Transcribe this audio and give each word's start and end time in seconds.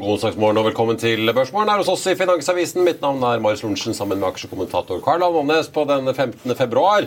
God 0.00 0.14
onsdagsmorgen 0.14 0.56
og 0.56 0.64
velkommen 0.70 0.96
til 0.96 1.28
Børsmorgen 1.36 1.68
her 1.68 1.80
hos 1.82 1.88
oss 1.92 2.06
i 2.08 2.14
Finansavisen. 2.16 2.80
Mitt 2.86 3.02
navn 3.02 3.20
er 3.28 3.40
Marius 3.44 3.60
Lorentzen 3.64 3.92
sammen 3.96 4.20
med 4.20 4.30
aksjekommentator 4.30 5.02
Karl 5.04 5.20
Alvånes 5.26 5.68
på 5.74 5.82
den 5.90 6.06
15. 6.08 6.54
februar. 6.56 7.04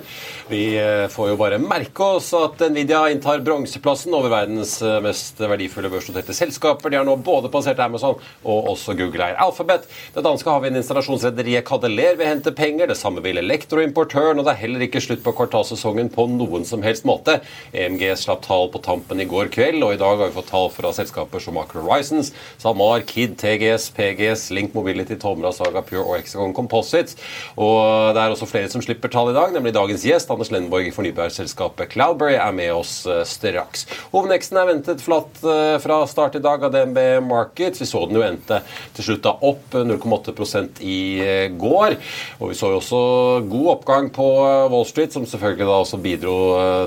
Vi 0.52 0.60
eh, 0.78 1.08
får 1.10 1.32
jo 1.32 1.38
bare 1.40 1.58
merke 1.58 2.06
oss 2.20 2.28
at 2.38 2.62
Nvidia 2.70 3.00
inntar 3.10 3.42
bronseplassen 3.46 4.14
over 4.14 4.30
verdens 4.30 4.76
eh, 4.86 5.00
mest 5.02 5.42
verdifulle 5.42 5.90
børsnoterte 5.90 6.36
selskaper. 6.38 6.94
De 6.94 7.00
har 7.00 7.08
nå 7.08 7.16
både 7.26 7.50
passert 7.54 7.82
Amazon 7.82 8.20
og 8.44 8.70
også 8.76 8.94
Google 9.00 9.32
eier 9.32 9.42
Alphabet. 9.42 9.90
Det 10.14 10.26
danske 10.28 10.54
har 10.54 10.62
vi 10.62 10.70
en 10.70 10.78
installasjonsrederiet 10.82 11.66
Cadeler 11.66 12.20
vil 12.22 12.30
hente 12.30 12.54
penger. 12.54 12.92
Det 12.92 13.00
samme 13.00 13.26
vil 13.26 13.42
elektroimportøren, 13.42 14.38
og 14.38 14.46
det 14.46 14.54
er 14.54 14.62
heller 14.62 14.86
ikke 14.86 15.02
slutt 15.02 15.26
på 15.26 15.34
kvartalsesongen 15.40 16.14
på 16.14 16.28
noen 16.36 16.70
som 16.70 16.86
helst 16.86 17.10
måte. 17.10 17.40
EMG 17.74 18.12
slapp 18.28 18.46
tall 18.46 18.70
på 18.70 18.84
tampen 18.86 19.26
i 19.26 19.30
går 19.32 19.50
kveld, 19.58 19.82
og 19.82 19.98
i 19.98 20.02
dag 20.04 20.20
har 20.20 20.30
vi 20.30 20.38
fått 20.38 20.54
tall 20.54 20.70
fra 20.76 20.94
selskaper 20.94 21.42
som 21.42 21.58
Macro 21.58 21.82
Horizons, 21.82 22.36
SalMar, 22.76 23.02
Kid, 23.06 23.38
TGS, 23.38 23.90
PGS, 23.96 24.52
Link 24.52 24.74
Mobility, 24.74 25.16
Tomra, 25.16 25.52
Saga 25.52 25.82
Pure 25.82 26.04
og 26.04 26.18
Hexagon 26.18 26.54
Composites. 26.54 27.16
Og 27.56 28.14
det 28.16 28.22
er 28.22 28.34
også 28.34 28.48
flere 28.50 28.70
som 28.70 28.82
slipper 28.84 29.10
tall 29.12 29.32
i 29.32 29.36
dag, 29.36 29.54
nemlig 29.54 29.74
dagens 29.76 30.04
gjest, 30.04 30.32
Anders 30.32 30.52
Lenborg 30.52 30.90
i 30.90 30.94
fornybarselskapet 30.96 31.94
Cloudberry, 31.94 32.36
er 32.36 32.52
med 32.56 32.74
oss 32.76 33.06
eh, 33.08 33.24
straks. 33.28 33.86
Hovedveksten 34.12 34.60
er 34.60 34.68
ventet 34.68 35.04
flatt 35.04 35.40
eh, 35.44 35.78
fra 35.84 36.02
start 36.10 36.36
i 36.36 36.44
dag 36.44 36.66
av 36.68 36.74
DNB 36.74 37.00
Markets. 37.24 37.80
Vi 37.82 37.88
så 37.88 38.04
den 38.10 38.20
jo 38.20 38.26
endte 38.26 38.60
til 38.98 39.08
slutt 39.08 39.24
da 39.24 39.36
opp 39.48 39.78
0,8% 39.80 40.84
i 40.84 41.00
eh, 41.24 41.48
går. 41.56 41.96
Og 42.42 42.52
vi 42.52 42.60
så 42.60 42.74
jo 42.74 42.82
også 42.82 43.02
god 43.48 43.72
oppgang 43.78 44.12
på 44.16 44.28
Wall 44.74 44.88
Street, 44.90 45.16
som 45.16 45.28
selvfølgelig 45.30 45.70
da 45.70 45.80
også 45.80 46.02
bidro 46.04 46.36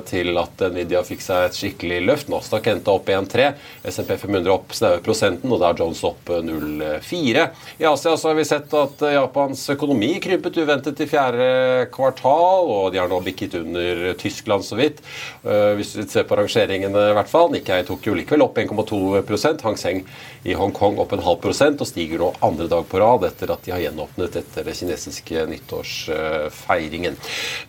til 0.09 0.37
at 0.41 0.69
Nvidia 0.69 1.01
fikk 1.07 1.25
seg 1.25 1.49
et 1.49 1.57
skikkelig 1.57 2.03
løft. 2.05 2.29
Nasdaq 2.33 2.69
endte 2.75 2.93
opp 2.93 3.09
1,3, 3.09 3.51
SMP 3.89 4.19
500 4.21 4.53
opp 4.53 4.77
snaue 4.77 5.01
prosenten, 5.05 5.49
og 5.55 5.65
Dow 5.78 5.78
Jones 5.79 6.03
opp 6.07 6.29
0,4. 6.29 7.45
I 7.79 7.87
Asia 7.89 8.17
så 8.19 8.29
har 8.31 8.37
vi 8.39 8.45
sett 8.49 8.75
at 8.75 9.03
Japans 9.15 9.63
økonomi 9.75 10.11
krympet 10.23 10.59
uventet 10.59 11.01
i 11.05 11.09
fjerde 11.09 11.87
kvartal, 11.95 12.69
og 12.69 12.93
de 12.93 13.01
har 13.01 13.09
nå 13.11 13.21
bikket 13.25 13.55
under 13.63 14.13
Tyskland 14.19 14.67
så 14.67 14.79
vidt. 14.79 15.01
Hvis 15.43 15.95
vi 15.97 16.07
ser 16.11 16.27
på 16.29 16.37
rangeringene, 16.39 17.09
i 17.13 17.17
hvert 17.17 17.31
fall. 17.31 17.53
Nikkei 17.55 17.81
tok 17.87 18.07
jo 18.11 18.17
likevel 18.19 18.45
opp 18.45 18.59
1,2 18.59 19.63
Hang 19.65 19.79
Seng 19.79 20.03
i 20.45 20.55
Hongkong 20.59 20.99
opp 21.03 21.13
en 21.15 21.25
halv 21.25 21.41
prosent, 21.43 21.81
og 21.81 21.89
stiger 21.89 22.19
nå 22.23 22.33
andre 22.45 22.69
dag 22.71 22.87
på 22.89 23.01
rad 23.01 23.25
etter 23.29 23.53
at 23.55 23.65
de 23.65 23.75
har 23.75 23.83
gjenåpnet 23.87 24.37
etter 24.43 24.67
det 24.67 24.77
kinesiske 24.79 25.47
nyttårsfeiringen. 25.51 27.19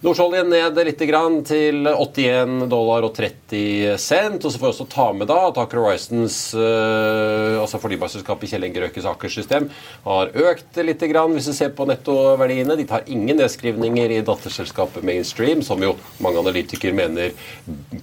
Nordsjøoljen 0.06 0.50
ned 0.52 0.80
litt 0.90 1.02
grann 1.10 1.42
til 1.48 1.88
81 1.90 2.68
dollar 2.72 3.06
og 3.08 3.14
30 3.18 3.98
cent. 4.00 4.44
Og 4.44 4.52
så 4.52 4.58
får 4.58 4.68
vi 4.68 4.74
også 4.74 4.88
ta 4.92 5.08
med 5.16 5.30
da 5.30 5.40
at 5.50 5.60
Aker 5.62 5.82
Horizons, 5.82 6.38
altså 6.56 7.80
fornybarselskapet 7.90 8.54
Kjell 8.54 8.70
Inge 8.70 8.86
Røkkes 8.86 9.08
Akers 9.10 9.36
system 9.42 9.70
har 10.06 10.34
økt 10.48 10.80
litt 10.86 11.04
grann, 11.10 11.34
hvis 11.36 11.50
du 11.50 11.56
ser 11.58 11.74
på 11.76 11.88
nettoverdiene. 11.90 12.78
De 12.78 12.88
tar 12.90 13.08
ingen 13.10 13.40
nedskrivninger 13.40 14.14
i 14.14 14.22
datterselskapet 14.26 15.06
Mainstream, 15.08 15.64
som 15.66 15.82
jo 15.84 15.96
mange 16.24 16.42
analytikere 16.44 16.96
mener 16.96 17.34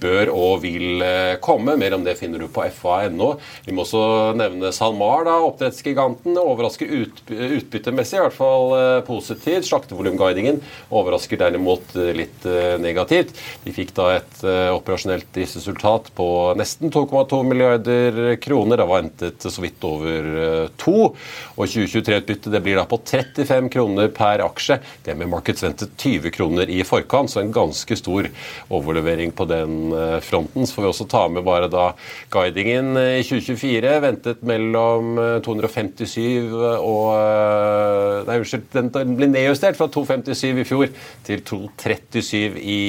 bør 0.01 0.31
og 0.33 0.63
vil 0.65 1.03
komme. 1.43 1.77
Mer 1.79 1.95
om 1.97 2.05
det 2.05 2.17
finner 2.19 2.41
du 2.41 2.47
på 2.51 2.65
fa.no. 2.73 3.33
Vi 3.65 3.75
må 3.75 3.85
også 3.85 4.33
nevne 4.37 4.73
SalMar, 4.75 5.25
da, 5.27 5.37
oppdrettsgiganten. 5.47 6.37
Overrasker 6.41 6.89
ut, 6.91 7.21
utbyttemessig, 7.31 8.17
i 8.19 8.23
hvert 8.25 8.35
fall 8.35 8.73
eh, 8.77 8.99
positivt. 9.07 9.67
Slaktevolumguidingen 9.67 10.61
overrasker 10.89 11.39
derimot 11.41 11.95
eh, 11.95 12.13
litt 12.17 12.47
eh, 12.47 12.75
negativt. 12.81 13.35
De 13.63 13.73
fikk 13.75 13.93
da 13.97 14.09
et 14.17 14.43
eh, 14.43 14.69
operasjonelt 14.75 15.29
driftsresultat 15.35 16.11
på 16.17 16.29
nesten 16.59 16.93
2,2 16.93 17.41
milliarder 17.47 18.35
kroner. 18.43 18.81
Det 18.81 18.89
var 18.89 19.03
ventet 19.03 19.47
så 19.47 19.63
vidt 19.63 19.76
over 19.87 20.27
eh, 20.43 20.69
to. 20.79 21.11
Og 21.57 21.63
2023-utbyttet 21.65 22.53
det 22.53 22.61
blir 22.65 22.79
da 22.79 22.85
på 22.89 22.99
35 23.01 23.69
kroner 23.73 24.09
per 24.13 24.43
aksje. 24.45 24.79
Det 25.05 25.15
med 25.17 25.29
markeds 25.31 25.65
ventet 25.65 25.93
20 25.99 26.33
kroner 26.35 26.71
i 26.71 26.83
forkant, 26.87 27.31
så 27.31 27.41
en 27.41 27.53
ganske 27.55 27.97
stor 27.99 28.29
overlevering 28.73 29.33
på 29.37 29.47
den 29.49 29.91
eh, 29.93 30.17
fronten. 30.25 30.67
Så 30.67 30.77
får 30.77 30.85
vi 30.85 30.91
også 30.91 31.09
ta 31.11 31.25
med 31.31 31.45
bare 31.47 31.69
da 31.71 31.89
guidingen 32.33 32.93
i 32.97 33.23
2024. 33.25 33.95
Ventet 34.03 34.45
mellom 34.47 35.17
eh, 35.21 35.37
257 35.45 36.53
og 36.53 37.11
eh, 37.15 38.23
Nei, 38.27 38.39
unnskyld, 38.41 38.65
den, 38.73 38.89
ble 39.17 39.27
nedjustert 39.29 39.77
fra 39.77 39.87
257 39.91 40.61
i 40.61 40.65
fjor 40.67 40.89
til 41.27 41.43
237 41.47 42.57
i 42.59 42.79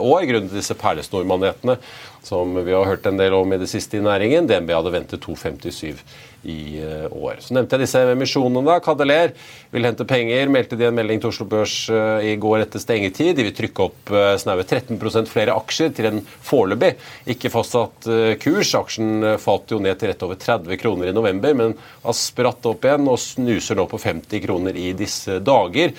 år, 0.00 0.24
grunnet 0.28 0.54
disse 0.54 0.74
perlesnormanetene 0.78 1.76
som 2.22 2.54
vi 2.64 2.74
har 2.74 2.86
hørt 2.86 3.06
en 3.06 3.18
del 3.18 3.34
om 3.34 3.52
i 3.52 3.60
det 3.60 3.70
siste 3.70 3.98
i 3.98 4.04
næringen. 4.04 4.46
DNB 4.46 4.70
hadde 4.76 4.94
ventet 4.94 5.24
257 5.24 6.02
i 6.42 6.82
eh, 6.82 7.06
år. 7.12 7.38
Så 7.40 7.54
nevnte 7.54 7.76
jeg 7.76 7.84
disse 7.84 8.02
emisjonene. 8.12 8.64
da. 8.66 8.78
Kadeler 8.82 9.32
vil 9.72 9.86
hente 9.86 10.06
penger, 10.08 10.50
meldte 10.50 10.78
de 10.78 10.88
en 10.88 10.96
melding 10.96 11.22
til 11.22 11.30
Oslo 11.30 11.46
Børs 11.50 11.76
eh, 11.92 12.32
i 12.32 12.34
går 12.42 12.64
etter 12.64 12.82
stengetid. 12.82 13.34
De 13.38 13.46
vil 13.46 13.54
trykke 13.56 13.86
opp 13.86 14.12
eh, 14.14 14.32
snaue 14.42 14.66
13% 14.66 15.30
flere 15.30 15.54
aksjer 15.58 15.94
til 15.94 16.10
en 16.10 16.20
foreløpig 16.22 16.94
ikke 17.34 17.52
fastsatt 17.52 18.10
kurs. 18.42 18.74
Aksjen 18.78 19.38
falt 19.42 19.70
jo 19.72 19.80
ned 19.82 19.98
til 20.00 20.10
rett 20.10 20.26
over 20.26 20.38
30 20.40 20.80
kroner 20.82 21.10
i 21.10 21.16
november, 21.16 21.54
men 21.58 21.78
har 22.02 22.18
spratt 22.18 22.66
opp 22.68 22.86
igjen 22.86 23.06
og 23.10 23.20
snuser 23.22 23.78
nå 23.78 23.86
på 23.90 24.00
50 24.02 24.42
kroner 24.46 24.78
i 24.78 24.90
disse 24.98 25.38
dager. 25.44 25.94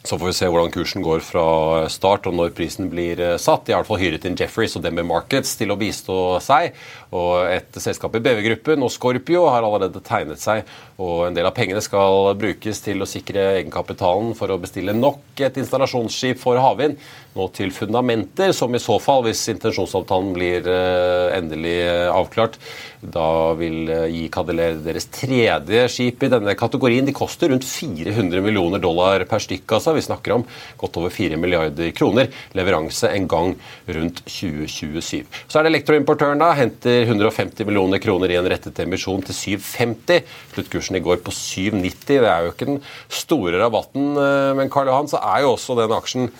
Så 0.00 0.16
får 0.16 0.30
vi 0.30 0.32
se 0.32 0.48
hvordan 0.48 0.72
kursen 0.72 1.04
går 1.04 1.20
fra 1.20 1.44
start 1.92 2.24
og 2.30 2.36
når 2.38 2.54
prisen 2.56 2.88
blir 2.92 3.20
eh, 3.20 3.36
satt. 3.36 3.66
De 3.66 3.74
har 3.74 3.80
i 3.80 3.82
hvert 3.82 3.90
fall 3.90 4.00
hyret 4.00 4.24
inn 4.24 4.38
Jefferies 4.38 4.76
og 4.78 4.86
DNB 4.86 5.02
Markets 5.04 5.52
til 5.60 5.74
å 5.74 5.76
bistå 5.80 6.16
seg. 6.40 6.72
Og 7.16 7.48
et 7.50 7.80
selskap 7.82 8.14
i 8.14 8.22
BV-gruppen 8.22 8.84
og 8.86 8.92
Scorpio 8.94 9.46
har 9.50 9.64
allerede 9.66 10.02
tegnet 10.06 10.42
seg. 10.42 10.68
Og 11.02 11.26
en 11.26 11.36
del 11.36 11.48
av 11.48 11.54
pengene 11.56 11.82
skal 11.82 12.34
brukes 12.38 12.82
til 12.84 13.02
å 13.02 13.08
sikre 13.08 13.46
egenkapitalen 13.56 14.34
for 14.38 14.52
å 14.52 14.60
bestille 14.62 14.94
nok 14.94 15.42
et 15.42 15.58
installasjonsskip 15.58 16.38
for 16.42 16.60
havvind. 16.60 17.00
Nå 17.30 17.46
til 17.54 17.70
fundamenter, 17.70 18.50
som 18.56 18.74
i 18.74 18.82
så 18.82 18.96
fall, 19.02 19.22
hvis 19.26 19.42
intensjonsavtalen 19.52 20.32
blir 20.34 20.66
eh, 20.66 21.36
endelig 21.36 21.76
eh, 21.86 22.08
avklart, 22.10 22.56
da 23.00 23.54
vil 23.56 23.88
eh, 23.88 24.06
gi 24.10 24.24
Cadeler 24.34 24.80
deres 24.82 25.06
tredje 25.14 25.84
skip 25.94 26.24
i 26.26 26.30
denne 26.32 26.56
kategorien. 26.58 27.06
De 27.06 27.14
koster 27.16 27.52
rundt 27.52 27.64
400 27.64 28.42
millioner 28.44 28.82
dollar 28.82 29.22
per 29.30 29.42
stykk. 29.42 29.76
altså. 29.78 29.94
Vi 29.94 30.04
snakker 30.04 30.34
om 30.36 30.46
godt 30.80 30.98
over 31.00 31.14
4 31.14 31.38
milliarder 31.40 31.94
kroner. 31.96 32.28
Leveranse 32.58 33.12
en 33.14 33.30
gang 33.30 33.54
rundt 33.86 34.24
2027. 34.26 35.22
Så 35.46 35.60
er 35.60 35.64
det 35.64 35.72
elektroimportøren 35.76 36.42
da, 36.42 36.50
henter 36.58 36.99
150 37.06 37.66
millioner 37.68 38.02
kroner 38.02 38.32
i 38.32 38.38
en 38.38 38.48
rettet 38.50 38.78
emisjon 38.84 39.24
til 39.26 39.36
750. 39.36 40.22
Sluttkursen 40.54 40.98
i 40.98 41.02
går 41.04 41.20
på 41.24 41.34
790. 41.34 42.06
Det 42.10 42.30
er 42.30 42.46
jo 42.46 42.54
ikke 42.54 42.70
den 42.70 42.80
store 43.08 43.60
rabatten, 43.62 44.14
eh, 44.20 44.54
men 44.58 44.72
Karl 44.72 44.92
Johan, 44.92 45.10
så 45.10 45.22
er 45.22 45.44
jo 45.44 45.54
også 45.56 45.78
den 45.80 45.94
aksjen 45.96 46.32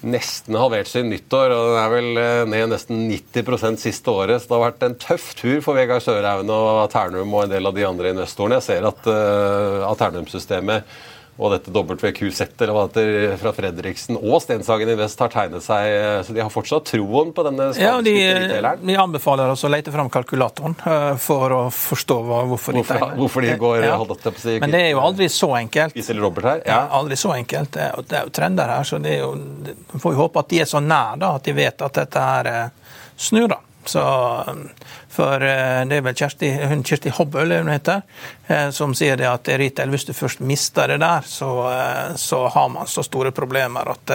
nesten 0.00 0.56
halvert 0.56 0.88
siden 0.88 1.10
nyttår, 1.12 1.52
og 1.52 1.66
den 1.68 1.78
er 1.82 1.90
vel 1.92 2.20
eh, 2.20 2.42
ned 2.48 2.72
nesten 2.72 3.04
90% 3.10 3.82
siste 3.82 4.12
året. 4.12 4.40
Så 4.40 4.48
det 4.48 4.56
har 4.56 4.66
vært 4.70 4.86
en 4.86 4.98
tøff 5.00 5.30
tur 5.38 5.60
for 5.64 5.76
Vegard 5.76 6.04
Sørhaugen 6.04 6.52
og 6.54 6.86
Ternum 6.92 7.34
og 7.34 7.44
en 7.44 7.54
del 7.54 7.68
av 7.68 7.76
de 7.76 7.86
andre 7.88 8.14
investorene. 8.14 8.60
Jeg 8.60 8.68
ser 8.70 8.88
at 8.88 9.10
uh, 9.10 9.90
Ternum-systemet 10.00 10.88
og 11.40 11.54
dette 11.54 11.72
WQZ 11.72 12.42
eller 12.60 12.74
hva 12.76 12.82
det 12.92 13.02
heter, 13.06 13.36
fra 13.40 13.52
Fredriksen 13.56 14.18
og 14.20 14.42
Stenshagen 14.44 14.90
i 14.92 14.96
vest 14.98 15.18
har 15.24 15.30
tegnet 15.32 15.64
seg, 15.64 15.86
eh, 15.96 16.18
så 16.26 16.34
de 16.36 16.42
har 16.44 16.52
fortsatt 16.52 16.84
troen 16.92 17.30
på 17.32 17.44
denne 17.46 17.70
Ja, 17.80 17.94
de, 18.04 18.12
de 18.84 18.96
anbefaler 19.00 19.48
oss 19.54 19.64
å 19.64 19.70
lete 19.72 19.90
fram 19.94 20.10
kalkulatoren 20.12 20.76
uh, 20.84 21.14
for 21.16 21.54
å 21.56 21.60
forstå 21.72 22.18
hva, 22.28 22.42
hvorfor 22.50 22.76
de 22.76 22.82
Hvorfor, 22.82 23.00
tegner. 23.00 23.16
hvorfor 23.22 23.46
de 23.48 23.54
går 23.64 23.86
Ja. 23.88 23.96
holdt 23.96 24.12
opp, 24.18 24.36
si, 24.38 24.58
Men 24.60 24.70
det 24.76 24.82
er 24.84 24.90
jo 24.92 25.00
aldri 25.00 25.30
så 25.32 25.48
enkelt. 25.56 25.96
Gisel 25.96 26.20
Robert 26.20 26.44
her? 26.44 26.62
Ja, 26.68 26.82
aldri 27.00 27.16
så 27.16 27.32
enkelt. 27.34 27.72
Det 27.72 27.80
er, 27.88 27.96
jo- 27.96 28.04
er 28.20 28.30
trender 28.36 28.68
her, 28.76 28.84
så 28.84 29.00
det 29.00 29.16
er 29.16 29.24
jo, 29.24 29.32
vi 29.94 29.98
får 30.04 30.12
jo 30.14 30.20
håpe 30.26 30.44
at 30.44 30.48
de 30.52 30.60
er 30.60 30.68
så 30.68 30.80
nær 30.84 31.16
da, 31.18 31.34
at 31.40 31.48
de 31.48 31.52
vet 31.56 31.82
at 31.88 31.92
dette 32.04 32.28
her 32.28 32.46
eh, 32.52 32.68
snur. 33.16 33.48
da. 33.48 33.56
Så, 33.84 34.02
for 35.08 35.42
eh, 35.42 35.80
det 35.88 35.96
er 35.96 36.02
vel 36.04 36.16
Kjersti, 36.16 36.50
hun 36.68 36.82
Kirsti 36.86 37.10
Hobbøl 37.16 37.54
hun 37.56 37.70
heter, 37.72 38.02
eh, 38.46 38.68
som 38.76 38.92
sier 38.94 39.16
det 39.16 39.26
at 39.26 39.48
retail, 39.48 39.90
hvis 39.90 40.04
du 40.08 40.12
først 40.14 40.42
mister 40.44 40.92
det 40.92 40.98
der, 41.00 41.24
så, 41.26 41.48
eh, 41.70 42.12
så 42.20 42.42
har 42.52 42.68
man 42.74 42.90
så 42.90 43.02
store 43.06 43.32
problemer 43.34 43.88
at 43.94 44.12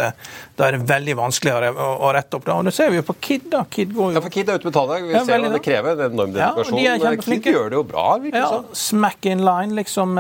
da 0.55 0.67
er 0.67 0.77
det 0.77 0.85
veldig 0.87 1.17
vanskelig 1.19 1.73
å, 1.73 1.89
å 2.07 2.13
rette 2.15 2.37
opp 2.37 2.45
det. 2.45 2.53
Og 2.53 2.69
det 2.69 2.75
ser 2.77 2.93
vi 2.93 3.01
jo 3.01 3.07
på 3.09 3.17
Kid. 3.19 3.49
da. 3.51 3.65
Kid 3.69 3.93
går 3.95 4.13
jo... 4.13 4.19
Ja, 4.19 4.23
for 4.23 4.37
Kid 4.37 4.49
er 4.49 4.61
ute 4.61 4.69
med 4.69 4.77
tallet. 4.77 5.03
Vi 5.03 5.17
ja, 5.17 5.25
ser 5.27 5.49
at 5.49 5.57
det 5.57 5.63
krever 5.65 5.97
en 5.97 6.13
enorm 6.13 6.35
dedikasjon. 6.35 6.81
Ja, 6.85 7.15
Kid 7.25 7.51
gjør 7.51 7.71
det 7.73 7.79
jo 7.81 7.85
bra. 7.89 8.07
virker 8.21 8.43
ja, 8.45 8.51
sånn. 8.53 8.67
Smack 8.85 9.29
in 9.31 9.43
line, 9.45 9.75
liksom. 9.81 10.19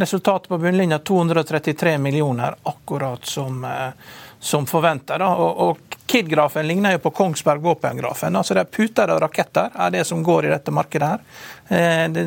Resultatet 0.00 0.48
på 0.52 0.60
bunnlinja 0.62 1.02
233 1.02 1.98
millioner, 2.00 2.56
akkurat 2.70 3.26
som 3.28 3.66
som 4.44 4.66
forventa. 4.68 5.16
Og, 5.24 5.60
og 5.68 5.96
Kid-grafen 6.06 6.66
ligner 6.68 6.92
jo 6.92 6.98
på 6.98 7.10
Kongsberg 7.10 7.62
våpengrafen. 7.64 8.36
Altså 8.36 8.54
det 8.54 8.66
er 8.66 8.72
puter 8.76 9.10
og 9.14 9.22
raketter 9.24 9.72
er 9.74 9.92
det 9.94 10.04
som 10.04 10.22
går 10.22 10.46
i 10.46 10.52
dette 10.52 10.74
markedet. 10.74 11.08
her. 11.08 11.20
Eh, 11.68 12.10
det, 12.12 12.24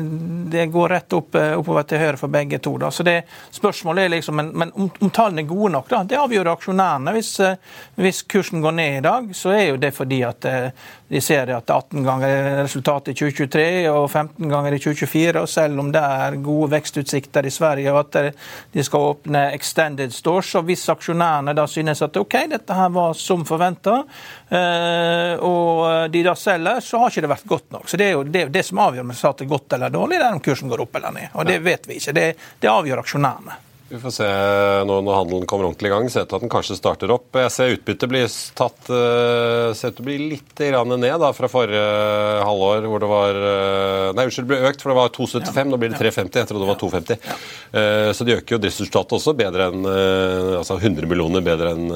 det, 0.50 0.66
går 0.66 0.88
rett 0.88 1.12
opp, 1.12 1.34
eh, 1.34 1.52
oppover 1.54 1.84
til 1.86 2.00
høyre 2.02 2.18
for 2.18 2.32
begge 2.32 2.58
to. 2.58 2.72
Da. 2.78 2.90
Så 2.90 3.04
det 3.06 3.22
Spørsmålet 3.54 4.04
er 4.04 4.08
liksom, 4.08 4.36
Men, 4.36 4.48
men 4.48 4.72
om, 4.74 4.90
om, 5.00 5.10
tallene 5.10 5.44
er 5.44 5.46
gode 5.46 5.70
nok, 5.72 5.88
da, 5.88 6.02
det 6.02 6.18
avgjør 6.18 6.50
aksjonærene. 6.56 7.14
Hvis, 7.14 7.30
eh, 7.40 7.54
hvis, 7.94 8.22
kursen 8.26 8.64
går 8.64 8.74
ned 8.74 8.96
i 8.98 9.04
dag, 9.06 9.30
så 9.34 9.54
er 9.54 9.64
jo 9.68 9.76
det 9.78 9.92
fordi 9.94 10.22
at 10.26 10.46
de 11.08 11.20
ser 11.22 11.48
at 11.54 11.70
18 11.70 12.04
ganger 12.04 12.64
resultatet 12.64 13.14
i 13.14 13.18
2023 13.18 13.86
og 13.92 14.10
15 14.10 14.50
ganger 14.50 14.74
i 14.74 14.80
2024. 14.82 15.40
og 15.40 15.48
Selv 15.48 15.80
om 15.80 15.92
det 15.94 16.02
er 16.02 16.40
gode 16.42 16.72
vekstutsikter 16.74 17.46
i 17.46 17.54
Sverige 17.54 17.94
og 17.94 18.00
at 18.02 18.34
de 18.74 18.84
skal 18.84 19.06
åpne 19.14 19.46
extended 19.54 20.12
stores, 20.12 20.50
så 20.50 20.62
hvis 20.66 20.88
aksjonærene 20.90 21.54
da 21.56 21.66
synes 21.70 22.02
at 22.02 22.16
OK, 22.16 22.36
dette 22.50 22.74
her 22.74 22.90
var 22.92 23.14
som 23.16 23.46
forventa, 23.68 24.04
og 25.44 26.10
de 26.10 26.22
da 26.22 26.34
selger, 26.34 26.80
så 26.80 26.98
har 26.98 27.10
ikke 27.10 27.26
det 27.26 27.32
vært 27.32 27.48
godt 27.48 27.70
nok. 27.72 27.88
Så 27.88 27.96
Det 27.96 28.06
er 28.06 28.12
jo 28.12 28.24
det, 28.24 28.48
det 28.52 28.64
som 28.64 28.78
avgjør 28.78 29.06
om 29.06 29.12
det 29.12 29.44
er 29.44 29.46
godt 29.46 29.72
eller 29.72 29.90
dårlig, 29.90 30.18
det 30.18 30.26
er 30.26 30.32
om 30.32 30.40
kursen 30.40 30.68
går 30.68 30.80
opp 30.80 30.96
eller 30.96 31.12
ned. 31.12 31.28
Og 31.34 31.46
Det 31.46 31.58
vet 31.62 31.88
vi 31.88 31.98
ikke. 31.98 32.12
Det, 32.12 32.36
det 32.60 32.68
avgjør 32.68 33.02
aksjonærene. 33.04 33.67
Vi 33.88 33.96
får 34.02 34.12
se 34.12 34.26
nå 34.84 34.96
når 35.00 35.14
handelen 35.16 35.46
kommer 35.48 35.64
ordentlig 35.64 35.88
i 35.88 35.92
gang. 35.94 36.08
Se 36.12 36.20
til 36.20 36.36
at 36.36 36.42
den 36.44 36.50
kanskje 36.52 36.76
starter 36.76 37.12
opp. 37.14 37.32
Jeg 37.40 37.52
ser 37.54 37.72
utbyttet 37.72 38.10
blir 38.10 38.26
tatt 38.58 38.90
uh, 38.92 39.72
ser 39.72 39.94
ut 39.94 39.96
til 39.96 40.04
å 40.04 40.08
bli 40.10 40.16
litt 40.34 40.60
ned 40.60 41.16
da, 41.22 41.30
fra 41.32 41.48
forrige 41.48 41.86
halvår, 42.44 42.88
hvor 42.92 43.00
det 43.00 43.08
var 43.08 43.40
uh, 43.40 44.10
Nei, 44.12 44.26
unnskyld, 44.28 44.44
det 44.44 44.52
ble 44.52 44.68
økt, 44.68 44.84
for 44.84 44.92
det 44.92 44.98
var 45.00 45.14
2,75. 45.16 45.56
Ja. 45.56 45.66
Nå 45.72 45.80
blir 45.80 45.94
det 45.94 46.02
3,50. 46.02 46.36
Jeg 46.36 46.50
trodde 46.50 46.66
det 46.66 46.70
var 46.74 46.80
2,50. 46.84 47.24
Ja. 47.30 47.38
Uh, 47.72 48.10
så 48.12 48.28
de 48.28 48.36
øker 48.36 48.56
jo 48.56 48.62
driftsresultatet 48.66 49.18
også 49.20 49.36
bedre 49.38 49.70
enn 49.72 49.92
altså 50.58 50.76
100 50.76 51.08
millioner 51.08 51.44
bedre 51.44 51.72
enn 51.72 51.88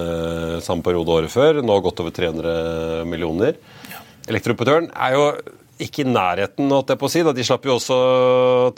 samme 0.64 0.84
periode 0.86 1.12
året 1.12 1.32
før. 1.32 1.60
Nå 1.60 1.76
godt 1.84 2.00
over 2.00 2.14
300 2.16 3.04
millioner. 3.10 3.60
Ja. 3.92 4.00
Elektroperatøren 4.32 4.88
er 4.96 5.18
jo 5.18 5.26
ikke 5.84 6.05
i 6.05 6.08
nærheten, 6.08 6.70
holdt 6.73 6.93
jeg 6.93 7.00
på 7.00 7.08
å 7.08 7.12
si. 7.12 7.23
Da. 7.26 7.34
De 7.37 7.46
slapp 7.46 7.69
jo 7.69 7.76
også 7.76 7.99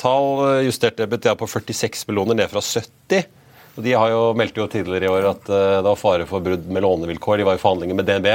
tall, 0.01 0.29
justert 0.67 1.01
EBTA 1.05 1.35
på 1.39 1.49
46 1.51 2.07
millioner 2.11 2.39
ned 2.43 2.53
fra 2.53 2.63
70. 2.65 3.27
Og 3.75 3.83
de 3.83 3.95
har 3.99 4.13
jo 4.13 4.23
meldte 4.39 4.63
jo 4.63 4.71
tidligere 4.71 5.09
i 5.09 5.11
år 5.11 5.29
at 5.33 5.51
uh, 5.51 5.81
det 5.81 5.89
var 5.89 5.99
fare 5.99 6.29
for 6.31 6.45
brudd 6.45 6.69
med 6.71 6.85
lånevilkår. 6.87 7.41
De 7.41 7.49
var 7.49 7.59
i 7.59 7.63
forhandlinger 7.63 7.99
med 7.99 8.07
DNB. 8.09 8.31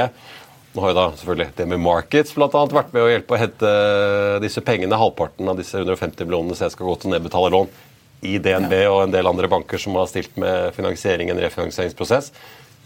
Nå 0.70 0.84
har 0.84 0.92
jo 0.92 0.98
da 1.00 1.06
selvfølgelig 1.18 1.52
DNB 1.58 1.78
Markets 1.82 2.34
blant 2.36 2.54
annet 2.54 2.74
vært 2.76 2.92
med 2.94 3.02
å 3.02 3.10
hjelpe 3.10 3.34
å 3.34 3.40
hente 3.40 3.70
disse 4.44 4.62
pengene. 4.62 4.98
Halvparten 5.00 5.48
av 5.50 5.58
disse 5.58 5.80
150 5.80 6.28
millionene 6.28 6.58
som 6.58 6.70
skal 6.70 6.86
gå 6.86 6.94
til 7.00 7.10
å 7.10 7.14
nedbetale 7.16 7.50
lån 7.56 7.72
i 8.28 8.36
DNB 8.38 8.74
ja. 8.76 8.90
og 8.92 9.06
en 9.06 9.14
del 9.14 9.26
andre 9.26 9.48
banker 9.50 9.80
som 9.80 9.96
har 9.98 10.06
stilt 10.10 10.36
med 10.38 10.74
finansiering 10.76 11.30
i 11.30 11.34
en 11.34 11.42
refinansieringsprosess. 11.42 12.30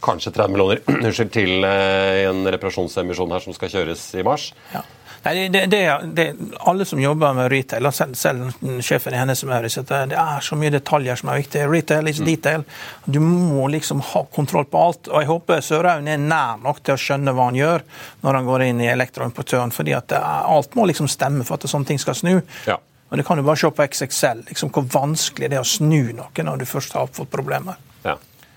Kanskje 0.05 0.33
30 0.37 0.55
millioner 0.55 1.29
til 1.37 1.67
uh, 1.67 2.31
en 2.31 2.45
reparasjonsemisjon 2.55 3.35
her 3.35 3.45
som 3.45 3.57
skal 3.57 3.73
kjøres 3.73 4.07
i 4.17 4.25
mars. 4.25 4.53
Ja. 4.73 4.85
Nei, 5.25 5.49
det, 5.49 5.67
det, 5.73 6.01
det, 6.13 6.35
alle 6.69 6.85
som 6.85 7.01
jobber 7.01 7.33
med 7.33 7.49
retail, 7.53 7.87
selv, 7.93 8.15
selv 8.15 8.81
sjefen 8.85 9.15
i 9.15 9.21
hennes 9.23 9.45
Mauritz, 9.49 9.79
det 9.89 10.19
er 10.21 10.45
så 10.45 10.59
mye 10.61 10.73
detaljer 10.75 11.17
som 11.17 11.31
er 11.33 11.41
viktig. 11.41 11.63
Retail 11.71 12.11
is 12.11 12.21
mm. 12.21 12.27
detail. 12.29 12.67
Du 13.05 13.21
må 13.25 13.69
liksom 13.73 14.03
ha 14.05 14.25
kontroll 14.35 14.69
på 14.69 14.83
alt. 14.85 15.09
og 15.09 15.23
Jeg 15.23 15.31
håper 15.31 15.65
Sørhaugen 15.65 16.11
er 16.13 16.21
nær 16.21 16.61
nok 16.61 16.83
til 16.85 16.97
å 16.97 17.01
skjønne 17.01 17.33
hva 17.33 17.49
han 17.49 17.57
gjør 17.57 17.87
når 18.27 18.39
han 18.39 18.51
går 18.51 18.67
inn 18.67 18.85
i 18.85 18.91
elektroimportøren. 18.93 19.73
fordi 19.73 19.97
at 19.97 20.13
alt 20.19 20.77
må 20.77 20.85
liksom 20.91 21.09
stemme 21.09 21.45
for 21.49 21.57
at 21.57 21.71
sånne 21.73 21.89
ting 21.89 22.03
skal 22.03 22.21
snu. 22.21 22.35
Ja. 22.69 22.77
Og 23.09 23.17
Det 23.17 23.25
kan 23.25 23.39
du 23.39 23.47
bare 23.47 23.57
se 23.57 23.71
på 23.71 23.85
XXL, 23.85 24.45
liksom 24.49 24.73
hvor 24.75 24.85
vanskelig 24.93 25.51
det 25.51 25.57
er 25.57 25.65
å 25.65 25.69
snu 25.69 26.13
noe 26.13 26.45
når 26.45 26.61
du 26.61 26.69
først 26.69 26.97
har 26.99 27.09
fått 27.09 27.31
problemer. 27.33 27.81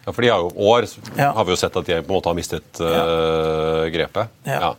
Ja, 0.07 0.13
for 0.15 0.23
de 0.23 0.29
har 0.31 0.39
jo 0.39 0.51
år 0.71 0.85
ja. 1.17 1.33
har 1.35 1.43
vi 1.43 1.51
jo 1.51 1.59
sett 1.59 1.75
at 1.75 1.87
de 1.89 1.95
på 1.99 2.13
en 2.13 2.15
måte 2.15 2.31
har 2.31 2.35
mistet 2.37 2.79
uh, 2.79 3.83
grepet. 3.91 4.31
Ja. 4.47 4.69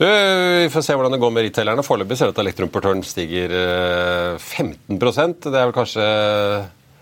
Du, 0.00 0.06
vi 0.06 0.70
får 0.72 0.86
se 0.86 0.96
hvordan 0.96 1.12
det 1.12 1.20
går 1.20 1.34
med 1.36 1.44
retailerne. 1.44 1.84
Foreløpig 1.84 2.16
ser 2.16 2.30
det 2.30 2.38
til 2.38 2.40
at 2.40 2.46
elektroimportøren 2.46 3.04
stiger 3.04 3.52
uh, 3.52 4.40
15% 4.40 5.50
Det 5.50 5.52
er 5.52 5.68
vel 5.68 5.76
kanskje 5.76 6.06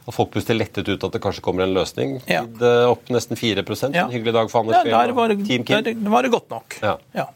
at 0.09 0.17
folk 0.17 0.33
puster 0.35 0.59
lettet 0.59 0.91
ut 0.91 1.07
at 1.07 1.15
det 1.15 1.23
kanskje 1.23 1.45
kommer 1.45 1.69
en 1.69 1.77
løsning. 1.77 2.19
Ja. 2.27 2.43
Opp 2.91 3.07
nesten 3.15 3.39
4 3.39 3.63
En 3.63 4.11
hyggelig 4.11 4.35
dag 4.35 4.51
for 4.51 4.65
Anders 4.65 4.83
ja, 4.83 5.07
Team 5.47 5.69
Kim. 5.69 5.85
Da 6.03 6.11
var 6.11 6.27
det 6.27 6.35
godt 6.35 6.51
nok. 6.51 6.81
Ja. 6.83 7.29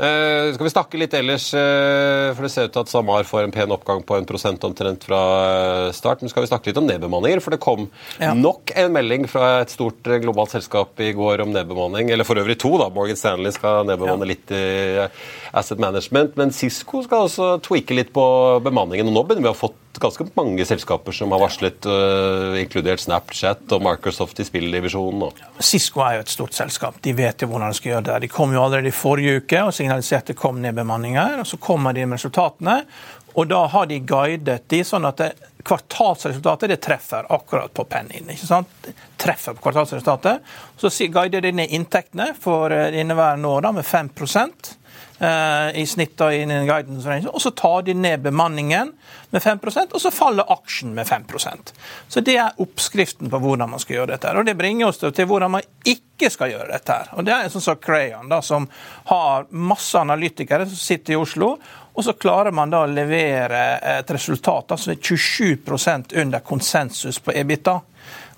Uh, 0.00 0.48
skal 0.54 0.64
vi 0.64 0.72
snakke 0.72 0.98
litt 1.00 1.12
ellers, 1.12 1.50
uh, 1.52 2.32
for 2.32 2.46
det 2.46 2.50
ser 2.54 2.68
ut 2.70 2.72
til 2.72 2.80
at 2.86 2.88
SalMar 2.88 3.26
får 3.28 3.44
en 3.44 3.52
pen 3.52 3.74
oppgang 3.74 4.00
på 4.06 4.16
en 4.16 4.28
prosent 4.28 4.62
omtrent 4.64 5.04
fra 5.04 5.20
eh, 5.40 5.88
start. 5.92 6.22
Men 6.22 6.32
skal 6.32 6.46
vi 6.46 6.48
snakke 6.48 6.70
litt 6.70 6.80
om 6.80 6.88
nedbemanninger? 6.88 7.42
For 7.44 7.52
det 7.52 7.60
kom 7.60 7.84
ja. 8.16 8.32
nok 8.32 8.72
en 8.80 8.94
melding 8.94 9.28
fra 9.28 9.58
et 9.60 9.74
stort 9.74 10.08
globalt 10.22 10.54
selskap 10.54 11.00
i 11.04 11.10
går 11.16 11.44
om 11.44 11.52
nedbemanning. 11.52 12.08
Eller 12.14 12.24
for 12.24 12.40
øvrig 12.40 12.56
to, 12.62 12.72
da. 12.80 12.88
Morgan 12.94 13.20
Stanley 13.20 13.52
skal 13.52 13.84
nedbemanne 13.90 14.24
ja. 14.24 14.30
litt 14.32 14.54
i 14.56 14.64
Asset 15.60 15.82
Management. 15.82 16.32
Men 16.40 16.54
Cisco 16.56 17.04
skal 17.04 17.28
også 17.28 17.52
tweake 17.66 17.98
litt 17.98 18.14
på 18.16 18.24
bemanningen. 18.64 19.10
Og 19.10 19.18
nå 19.18 19.26
begynner 19.26 19.50
vi 19.50 19.52
å 19.52 19.56
ha 19.56 19.64
fått 19.66 19.78
ganske 19.98 20.24
mange 20.38 20.64
selskaper 20.64 21.12
som 21.12 21.32
har 21.34 21.40
varslet, 21.42 21.86
uh, 21.88 22.54
inkludert 22.60 23.02
Snapchat 23.02 23.72
og 23.74 23.82
Microsoft 23.82 24.40
i 24.40 24.46
spilldivisjonen. 24.46 25.40
Cisco 25.58 26.04
er 26.06 26.18
jo 26.18 26.24
et 26.24 26.32
stort 26.32 26.54
selskap. 26.56 27.00
De 27.02 27.14
vet 27.16 27.42
jo 27.42 27.50
hvordan 27.50 27.72
de 27.72 27.78
skal 27.80 27.94
gjøre 27.94 28.06
det. 28.10 28.18
De 28.26 28.32
kom 28.32 28.54
jo 28.54 28.62
allerede 28.62 28.92
i 28.92 28.94
forrige 28.94 29.42
uke 29.42 29.64
og 29.66 29.74
signaliserte 29.74 30.36
kom 30.38 30.60
nedbemanninger. 30.62 31.40
og 31.40 31.48
Så 31.48 31.58
kommer 31.58 31.96
de 31.96 32.06
med 32.06 32.20
resultatene. 32.20 32.82
Og 33.38 33.46
da 33.46 33.64
har 33.70 33.86
de 33.86 34.00
guidet 34.02 34.64
de 34.70 34.80
sånn 34.84 35.06
at 35.06 35.20
det, 35.22 35.30
kvartalsresultatet 35.66 36.72
det 36.72 36.80
treffer 36.82 37.28
akkurat 37.30 37.72
på 37.74 37.84
penningen. 37.86 38.32
ikke 38.32 38.48
sant? 38.48 38.90
Treffer 39.20 39.54
på 39.54 39.68
kvartalsresultatet. 39.68 40.40
Så 40.80 40.90
guider 41.12 41.44
de 41.44 41.52
ned 41.54 41.74
inntektene 41.76 42.32
for 42.40 42.74
eh, 42.74 42.90
inneværende 43.00 43.48
år 43.48 43.68
da, 43.68 43.72
med 43.78 43.86
5 43.86 44.10
Eh, 44.18 44.79
i 45.20 45.82
snitt 45.84 46.20
innen 46.32 46.64
guidance 46.64 47.08
range, 47.08 47.28
og 47.28 47.42
så 47.44 47.50
tar 47.52 47.82
de 47.84 47.92
ned 47.94 48.22
bemanningen 48.24 48.94
med 49.30 49.42
5% 49.42 49.92
og 49.92 50.00
så 50.02 50.10
faller 50.10 50.48
aksjen 50.52 50.94
med 50.94 51.06
5% 51.06 51.72
Så 52.08 52.20
Det 52.20 52.36
er 52.36 52.56
oppskriften 52.56 53.30
på 53.30 53.38
hvordan 53.38 53.70
man 53.70 53.82
skal 53.82 53.96
gjøre 53.96 54.14
dette. 54.14 54.32
og 54.32 54.46
Det 54.46 54.56
bringer 54.56 54.88
oss 54.88 54.98
til 54.98 55.26
hvordan 55.26 55.50
man 55.50 55.66
ikke 55.84 56.30
skal 56.30 56.50
gjøre 56.50 56.72
dette. 56.72 56.96
Og 57.16 57.24
Det 57.24 57.34
er 57.34 57.44
en 57.44 57.52
sånn 57.52 57.66
som 57.68 57.76
Crayon, 57.76 58.28
da, 58.28 58.40
som 58.42 58.68
har 59.04 59.46
masse 59.50 59.98
analytikere 59.98 60.66
som 60.66 60.76
sitter 60.76 61.14
i 61.14 61.20
Oslo. 61.20 61.56
Og 61.92 62.04
så 62.04 62.12
klarer 62.12 62.54
man 62.54 62.70
da 62.70 62.84
å 62.84 62.90
levere 62.90 63.78
et 63.98 64.10
resultat 64.10 64.72
altså 64.72 64.94
27% 64.94 66.14
under 66.22 66.40
konsensus 66.40 67.18
på 67.18 67.34
EBITDA. 67.34 67.80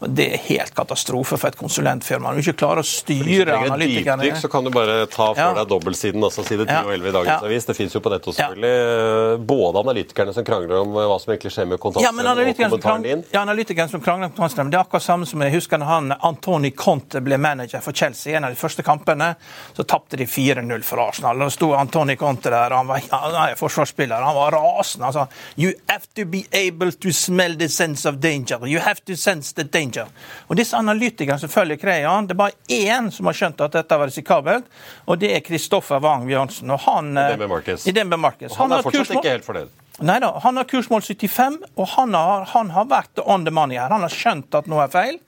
Det 0.07 0.27
er 0.35 0.41
helt 0.49 0.75
katastrofe 0.75 1.37
for 1.39 1.53
et 1.53 1.57
konsulentfirma. 1.59 2.31
Når 2.31 2.41
du 2.41 2.43
ikke 2.47 2.59
klarer 2.65 2.83
å 2.83 2.87
styre 2.87 3.55
analytikerne 3.59 4.25
dypdykk, 4.27 4.41
så 4.43 4.51
kan 4.51 4.67
du 4.67 4.73
bare 4.75 5.05
ta 5.07 5.29
for 5.31 5.41
ja. 5.41 5.53
deg 5.61 5.69
dobbeltsiden, 5.71 6.25
altså 6.27 6.45
side 6.47 6.67
10 6.67 6.89
og 6.89 6.93
11 6.97 7.09
i 7.09 7.15
dagens 7.17 7.31
ja. 7.31 7.39
avis. 7.47 7.69
Det 7.69 7.77
fins 7.79 7.95
jo 7.95 8.03
på 8.03 8.13
nettet 8.13 8.37
selvfølgelig. 8.39 9.45
Både 9.53 9.83
analytikerne 9.85 10.35
som 10.35 10.47
krangler 10.47 10.81
om 10.81 10.97
hva 10.97 11.19
som 11.23 11.35
egentlig 11.35 11.53
skjer 11.55 11.69
med 11.71 11.81
kontantstrømmen 11.83 12.29
ja, 12.29 12.35
og 12.35 12.63
kommentaren 12.63 13.07
din. 13.07 13.25
Ja, 13.31 13.45
analytikerne 13.45 13.93
som 13.93 14.03
krangler 14.03 14.31
om 14.31 14.35
kontantstrømmen. 14.35 14.73
Det 14.75 14.81
er 14.81 14.87
akkurat 14.87 15.07
samme 15.07 15.29
som 15.29 15.47
jeg 15.47 15.55
husker 15.55 15.83
når 15.83 15.93
han, 15.93 16.17
Antoni 16.33 16.73
Conte 16.77 17.23
ble 17.23 17.39
manager 17.39 17.85
for 17.85 17.95
Chelsea. 17.95 18.35
En 18.37 18.49
av 18.49 18.55
de 18.55 18.59
første 18.59 18.83
kampene 18.87 19.33
så 19.77 19.87
tapte 19.87 20.19
de 20.19 20.27
4-0 20.27 20.87
for 20.89 21.05
Arsenal. 21.07 21.47
Da 21.47 21.51
sto 21.55 21.73
Antoni 21.79 22.19
Conte 22.21 22.51
der, 22.51 22.75
han 22.75 22.91
var, 22.91 23.07
han 23.13 23.39
er 23.45 23.57
forsvarsspiller, 23.61 24.19
han 24.19 24.39
var 24.39 24.59
rasende. 24.59 25.11
Han 25.11 25.17
sa 25.21 25.29
You 25.57 25.73
have 25.87 26.11
to 26.17 26.27
be 26.27 26.45
able 26.51 26.93
to 26.93 27.13
smell 27.13 27.57
the 27.59 27.69
sense 27.69 28.09
of 28.09 28.21
danger. 28.23 28.59
You 28.67 28.81
have 28.83 29.05
to 29.07 29.17
sense 29.17 29.55
the 29.55 29.65
danger 29.65 29.92
danger. 29.93 30.09
Og 30.49 30.57
disse 30.57 30.77
analytikerne 30.77 31.41
som 31.41 31.53
følger 31.53 31.77
Crayon, 31.81 32.27
det 32.27 32.37
er 32.37 32.41
bare 32.41 32.57
én 32.69 33.11
som 33.13 33.29
har 33.29 33.37
skjønt 33.39 33.61
at 33.61 33.77
dette 33.77 33.99
var 33.99 34.11
risikabelt, 34.11 34.67
og 35.07 35.21
det 35.21 35.33
er 35.37 35.45
Kristoffer 35.45 36.03
Wang 36.03 36.27
Bjørnsen. 36.27 36.71
Og 36.71 36.81
han, 36.87 37.13
I 37.17 37.37
DNB 37.37 37.49
Markets. 37.49 37.87
I 37.87 37.93
DNB 37.93 38.19
Markets. 38.19 38.57
Han, 38.57 38.71
han 38.71 38.79
er 38.79 38.87
fortsatt 38.87 39.17
ikke 39.17 39.37
helt 39.37 39.49
fornøyd? 39.49 39.79
Nei 40.03 40.17
da, 40.25 40.33
han 40.41 40.57
har 40.57 40.65
kursmål 40.65 41.03
75, 41.05 41.59
og 41.77 41.91
han 41.95 42.15
har, 42.17 42.47
han 42.55 42.73
har 42.73 42.89
vært 42.89 43.21
on 43.25 43.45
the 43.45 43.53
money 43.53 43.77
her. 43.77 43.93
Han 43.93 44.07
har 44.07 44.13
skjønt 44.13 44.55
at 44.57 44.71
noe 44.71 44.87
er 44.87 44.93
feil. 44.93 45.21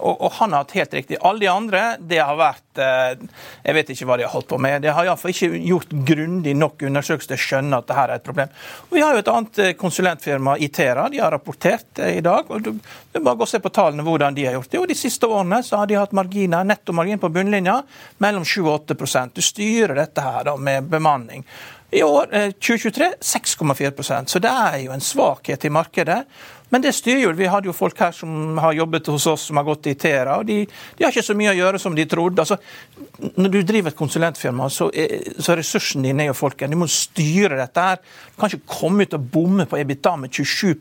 Og, 0.00 0.16
og, 0.16 0.32
han 0.38 0.54
har 0.54 0.64
hatt 0.64 0.74
helt 0.78 0.94
riktig. 0.94 1.18
Alle 1.20 1.44
de 1.44 1.48
andre 1.50 1.82
det 2.00 2.20
har 2.22 2.36
vært 2.38 2.80
eh, 2.80 3.20
Jeg 3.64 3.76
vet 3.76 3.92
ikke 3.92 4.08
hva 4.08 4.18
de 4.18 4.26
har 4.26 4.32
holdt 4.34 4.48
på 4.50 4.58
med. 4.62 4.82
De 4.84 4.92
har 4.94 5.06
iallfall 5.06 5.32
ikke 5.34 5.60
gjort 5.68 5.94
grundig 6.08 6.54
nok 6.56 6.84
undersøkelse 6.88 7.32
til 7.32 7.38
å 7.38 7.44
skjønne 7.46 7.80
at 7.80 7.88
dette 7.88 8.04
er 8.04 8.14
et 8.16 8.26
problem. 8.26 8.52
Og 8.88 8.98
vi 8.98 9.04
har 9.04 9.16
jo 9.16 9.22
et 9.22 9.32
annet 9.32 9.62
eh, 9.64 9.72
konsulentfirma, 9.80 10.56
Itera. 10.60 11.08
De 11.12 11.22
har 11.22 11.34
rapportert 11.34 12.02
i 12.06 12.22
dag. 12.24 12.48
og 12.48 12.62
du, 12.64 12.72
du 13.12 13.18
bare 13.20 13.36
gå 13.40 13.46
og 13.46 13.52
se 13.52 13.62
på 13.62 13.74
tallene 13.74 14.06
hvordan 14.06 14.36
de 14.36 14.46
har 14.48 14.56
gjort 14.58 14.70
det. 14.70 14.82
Og 14.82 14.88
De 14.90 14.98
siste 14.98 15.28
årene 15.28 15.62
så 15.66 15.82
har 15.82 15.90
de 15.90 15.98
hatt 16.00 16.16
marginer, 16.16 16.66
nettomargin 16.66 17.20
på 17.22 17.32
bunnlinja 17.34 17.80
mellom 18.24 18.46
7 18.46 18.62
og 18.62 18.72
8 18.90 19.28
Du 19.34 19.42
styrer 19.44 19.94
dette 19.98 20.24
her 20.24 20.48
da 20.48 20.56
med 20.56 20.88
bemanning. 20.90 21.44
I 21.90 22.04
år, 22.06 22.26
2023, 22.62 23.06
6,4% 23.20 24.30
Så 24.30 24.38
det 24.38 24.50
er 24.50 24.76
jo 24.84 24.92
en 24.94 25.02
svakhet 25.02 25.64
i 25.66 25.72
markedet. 25.74 26.20
Men 26.70 26.84
det 26.84 26.92
styrer 26.94 27.24
jo. 27.24 27.32
Vi 27.36 27.48
hadde 27.50 27.70
jo 27.70 27.74
folk 27.76 27.98
her 28.00 28.14
som 28.14 28.58
har 28.62 28.76
jobbet 28.78 29.10
hos 29.10 29.26
oss, 29.30 29.48
som 29.48 29.58
har 29.58 29.66
gått 29.66 29.90
i 29.90 29.96
Tera. 29.98 30.38
og 30.38 30.46
de, 30.46 30.62
de, 30.66 31.04
har 31.04 31.10
ikke 31.12 31.26
så 31.26 31.36
mye 31.38 31.52
å 31.52 31.58
gjøre 31.58 31.80
som 31.82 31.96
de 31.96 32.06
trodde. 32.10 32.44
Altså, 32.44 32.58
når 33.36 33.54
du 33.54 33.58
driver 33.66 33.90
et 33.90 33.98
konsulentfirma, 33.98 34.68
så 34.70 34.90
er, 34.94 35.32
så 35.42 35.56
ressursen 35.58 36.06
din 36.06 36.22
jo 36.24 36.36
folkene. 36.36 36.74
Du 36.74 36.82
må 36.82 36.90
styre 36.90 37.58
dette 37.58 37.86
her. 37.88 38.02
Du 38.30 38.38
kan 38.40 38.52
ikke 38.52 38.78
komme 38.78 39.06
ut 39.06 39.18
og 39.18 39.26
bomme 39.34 39.66
på 39.70 39.80
EBITDA 39.80 40.14
med 40.22 40.30
27 40.30 40.76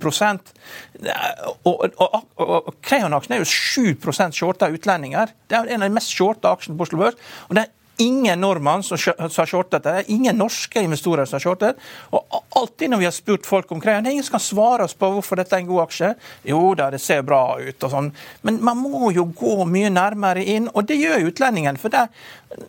Og, 1.64 1.84
og, 1.98 2.22
og, 2.38 2.74
Crayon-aksjen 2.86 3.36
er 3.36 3.44
jo 3.44 3.50
7 3.50 4.32
shorta 4.36 4.70
utlendinger. 4.70 5.34
Det 5.50 5.58
er 5.58 5.74
en 5.74 5.84
av 5.84 5.90
de 5.90 5.98
mest 5.98 6.14
shorta 6.14 6.54
aksjene 6.54 6.78
på 6.78 6.88
Oslo 6.88 7.02
Børs. 7.02 7.20
og 7.50 7.56
det 7.56 7.66
er 7.66 7.76
ingen 8.00 8.42
nordmann 8.42 8.84
som 8.84 8.98
har 9.18 9.46
shortet 9.46 9.84
det. 9.84 10.04
Ingen 10.08 10.38
norske 10.38 10.82
investorer 10.82 11.26
som 11.26 11.36
har 11.36 11.44
shortet. 11.44 11.82
Og 12.16 12.42
alltid 12.56 12.90
når 12.90 13.02
vi 13.02 13.08
har 13.08 13.16
spurt 13.16 13.46
folk 13.46 13.72
om 13.72 13.82
Crayon, 13.82 14.04
det 14.04 14.12
er 14.12 14.18
ingen 14.18 14.28
som 14.28 14.38
kan 14.38 14.46
svare 14.46 14.88
oss 14.88 14.96
på 14.96 15.12
hvorfor 15.14 15.40
dette 15.40 15.58
er 15.58 15.64
en 15.64 15.70
god 15.70 15.84
aksje. 15.84 16.14
Jo 16.48 16.62
da, 16.80 16.90
det 16.94 17.02
ser 17.04 17.26
bra 17.28 17.44
ut 17.60 17.88
og 17.88 17.94
sånn. 17.94 18.10
Men 18.48 18.62
man 18.64 18.80
må 18.80 19.12
jo 19.16 19.28
gå 19.36 19.58
mye 19.70 19.92
nærmere 19.92 20.46
inn, 20.56 20.72
og 20.74 20.88
det 20.88 21.00
gjør 21.02 21.28
utlendingen. 21.30 21.80
For 21.82 21.94
det, 21.94 22.08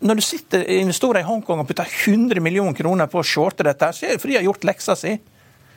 når 0.02 0.20
du 0.20 0.26
sitter 0.26 0.66
investorer 0.80 1.22
i 1.22 1.28
Hongkong 1.30 1.62
og 1.62 1.70
putter 1.70 1.88
100 1.88 2.42
millioner 2.42 2.76
kroner 2.76 3.10
på 3.10 3.22
å 3.22 3.26
shorte 3.26 3.66
dette, 3.66 3.92
så 3.94 4.08
er 4.08 4.16
det 4.16 4.24
fordi 4.24 4.36
de 4.36 4.42
har 4.42 4.50
gjort 4.50 4.70
leksa 4.72 4.98
si. 4.98 5.18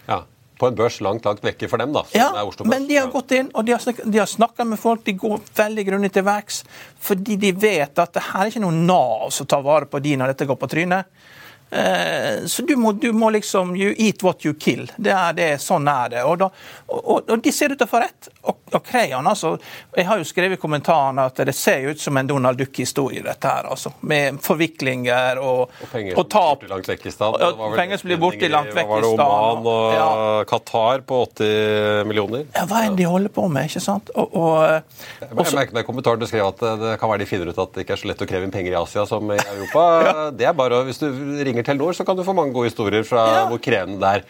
Ja 0.10 0.24
på 0.64 0.72
en 0.72 0.78
børs 0.80 1.02
langt 1.04 1.28
langt 1.28 1.44
vekke 1.44 1.68
for 1.68 1.82
dem. 1.82 1.92
da. 1.96 2.06
ja, 2.16 2.30
men 2.64 2.88
de 2.88 2.98
har 3.02 3.12
gått 3.12 3.36
inn 3.36 3.52
og 3.52 3.68
de 3.68 3.76
har, 3.76 4.02
de 4.04 4.22
har 4.22 4.30
snakka 4.30 4.64
med 4.68 4.80
folk. 4.80 5.04
De 5.04 5.16
går 5.20 5.42
veldig 5.60 5.88
grundig 5.92 6.14
til 6.16 6.24
verks 6.28 6.64
fordi 7.04 7.36
de 7.40 7.52
vet 7.52 8.00
at 8.00 8.16
det 8.16 8.24
her 8.32 8.46
er 8.46 8.54
ikke 8.54 8.64
noe 8.64 8.84
Nav 8.84 9.34
som 9.36 9.50
tar 9.50 9.66
vare 9.66 9.90
på 9.92 10.00
de 10.04 10.16
når 10.20 10.32
dette 10.32 10.48
går 10.48 10.60
på 10.62 10.70
trynet. 10.72 11.10
Eh, 11.74 12.46
så 12.46 12.62
du 12.62 12.76
må, 12.76 12.92
du 12.92 13.12
må, 13.14 13.30
liksom 13.30 13.76
You 13.76 13.94
eat 13.98 14.24
what 14.24 14.46
you 14.46 14.54
kill. 14.54 14.92
Det 14.98 15.12
er 15.12 15.34
det, 15.34 15.50
sånn 15.62 15.88
er 15.90 16.12
det. 16.14 16.24
Og, 16.28 16.38
da, 16.44 16.50
og, 16.94 17.30
og 17.30 17.42
de 17.42 17.54
ser 17.54 17.74
ut 17.74 17.80
til 17.80 17.88
å 17.88 17.90
få 17.90 18.04
rett. 18.04 18.30
Og, 18.44 18.60
og 18.74 18.84
Crayon, 18.86 19.26
altså 19.30 19.56
Jeg 19.96 20.06
har 20.06 20.20
jo 20.20 20.28
skrevet 20.28 20.60
i 20.60 20.62
kommentarene 20.62 21.26
at 21.30 21.42
det 21.48 21.56
ser 21.58 21.88
ut 21.90 22.02
som 22.02 22.18
en 22.20 22.30
Donald 22.30 22.60
Duck-historie, 22.62 23.24
dette 23.26 23.50
her. 23.50 23.70
altså. 23.74 23.94
Med 24.06 24.38
forviklinger 24.44 25.42
og, 25.42 25.74
og 25.88 26.22
og 26.24 26.30
tap. 26.30 26.68
Penger 27.74 27.98
som 27.98 28.12
blir 28.12 28.22
borte 28.22 28.52
langt 28.52 28.74
vekk 28.76 28.94
i 29.00 29.02
stedet. 29.02 29.18
Oman 29.18 29.66
og 29.74 29.98
ja. 29.98 30.08
Qatar 30.50 31.04
på 31.08 31.24
80 31.32 32.06
millioner. 32.10 32.46
Ja, 32.54 32.68
Hva 32.70 32.84
enn 32.88 33.00
de 33.00 33.10
holder 33.10 33.34
på 33.34 33.48
med? 33.50 33.72
ikke 33.72 33.82
sant? 33.84 34.14
Og, 34.14 34.38
og, 34.38 34.62
jeg 35.24 35.34
merket 35.34 35.74
meg 35.74 35.84
i 35.84 35.88
kommentaren 35.88 36.22
du 36.22 36.28
skrev 36.30 36.52
at 36.52 36.62
det 36.84 36.96
kan 37.02 37.10
være 37.10 37.24
de 37.24 37.30
finner 37.30 37.50
ut 37.50 37.62
at 37.62 37.74
det 37.74 37.86
ikke 37.86 37.98
er 37.98 38.04
så 38.04 38.10
lett 38.12 38.24
å 38.26 38.30
kreve 38.30 38.48
inn 38.48 38.54
penger 38.54 38.76
i 38.76 38.80
Asia 38.80 39.06
som 39.10 39.34
i 39.34 39.40
Europa. 39.42 39.86
ja. 40.08 40.30
Det 40.38 40.48
er 40.50 40.56
bare, 40.58 40.84
Hvis 40.88 41.02
du 41.02 41.08
ringer 41.10 41.63
ringer 41.64 41.72
Telenor, 41.72 41.94
så 41.94 42.04
kan 42.04 42.18
du 42.18 42.24
få 42.24 42.34
mange 42.34 42.54
gode 42.54 42.70
historier 42.70 43.04
fra 43.04 43.24
ja. 43.28 43.48
hvor 43.48 43.58
krevende 43.58 44.00
det 44.00 44.22
er 44.22 44.24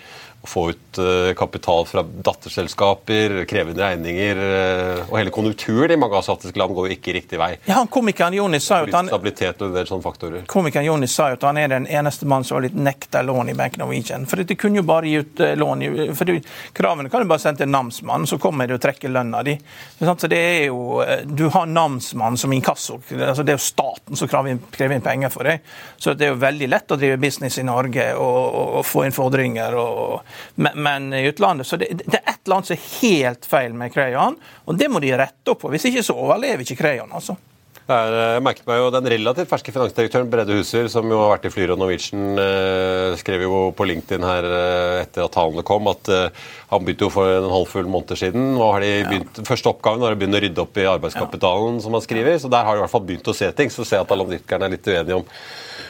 å 0.43 0.47
få 0.47 0.63
ut 0.73 0.97
uh, 0.99 1.33
kapital 1.39 1.85
fra 1.87 2.03
datterselskaper, 2.03 3.45
krevende 3.47 3.79
regninger 3.79 4.39
uh, 4.41 5.05
Og 5.07 5.15
hele 5.15 5.31
konjunkturen 5.31 5.93
i 5.95 5.97
mange 5.99 6.17
asiatiske 6.19 6.59
land 6.59 6.75
går 6.75 6.89
jo 6.89 6.97
ikke 6.97 7.13
riktig 7.15 7.39
vei. 7.39 7.53
Ja, 7.63 7.77
han 7.77 7.87
Komikeren 7.87 8.35
Jonis 8.35 8.67
sa 8.67 8.81
jo 8.81 8.89
at 8.89 8.97
han, 8.97 9.11
stabilitet 9.11 9.61
og 9.63 9.69
en 9.69 9.77
del 9.77 9.87
sånne 9.87 10.03
faktorer. 10.03 10.43
Komikeren 10.51 10.87
Jonis 10.89 11.15
sa 11.15 11.29
jo 11.31 11.37
at 11.37 11.45
han 11.47 11.59
er 11.61 11.71
den 11.71 11.87
eneste 11.87 12.27
mannen 12.27 12.47
som 12.47 12.57
har 12.57 12.65
litt 12.65 12.75
nekta 12.75 13.21
lån 13.23 13.53
i 13.53 13.55
Bank 13.55 13.77
Norwegian. 13.79 14.27
For 14.27 14.43
de 14.43 14.57
kunne 14.59 14.81
jo 14.81 14.85
bare 14.89 15.07
gi 15.07 15.21
ut 15.23 15.43
uh, 15.45 15.53
lån. 15.61 15.85
for 16.11 16.27
det, 16.27 16.41
Kravene 16.75 17.13
kan 17.13 17.23
du 17.23 17.31
bare 17.31 17.45
sende 17.45 17.63
til 17.63 17.71
namsmannen, 17.71 18.27
så 18.27 18.41
kommer 18.43 18.67
de 18.67 18.75
og 18.75 18.83
trekker 18.83 19.15
lønna 19.15 19.45
di. 19.47 19.55
Så 20.03 20.27
det 20.27 20.41
er 20.41 20.67
jo, 20.67 20.99
Du 21.23 21.45
har 21.55 21.71
namsmannen 21.71 22.37
som 22.37 22.51
inkasso. 22.51 22.99
altså 22.99 23.47
Det 23.47 23.55
er 23.55 23.61
jo 23.61 23.63
staten 23.63 24.19
som 24.19 24.27
krever 24.27 24.57
inn, 24.57 24.61
krever 24.75 24.99
inn 24.99 25.07
penger 25.07 25.31
for 25.31 25.47
deg. 25.47 25.63
Så 25.95 26.17
det 26.19 26.27
er 26.27 26.35
jo 26.35 26.43
veldig 26.43 26.67
lett 26.67 26.91
å 26.91 26.99
drive 26.99 27.21
business 27.21 27.61
i 27.63 27.67
Norge 27.67 28.11
og, 28.19 28.43
og, 28.43 28.77
og 28.81 28.87
få 28.91 29.07
inn 29.07 29.15
fordringer. 29.15 29.79
og 29.79 30.32
men, 30.55 30.83
men, 30.85 31.09
i 31.13 31.25
utlandet. 31.29 31.67
Så 31.67 31.79
det, 31.81 31.91
det, 32.03 32.19
er 32.19 32.35
et 32.35 32.43
eller 32.43 32.59
annet 32.59 32.71
som 32.71 32.77
er 32.77 32.91
helt 32.99 33.49
feil 33.49 33.79
med 33.79 33.95
Crayon, 33.95 34.37
og 34.65 34.77
det 34.79 34.91
må 34.91 35.01
de 35.03 35.15
rette 35.17 35.53
opp 35.53 35.63
på. 35.65 35.73
Hvis 35.73 35.89
ikke 35.89 36.05
så 36.05 36.17
overlever 36.17 36.65
ikke 36.65 36.79
Crayon. 36.83 37.11
altså. 37.13 37.37
Jeg 37.83 38.11
eh, 38.15 38.37
merket 38.39 38.67
meg 38.69 38.77
jo 38.79 38.91
Den 38.95 39.07
relativt 39.11 39.49
ferske 39.51 39.73
finansdirektøren 39.75 40.29
Brede 40.31 40.55
Huser, 40.55 40.87
som 40.91 41.09
jo 41.11 41.17
har 41.19 41.33
vært 41.33 41.49
i 41.49 41.51
Flyr 41.51 41.73
og 41.73 41.81
Norwegian, 41.81 42.37
eh, 42.39 43.15
skrev 43.19 43.43
jo 43.43 43.57
på 43.75 43.87
LinkedIn 43.89 44.23
her 44.23 44.47
eh, 44.47 45.01
etter 45.01 45.25
at 45.25 45.33
tallene 45.35 45.65
kom, 45.67 45.89
at 45.91 46.07
han 46.07 46.85
begynte 46.85 47.09
jo 47.09 47.11
for 47.11 47.27
en 47.27 47.49
halvfull 47.51 47.89
måned 47.91 48.15
siden. 48.19 48.53
og 48.55 48.77
har 48.77 48.85
de 48.85 48.93
begynt, 49.09 49.41
ja. 49.41 49.47
Første 49.49 49.73
oppgaven 49.73 50.05
var 50.05 50.15
å 50.15 50.21
begynne 50.21 50.39
å 50.39 50.43
rydde 50.45 50.63
opp 50.63 50.79
i 50.79 50.87
arbeidskapitalen, 50.93 51.81
ja. 51.81 51.83
som 51.83 51.97
han 51.97 52.05
skriver. 52.05 52.39
Så 52.39 52.51
der 52.53 52.63
har 52.63 52.77
de 52.77 52.81
i 52.81 52.85
hvert 52.85 52.95
fall 52.95 53.05
begynt 53.09 53.27
å 53.27 53.35
se 53.35 53.51
ting. 53.57 53.73
Så 53.73 53.83
ser 53.83 53.99
jeg 53.99 54.07
at 54.07 54.15
analytikerne 54.15 54.69
er 54.69 54.75
litt 54.77 54.87
uenige 54.87 55.19
om 55.19 55.27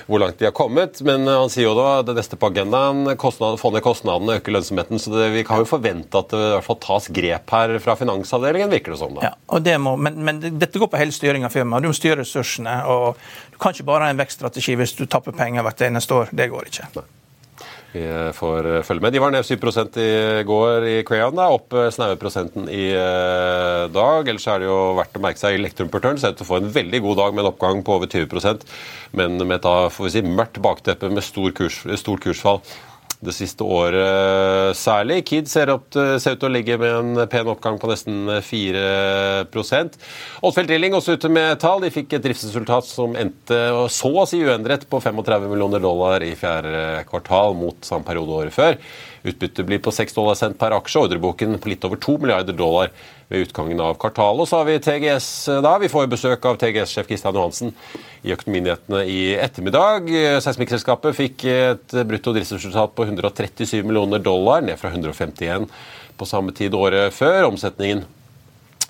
hvor 0.07 0.21
langt 0.23 0.39
de 0.39 0.47
har 0.47 0.55
kommet. 0.55 1.01
Men 1.05 1.27
han 1.29 1.51
sier 1.53 1.69
jo 1.69 1.75
da 1.77 2.01
det 2.05 2.17
neste 2.17 2.39
på 2.39 2.49
agendaen 2.51 3.15
kostnad, 3.19 3.59
få 3.61 3.73
ned 3.73 3.83
kostnadene, 3.85 4.39
øke 4.41 4.53
lønnsomheten. 4.53 5.01
Så 5.01 5.13
det, 5.13 5.31
vi 5.35 5.45
kan 5.47 5.63
jo 5.63 5.69
forvente 5.69 6.19
at 6.19 6.33
det 6.33 6.41
i 6.41 6.51
hvert 6.57 6.67
fall 6.67 6.79
tas 6.83 7.09
grep 7.13 7.55
her 7.57 7.75
fra 7.83 7.97
finansavdelingen, 7.99 8.71
virker 8.73 8.95
det 8.95 9.01
som. 9.01 9.17
da. 9.17 9.33
Ja, 9.33 9.63
det 9.63 9.77
må, 9.81 9.95
men, 9.97 10.21
men 10.25 10.43
dette 10.43 10.81
går 10.81 10.91
på 10.91 11.01
hele 11.01 11.15
styring 11.15 11.47
av 11.47 11.55
firmaet. 11.55 11.85
Du 11.85 11.91
må 11.91 11.97
styre 11.97 12.21
ressursene. 12.21 12.79
og 12.89 13.19
Du 13.53 13.59
kan 13.61 13.75
ikke 13.75 13.89
bare 13.89 14.07
ha 14.07 14.13
en 14.13 14.21
vekststrategi 14.21 14.77
hvis 14.79 14.95
du 14.99 15.05
tapper 15.05 15.35
penger 15.37 15.65
hvert 15.65 15.85
eneste 15.89 16.23
år. 16.23 16.33
Det 16.35 16.49
går 16.53 16.71
ikke. 16.71 16.89
Nei. 16.99 17.09
Vi 17.93 18.03
får 18.33 18.67
eh, 18.69 18.83
følge 18.85 19.05
med. 19.05 19.13
De 19.13 19.21
var 19.21 19.33
ned 19.33 19.45
7 19.45 19.53
i 20.01 20.43
går 20.50 20.85
i 20.89 20.95
Crayon. 21.05 21.38
Da. 21.38 21.51
Opp 21.53 21.75
eh, 21.77 21.91
snaue 21.93 22.17
prosenten 22.17 22.65
i 22.65 22.88
eh, 22.89 23.83
dag. 23.93 24.29
Ellers 24.29 24.47
er 24.50 24.63
det 24.63 24.69
jo 24.71 24.79
verdt 24.97 25.19
å 25.19 25.21
merke 25.21 25.41
seg 25.41 25.59
Electrum 25.59 25.91
per 25.93 26.01
turn 26.01 26.17
ser 26.17 26.33
ut 26.33 26.41
til 26.41 26.47
å 26.47 26.50
få 26.50 26.62
en 26.62 26.71
veldig 26.73 27.03
god 27.05 27.21
dag 27.21 27.35
med 27.35 27.45
en 27.45 27.51
oppgang 27.51 27.83
på 27.85 28.00
over 28.00 28.09
20% 28.09 28.65
men 29.19 29.38
med 29.38 29.59
et 29.59 29.65
da, 29.65 29.75
får 29.93 30.07
vi 30.07 30.13
si, 30.15 30.23
mørkt 30.25 30.57
bakteppe 30.63 31.12
med 31.13 31.25
stor 31.25 31.53
kurs, 31.55 31.83
stort 32.01 32.23
kursfall 32.25 32.63
det 33.23 33.35
siste 33.35 33.65
året 33.65 34.75
særlig. 34.77 35.21
Kid 35.29 35.49
ser, 35.51 35.71
opp, 35.73 35.89
ser, 35.93 36.35
ut 36.35 36.41
til 36.41 36.49
å 36.49 36.53
ligge 36.53 36.77
med 36.81 36.93
en 36.93 37.27
pen 37.31 37.49
oppgang 37.51 37.79
på 37.81 37.89
nesten 37.91 38.27
4% 38.43 39.97
Oddfeldt 40.43 40.69
Drilling 40.69 40.97
også 40.97 41.17
ute 41.17 41.31
med 41.31 41.57
tall. 41.61 41.81
De 41.83 41.91
fikk 41.93 42.17
et 42.17 42.25
driftsresultat 42.25 42.87
som 42.89 43.17
endte 43.19 43.59
så 43.93 44.11
å 44.23 44.27
si 44.29 44.41
uendret 44.43 44.85
på 44.89 45.01
35 45.03 45.49
millioner 45.49 45.83
dollar 45.83 46.23
i 46.25 46.33
fjerde 46.39 47.03
kvartal 47.09 47.57
mot 47.57 47.79
samme 47.85 48.07
periode 48.07 48.43
året 48.43 48.55
før. 48.55 48.79
Utbyttet 49.23 49.67
blir 49.67 49.79
på 49.79 49.91
6 49.95 50.17
dollar 50.17 50.35
cent 50.35 50.57
per 50.59 50.75
aksje, 50.75 51.05
ordreboken 51.05 51.55
på 51.63 51.71
litt 51.71 51.85
over 51.87 51.99
2 52.03 52.17
milliarder 52.23 52.57
dollar 52.59 52.91
ved 53.33 53.47
utgangen 53.47 53.81
av 53.81 53.97
kvartalet. 53.99 54.49
Så 54.49 54.59
har 54.59 54.69
vi 54.69 54.79
TGS 54.79 55.29
da. 55.65 55.73
Vi 55.81 55.89
får 55.91 56.09
besøk 56.11 56.45
av 56.45 56.59
TGS-sjef 56.61 57.09
Kristian 57.09 57.35
Johansen 57.35 57.73
i 58.23 58.33
Økonominyhetene 58.35 59.03
i 59.09 59.19
ettermiddag. 59.41 60.09
Seismikkselskapet 60.45 61.17
fikk 61.17 61.47
et 61.49 61.95
brutto 62.07 62.35
driftsresultat 62.35 62.93
på 62.95 63.07
137 63.09 63.81
millioner 63.81 64.21
dollar, 64.23 64.61
ned 64.65 64.79
fra 64.79 64.93
151 64.93 65.65
på 66.17 66.29
samme 66.29 66.53
tid 66.55 66.75
året 66.77 67.13
før. 67.15 67.49
Omsetningen 67.49 68.05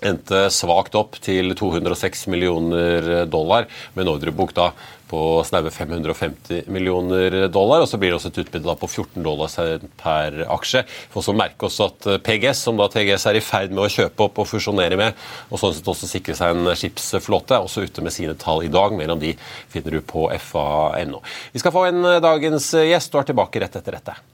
endte 0.04 0.48
svakt 0.52 0.96
opp 0.98 1.16
til 1.24 1.54
206 1.56 2.26
millioner 2.32 3.24
dollar, 3.30 3.70
med 3.94 4.04
en 4.04 4.12
ordrebok 4.12 4.52
da 4.56 4.72
på 5.14 5.44
snaue 5.46 5.70
550 5.70 6.66
millioner 6.66 7.48
dollar. 7.48 7.84
Og 7.84 7.88
så 7.90 7.98
blir 8.00 8.12
det 8.12 8.18
også 8.18 8.32
et 8.32 8.40
utbytte 8.44 8.76
på 8.80 8.90
14 8.90 9.22
dollar 9.22 9.80
per 10.00 10.40
aksje. 10.56 10.84
For 11.12 11.22
også 11.22 11.36
merke 11.38 11.68
oss 11.68 11.80
at 11.84 12.08
PGS, 12.26 12.64
som 12.66 12.80
da 12.80 12.88
TGS 12.90 13.28
er 13.30 13.38
i 13.38 13.44
ferd 13.44 13.74
med 13.74 13.86
å 13.86 13.92
kjøpe 13.92 14.26
opp 14.26 14.42
og 14.42 14.50
fusjonere 14.50 14.98
med, 15.00 15.24
og 15.50 15.60
sånn 15.60 15.74
sett 15.76 15.90
også 15.94 16.10
sikre 16.10 16.36
seg 16.38 16.54
en 16.54 16.74
skipsflåte, 16.78 17.60
også 17.62 17.86
ute 17.86 18.04
med 18.04 18.14
sine 18.14 18.36
tall 18.40 18.64
i 18.66 18.72
dag. 18.72 18.96
Mer 18.98 19.14
om 19.14 19.22
de 19.22 19.34
finner 19.72 19.98
du 19.98 20.02
på 20.04 20.28
fa.no. 20.50 21.24
Vi 21.54 21.62
skal 21.62 21.74
få 21.74 21.88
en 21.90 22.14
dagens 22.24 22.72
gjest 22.82 23.14
og 23.14 23.24
er 23.24 23.32
tilbake 23.32 23.62
rett 23.62 23.82
etter 23.82 24.00
dette. 24.00 24.33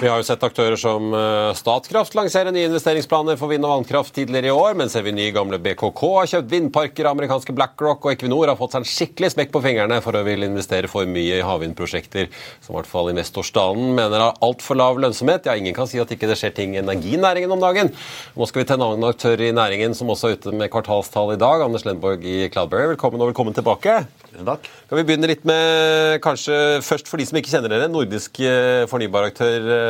Vi 0.00 0.08
har 0.08 0.16
jo 0.16 0.24
sett 0.24 0.44
aktører 0.46 0.80
som 0.80 1.10
eh, 1.12 1.50
Statkraft 1.58 2.14
lansere 2.16 2.48
nye 2.54 2.70
investeringsplaner 2.70 3.36
for 3.36 3.52
vind- 3.52 3.66
og 3.68 3.74
vannkraft 3.74 4.14
tidligere 4.16 4.48
i 4.48 4.54
år, 4.54 4.78
men 4.78 4.88
ser 4.88 5.04
vi 5.04 5.12
nye 5.12 5.32
gamle 5.36 5.58
BKK 5.60 6.00
har 6.14 6.30
kjøpt 6.30 6.48
vindparker, 6.48 7.08
amerikanske 7.10 7.52
BlackRock 7.52 8.06
og 8.06 8.14
Equinor 8.14 8.48
har 8.48 8.56
fått 8.56 8.72
seg 8.72 8.80
en 8.80 8.88
skikkelig 8.88 9.30
smekk 9.34 9.52
på 9.52 9.60
fingrene 9.66 9.98
for 10.00 10.16
å 10.16 10.22
ville 10.24 10.48
investere 10.48 10.88
for 10.88 11.04
mye 11.04 11.42
i 11.42 11.44
havvindprosjekter, 11.44 12.30
som 12.64 12.72
i 12.72 12.78
hvert 12.78 12.88
fall 12.88 13.10
investorstanden 13.12 13.92
mener 13.98 14.24
har 14.24 14.40
altfor 14.46 14.80
lav 14.80 15.02
lønnsomhet. 15.04 15.50
Ja, 15.50 15.58
ingen 15.60 15.76
kan 15.76 15.90
si 15.90 16.00
at 16.00 16.16
ikke 16.16 16.32
det 16.32 16.38
skjer 16.40 16.56
ting 16.56 16.78
i 16.78 16.80
energinæringen 16.80 17.52
om 17.52 17.60
dagen. 17.60 17.92
Nå 18.40 18.48
skal 18.48 18.62
vi 18.62 18.70
til 18.70 18.80
en 18.80 18.86
annen 18.88 19.10
aktør 19.10 19.44
i 19.44 19.52
næringen 19.52 19.92
som 19.98 20.08
også 20.16 20.30
er 20.30 20.40
ute 20.40 20.56
med 20.56 20.72
kvartalstall 20.72 21.34
i 21.36 21.40
dag. 21.44 21.66
Anders 21.66 21.84
Lenborg 21.84 22.24
i 22.24 22.48
Cloudberry, 22.48 22.94
velkommen 22.94 23.20
og 23.20 23.34
velkommen 23.34 23.58
tilbake. 23.60 24.00
Takk. 24.30 24.64
Kan 24.88 24.96
vi 24.96 25.04
begynne 25.04 25.28
litt 25.28 25.42
med, 25.44 26.20
kanskje 26.24 26.56
først 26.86 27.10
for 27.10 27.20
de 27.20 27.26
som 27.28 27.36
ikke 27.36 27.50
kjenner 27.52 27.72
dere, 27.74 27.90
nordisk 27.92 28.38
eh, 28.46 28.86
fornybaraktør 28.88 29.66
eh, 29.74 29.89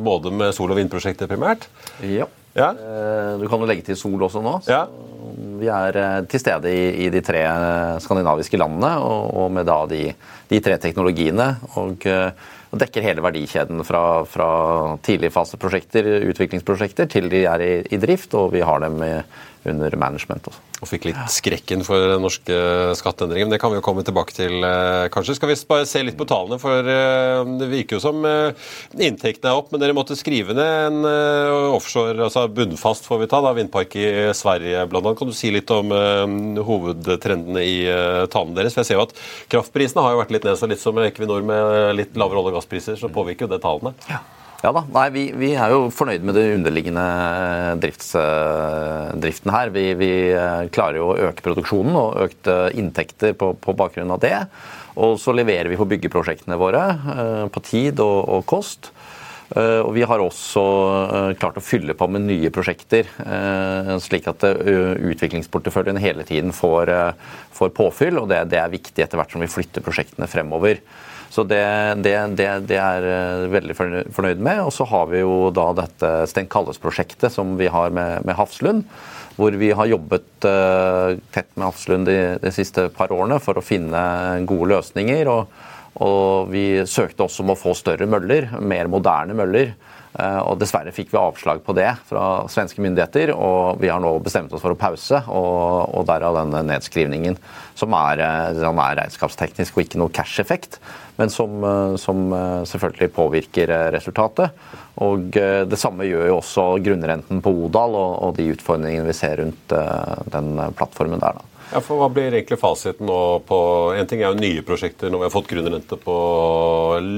både 0.00 0.32
med 0.34 0.54
sol- 0.56 0.70
og 0.72 0.78
vindprosjekter 0.80 1.30
primært? 1.30 1.66
Ja. 2.06 2.26
Ja. 2.56 2.72
Eh, 2.74 3.38
Du 3.38 3.46
kan 3.48 3.60
jo 3.62 3.66
legge 3.70 3.84
til 3.86 3.96
sol 3.96 4.18
også 4.26 4.42
nå. 4.42 4.56
Ja. 4.66 4.84
Vi 5.60 5.68
er 5.70 5.96
eh, 6.00 6.22
til 6.26 6.40
stede 6.42 6.70
i, 6.72 7.06
i 7.06 7.10
de 7.14 7.20
tre 7.22 7.44
eh, 7.46 7.98
skandinaviske 8.02 8.58
landene, 8.58 8.96
og, 8.98 9.28
og 9.44 9.52
med 9.54 9.68
da 9.70 9.84
de, 9.86 10.08
de 10.50 10.60
tre 10.64 10.78
teknologiene. 10.82 11.52
Og, 11.78 12.06
eh, 12.10 12.32
og 12.70 12.78
dekker 12.82 13.02
hele 13.06 13.22
verdikjeden 13.22 13.84
fra, 13.86 14.02
fra 14.30 14.48
tidligfaseprosjekter, 15.06 16.06
utviklingsprosjekter, 16.30 17.08
til 17.10 17.30
de 17.30 17.44
er 17.50 17.64
i, 17.64 17.70
i 17.94 17.98
drift, 18.02 18.34
og 18.38 18.52
vi 18.54 18.62
har 18.66 18.82
dem 18.82 18.98
i, 19.02 19.12
under 19.68 19.94
management 20.00 20.46
også. 20.48 20.62
Og 20.80 20.88
fikk 20.88 21.10
litt 21.10 21.32
skrekken 21.32 21.82
for 21.84 22.00
den 22.14 22.22
norske 22.24 22.56
skatteendringen. 22.96 23.50
Men 23.50 23.54
det 23.54 23.60
kan 23.60 23.72
vi 23.72 23.76
jo 23.76 23.84
komme 23.84 24.04
tilbake 24.06 24.32
til, 24.32 24.64
eh, 24.64 25.08
kanskje. 25.12 25.36
Skal 25.36 25.50
vi 25.50 25.56
bare 25.68 25.86
se 25.86 26.02
litt 26.02 26.16
på 26.16 26.26
tallene, 26.28 26.58
for 26.58 26.80
eh, 26.80 27.44
det 27.60 27.68
virker 27.68 27.98
jo 27.98 28.00
som 28.00 28.24
eh, 28.24 28.56
inntektene 28.96 29.52
er 29.52 29.60
opp, 29.60 29.68
men 29.70 29.82
dere 29.82 29.96
måtte 29.96 30.16
skrive 30.16 30.56
ned 30.56 30.70
en 30.88 31.04
offshore, 31.76 32.16
altså 32.24 32.46
bunnfast 32.48 33.04
får 33.04 33.20
vi 33.20 33.28
ta, 33.30 33.42
da, 33.44 33.52
vindpark 33.56 33.94
i 34.00 34.08
Sverige 34.36 34.86
annet. 34.88 35.18
Kan 35.18 35.28
du 35.28 35.36
si 35.36 35.52
litt 35.52 35.70
om 35.74 35.92
hovedtrendene 36.64 37.60
i 37.60 37.76
tallene 38.32 38.56
deres? 38.56 38.74
For 38.74 38.82
jeg 38.82 38.92
ser 38.92 39.00
jo 39.00 39.06
at 39.06 39.16
kraftprisene 39.52 40.04
har 40.04 40.16
jo 40.16 40.24
vært 40.24 40.36
litt 40.36 40.48
ned, 40.48 40.56
så 40.56 40.70
litt 40.70 40.82
som 40.82 40.98
Equinor 41.04 41.44
med 41.44 41.96
litt 42.00 42.16
lavere 42.16 42.40
olje- 42.40 42.54
og 42.54 42.60
gasspriser, 42.60 42.96
så 43.00 43.12
påvirker 43.12 43.46
jo 43.46 43.54
det 43.54 43.64
tallene. 43.64 43.96
Ja 44.08 44.22
da, 44.60 44.82
nei, 44.92 45.06
vi, 45.14 45.22
vi 45.40 45.50
er 45.56 45.72
jo 45.72 45.86
fornøyd 45.94 46.24
med 46.26 46.36
den 46.36 46.58
underliggende 46.58 47.04
drifts, 47.80 48.10
eh, 48.18 49.08
driften 49.22 49.52
her. 49.54 49.72
Vi, 49.72 49.86
vi 49.96 50.10
eh, 50.36 50.66
klarer 50.74 51.00
jo 51.00 51.06
å 51.14 51.18
øke 51.30 51.44
produksjonen 51.46 51.96
og 51.96 52.18
økte 52.26 52.56
inntekter 52.76 53.32
på, 53.40 53.54
på 53.56 53.76
bakgrunn 53.78 54.12
av 54.12 54.20
det. 54.20 54.36
Og 55.00 55.16
så 55.22 55.32
leverer 55.32 55.70
vi 55.72 55.78
på 55.80 55.88
byggeprosjektene 55.88 56.60
våre 56.60 56.82
eh, 56.92 57.46
på 57.54 57.62
tid 57.64 58.02
og, 58.04 58.18
og 58.36 58.44
kost. 58.52 58.90
Eh, 59.56 59.80
Og 59.80 59.94
vi 59.96 60.04
har 60.06 60.20
også 60.20 60.64
eh, 61.00 61.32
klart 61.40 61.56
å 61.56 61.64
fylle 61.64 61.96
på 61.96 62.10
med 62.12 62.28
nye 62.28 62.52
prosjekter, 62.52 63.08
eh, 63.24 63.94
slik 64.04 64.28
at 64.30 64.44
eh, 64.46 64.98
utviklingsporteføljen 65.14 65.98
hele 66.04 66.26
tiden 66.28 66.52
får, 66.52 66.92
eh, 66.98 67.38
får 67.56 67.72
påfyll. 67.80 68.20
og 68.20 68.28
det, 68.28 68.44
det 68.52 68.60
er 68.60 68.76
viktig 68.76 69.06
etter 69.06 69.18
hvert 69.18 69.32
som 69.32 69.40
vi 69.40 69.48
flytter 69.50 69.82
prosjektene 69.88 70.28
fremover. 70.30 70.84
Så 71.30 71.44
det, 71.46 71.62
det, 72.02 72.14
det, 72.34 72.48
det 72.66 72.78
er 72.82 73.04
jeg 73.06 73.50
veldig 73.52 73.76
fornøyd 73.78 74.42
med. 74.42 74.64
Og 74.66 74.72
så 74.74 74.86
har 74.90 75.06
vi 75.12 75.22
jo 75.22 75.50
da 75.54 75.68
dette 75.78 76.12
Sten 76.30 76.50
Kalles-prosjektet 76.50 77.30
som 77.30 77.54
vi 77.60 77.70
har 77.70 77.94
med, 77.94 78.26
med 78.26 78.38
Hafslund. 78.38 78.82
Hvor 79.38 79.54
vi 79.56 79.70
har 79.72 79.88
jobbet 79.88 80.48
eh, 80.50 81.20
tett 81.32 81.52
med 81.54 81.68
Hafslund 81.68 82.10
de, 82.10 82.18
de 82.42 82.52
siste 82.52 82.88
par 82.96 83.14
årene 83.14 83.38
for 83.42 83.56
å 83.56 83.64
finne 83.64 84.02
gode 84.50 84.72
løsninger. 84.74 85.30
Og, 85.30 85.54
og 86.02 86.50
vi 86.50 86.64
søkte 86.90 87.28
også 87.28 87.46
om 87.46 87.54
å 87.54 87.60
få 87.60 87.76
større 87.78 88.10
møller, 88.10 88.50
mer 88.58 88.90
moderne 88.90 89.38
møller. 89.38 89.76
Eh, 90.18 90.40
Og 90.42 90.58
dessverre 90.58 90.90
fikk 90.94 91.12
vi 91.12 91.20
avslag 91.20 91.60
på 91.62 91.74
det 91.78 91.90
fra 92.08 92.42
svenske 92.50 92.82
myndigheter, 92.82 93.30
og 93.34 93.78
vi 93.82 93.90
har 93.92 94.02
nå 94.02 94.10
bestemt 94.24 94.52
oss 94.52 94.62
for 94.64 94.74
å 94.74 94.78
pause, 94.78 95.22
og, 95.30 95.94
og 95.94 96.06
derav 96.08 96.38
denne 96.40 96.64
nedskrivningen, 96.66 97.38
som 97.78 97.94
er, 97.94 98.24
eh, 98.24 98.58
som 98.58 98.80
er 98.82 98.98
regnskapsteknisk 99.04 99.76
og 99.76 99.84
ikke 99.84 100.02
noe 100.02 100.14
cash-effekt, 100.14 100.80
men 101.20 101.30
som, 101.30 101.62
eh, 101.62 101.94
som 102.02 102.26
selvfølgelig 102.66 103.12
påvirker 103.14 103.74
resultatet. 103.94 104.50
Og 105.00 105.30
det 105.32 105.78
samme 105.80 106.04
gjør 106.04 106.26
jo 106.28 106.40
også 106.40 106.64
grunnrenten 106.84 107.38
på 107.40 107.52
Odal 107.64 107.94
og, 107.96 108.10
og 108.26 108.34
de 108.36 108.50
utfordringene 108.52 109.06
vi 109.06 109.16
ser 109.16 109.40
rundt 109.40 109.72
den 110.34 110.50
plattformen 110.76 111.22
der. 111.22 111.38
da. 111.38 111.49
Ja, 111.70 111.78
for 111.78 112.00
Hva 112.00 112.08
blir 112.10 112.34
egentlig 112.34 112.58
fasiten 112.58 113.06
nå 113.06 113.18
på 113.46 113.58
En 113.94 114.08
ting 114.10 114.22
er 114.24 114.32
jo 114.32 114.40
nye 114.40 114.64
prosjekter 114.66 115.12
når 115.12 115.22
vi 115.22 115.28
har 115.28 115.34
fått 115.34 115.50
grunnrente 115.52 115.98
på 116.02 116.16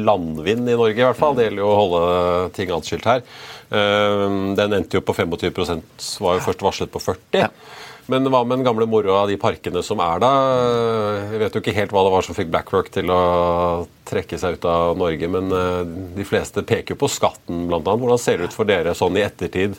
landvind 0.05 0.69
i 0.69 0.77
Norge, 0.77 0.99
i 0.99 1.07
hvert 1.07 1.19
fall. 1.19 1.37
Det 1.39 1.47
gjelder 1.49 1.65
jo 1.65 1.71
å 1.71 1.79
holde 1.79 2.03
ting 2.57 2.73
atskilt 2.75 3.09
her. 3.09 3.25
Eh, 3.73 4.27
Den 4.59 4.77
endte 4.77 4.99
jo 4.99 5.05
på 5.05 5.17
25% 5.17 6.11
var 6.21 6.37
jo 6.37 6.45
først 6.51 6.67
varslet 6.69 6.93
på 6.93 7.01
40 7.01 7.41
Ja. 7.45 7.49
Men 8.11 8.27
hva 8.27 8.41
med 8.43 8.59
den 8.59 8.67
gamle 8.67 8.87
moroa 8.91 9.21
av 9.23 9.29
de 9.31 9.37
parkene 9.39 9.79
som 9.87 10.01
er 10.03 10.19
da? 10.21 10.31
Jeg 11.31 11.39
vet 11.39 11.55
jo 11.55 11.61
ikke 11.63 11.77
helt 11.77 11.93
hva 11.95 12.03
det 12.03 12.13
var 12.17 12.27
som 12.27 12.35
fikk 12.35 12.51
BlackRock 12.51 12.91
til 12.91 13.13
å 13.15 13.87
trekke 14.11 14.41
seg 14.43 14.59
ut 14.59 14.67
av 14.67 14.99
Norge, 14.99 15.29
men 15.31 15.53
eh, 15.55 15.83
de 16.19 16.27
fleste 16.27 16.65
peker 16.67 16.97
jo 16.97 17.03
på 17.05 17.13
skatten, 17.15 17.69
annet. 17.71 17.93
Hvordan 18.03 18.21
ser 18.21 18.43
det 18.43 18.51
ut 18.51 18.57
for 18.57 18.69
dere 18.69 18.97
sånn 18.99 19.17
i 19.17 19.25
ettertid? 19.25 19.79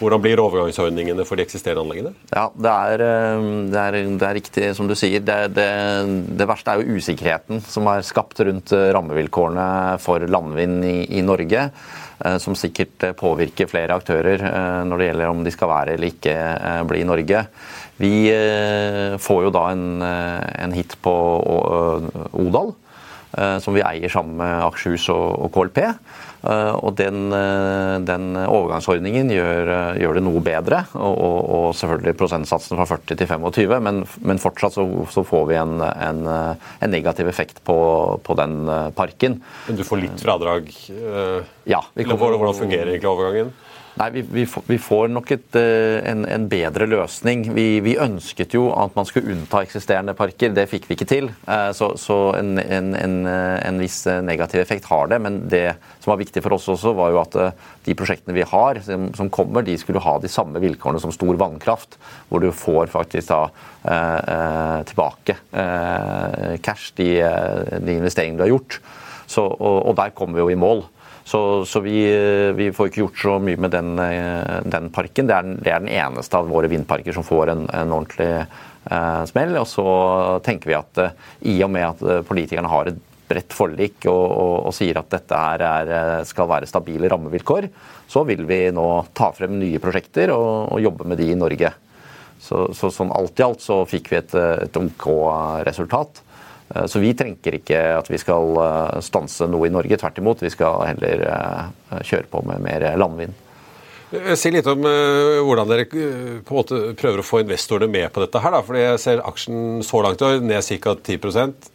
Hvordan 0.00 0.22
blir 0.24 0.40
overgangsordningene 0.40 1.24
for 1.28 1.36
de 1.36 1.44
eksisterende 1.44 1.82
anleggene? 1.84 2.14
Ja, 2.32 2.46
det 2.56 2.72
er, 2.72 3.02
eh, 3.04 3.48
det 3.68 3.80
er, 3.80 3.96
det 4.16 4.26
er 4.26 4.36
riktig 4.38 4.68
som 4.76 4.88
du 4.88 4.94
sier. 4.96 5.20
Det, 5.20 5.36
det, 5.52 6.46
verste 6.48 6.72
er 6.72 6.80
jo 6.80 6.96
usikkerheten 6.96 7.60
som 7.60 7.88
er 7.92 8.06
skapt 8.06 8.40
rundt 8.48 8.72
eh, 8.76 8.88
rammevilkårene 8.96 9.98
for 10.00 10.24
landvind 10.24 10.86
i, 10.88 10.96
i 11.20 11.24
Norge. 11.26 11.66
eh, 12.24 12.38
Som 12.40 12.56
sikkert 12.56 13.10
påvirker 13.20 13.68
flere 13.68 13.96
aktører 14.00 14.40
når 14.88 14.98
det 14.98 15.10
gjelder 15.10 15.34
om 15.34 15.44
de 15.44 15.52
skal 15.52 15.68
være 15.68 15.96
eller 15.98 16.14
ikke 16.14 16.36
bli 16.88 17.02
i 17.04 17.08
Norge. 17.08 17.44
Vi 18.00 18.14
får 19.20 19.42
jo 19.44 19.50
da 19.52 19.66
en, 19.74 20.00
en 20.00 20.72
hit 20.72 20.96
på 21.04 21.12
Odal. 22.32 22.72
som 23.60 23.74
vi 23.76 23.82
eier 23.84 24.08
sammen 24.08 24.40
med 24.40 24.64
Akershus 24.64 25.10
og 25.12 25.52
KLP. 25.52 25.84
Og 26.40 26.94
den, 26.96 27.28
den 28.08 28.28
overgangsordningen 28.40 29.28
gjør, 29.34 29.70
gjør, 30.00 30.16
det 30.16 30.22
noe 30.24 30.40
bedre. 30.44 30.78
Og, 30.96 31.18
og, 31.20 31.66
selvfølgelig 31.76 32.16
prosentsatsen 32.16 32.80
fra 32.80 32.86
40 32.88 33.18
til 33.20 33.28
25, 33.28 33.76
men, 33.84 34.02
men 34.24 34.40
fortsatt 34.40 34.78
så, 34.78 34.86
så, 35.12 35.24
får 35.26 35.44
vi 35.50 35.58
en, 35.60 35.74
en, 35.84 36.22
en 36.32 36.92
negativ 36.92 37.28
effekt 37.28 37.60
på, 37.66 37.76
på, 38.24 38.38
den 38.40 38.62
parken. 38.96 39.40
Men 39.68 39.80
du 39.80 39.84
får 39.84 40.04
litt 40.06 40.24
fradrag? 40.24 40.72
Ja. 41.68 41.82
Kommer, 42.00 42.38
hvordan 42.40 42.56
fungerer 42.62 42.94
egentlig 42.94 43.12
overgangen? 43.12 43.52
Nei, 44.00 44.06
vi, 44.14 44.20
vi, 44.32 44.46
vi, 44.66 44.76
får 44.80 45.10
nok 45.12 45.30
et, 45.34 45.56
eh, 45.60 45.98
en, 46.08 46.22
en, 46.24 46.46
bedre 46.48 46.86
løsning. 46.88 47.42
Vi, 47.52 47.64
vi, 47.84 47.98
ønsket 48.00 48.54
jo 48.56 48.70
at 48.72 48.94
man 48.96 49.04
skulle 49.04 49.34
unnta 49.34 49.60
eksisterende 49.60 50.14
parker. 50.16 50.54
Det 50.56 50.64
fikk 50.70 50.86
vi 50.88 50.96
ikke 50.96 51.08
til. 51.10 51.26
Eh, 51.44 51.66
så, 51.76 51.90
så 52.00 52.16
en, 52.38 52.54
en, 52.62 52.94
en, 52.96 53.80
viss 53.82 53.98
negativ 54.24 54.62
effekt 54.62 54.88
har 54.88 55.10
det. 55.12 55.18
Men 55.20 55.36
det 55.52 55.66
som 55.98 56.14
var 56.14 56.20
viktig 56.22 56.40
for 56.46 56.56
oss 56.56 56.70
også, 56.72 56.94
var 56.96 57.12
jo 57.12 57.20
at 57.20 57.36
eh, 57.42 57.66
de 57.90 57.96
prosjektene 57.98 58.38
vi 58.38 58.46
har 58.48 58.80
som, 58.86 59.10
som 59.18 59.28
kommer, 59.28 59.66
de 59.66 59.76
skulle 59.80 60.00
ha 60.00 60.16
de 60.22 60.32
samme 60.32 60.62
vilkårene 60.64 61.02
som 61.02 61.12
stor 61.12 61.36
vannkraft. 61.42 61.98
Hvor 62.30 62.40
du 62.40 62.48
får 62.56 62.88
faktisk 62.94 63.34
da 63.34 63.42
eh, 63.84 64.78
tilbake 64.88 65.36
eh, 65.52 66.56
cash, 66.64 66.94
de, 66.96 67.10
de 67.84 67.98
investeringene 67.98 68.40
du 68.40 68.46
har 68.46 68.54
gjort. 68.54 68.80
Så, 69.28 69.44
og, 69.44 69.76
og 69.90 70.00
der 70.00 70.16
kommer 70.16 70.40
vi 70.40 70.46
jo 70.46 70.56
i 70.56 70.58
mål. 70.64 70.86
Så, 71.24 71.64
så 71.68 71.82
vi, 71.84 71.98
vi, 72.56 72.70
får 72.72 72.88
ikke 72.90 73.02
gjort 73.04 73.20
så 73.22 73.36
mye 73.42 73.60
med 73.60 73.74
den, 73.74 73.92
eh, 74.02 74.56
den 74.64 74.88
parken. 74.94 75.28
Det 75.28 75.36
er 75.36 75.52
det 75.52 75.72
er 75.72 75.84
den, 75.84 75.92
eneste 75.92 76.40
av 76.40 76.48
våre 76.50 76.70
vindparker 76.70 77.14
som 77.14 77.26
får 77.26 77.52
en, 77.52 77.66
en 77.76 77.94
ordentlig 77.94 78.30
eh, 78.40 79.22
smell. 79.30 79.54
Og 79.60 79.68
så 79.68 79.86
tenker 80.46 80.72
vi 80.72 80.78
at 80.78 81.02
eh, 81.04 81.14
i 81.52 81.58
og 81.66 81.70
med 81.74 81.86
at 81.92 82.02
eh, 82.02 82.24
politikerne 82.26 82.72
har 82.72 82.90
et 82.90 82.98
bredt 83.30 83.54
forlik 83.54 84.08
og, 84.10 84.24
og, 84.26 84.54
og 84.70 84.74
sier 84.74 84.98
at 84.98 85.12
dette 85.12 85.42
her 85.44 85.66
er, 85.66 85.92
eh, 85.98 86.16
skal 86.26 86.50
være 86.50 86.70
stabile 86.70 87.10
rammevilkår, 87.12 87.68
så 88.10 88.24
vil 88.26 88.42
vi 88.48 88.64
nå 88.74 88.88
ta 89.14 89.30
frem 89.36 89.54
nye 89.60 89.78
prosjekter 89.82 90.34
og, 90.34 90.72
og 90.74 90.82
jobbe 90.82 91.06
med 91.12 91.20
de 91.20 91.30
i 91.30 91.38
Norge. 91.38 91.70
Så, 92.40 92.70
så 92.74 92.88
sånn 92.90 93.12
alt 93.12 93.38
i 93.38 93.44
alt 93.44 93.62
så 93.62 93.82
fikk 93.86 94.10
vi 94.10 94.18
et, 94.22 94.34
et 94.34 94.80
OK 94.80 95.06
resultat. 95.68 96.22
Eh, 96.74 96.86
så 96.86 97.02
vi 97.02 97.14
trenger 97.14 97.58
ikke 97.58 97.82
at 97.98 98.10
vi 98.10 98.18
skal 98.20 98.58
eh, 98.62 98.98
stanse 99.04 99.48
noe 99.50 99.68
i 99.68 99.74
Norge. 99.74 99.98
Tvert 100.00 100.18
imot, 100.22 100.42
vi 100.44 100.52
skal 100.52 100.86
heller 100.92 101.24
eh, 101.28 102.02
kjøre 102.06 102.30
på 102.30 102.44
med 102.48 102.66
mer 102.66 102.90
landvind. 103.00 103.46
Si 104.10 104.50
litt 104.50 104.66
om 104.66 104.80
hvordan 104.82 105.68
dere 105.70 105.84
på 105.86 106.00
en 106.02 106.40
måte 106.56 106.78
prøver 106.98 107.20
å 107.22 107.26
få 107.28 107.44
investorene 107.44 107.86
med 107.86 108.08
på 108.10 108.24
dette. 108.24 108.40
her. 108.42 108.50
Da, 108.56 108.60
fordi 108.66 108.80
Jeg 108.80 108.98
ser 109.04 109.22
aksjen 109.22 109.84
så 109.86 110.00
langt 110.02 110.18
i 110.18 110.26
år 110.26 110.42
ned 110.42 110.66
ca. 110.66 110.96
10 110.98 111.28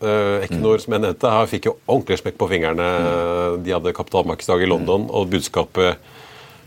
uh, 0.03 0.43
Equinor 0.43 0.83
som 0.83 0.97
jeg 0.97 1.05
nevnte, 1.05 1.31
her 1.31 1.47
fikk 1.47 1.69
jo 1.69 1.77
ordentlig 1.85 2.17
smekk 2.19 2.35
på 2.41 2.49
fingrene. 2.51 2.89
Mm. 3.05 3.63
De 3.63 3.71
hadde 3.71 3.95
kapitalmarkedsdag 3.95 4.65
i 4.65 4.67
London, 4.67 5.07
og 5.07 5.31
budskapet 5.31 6.11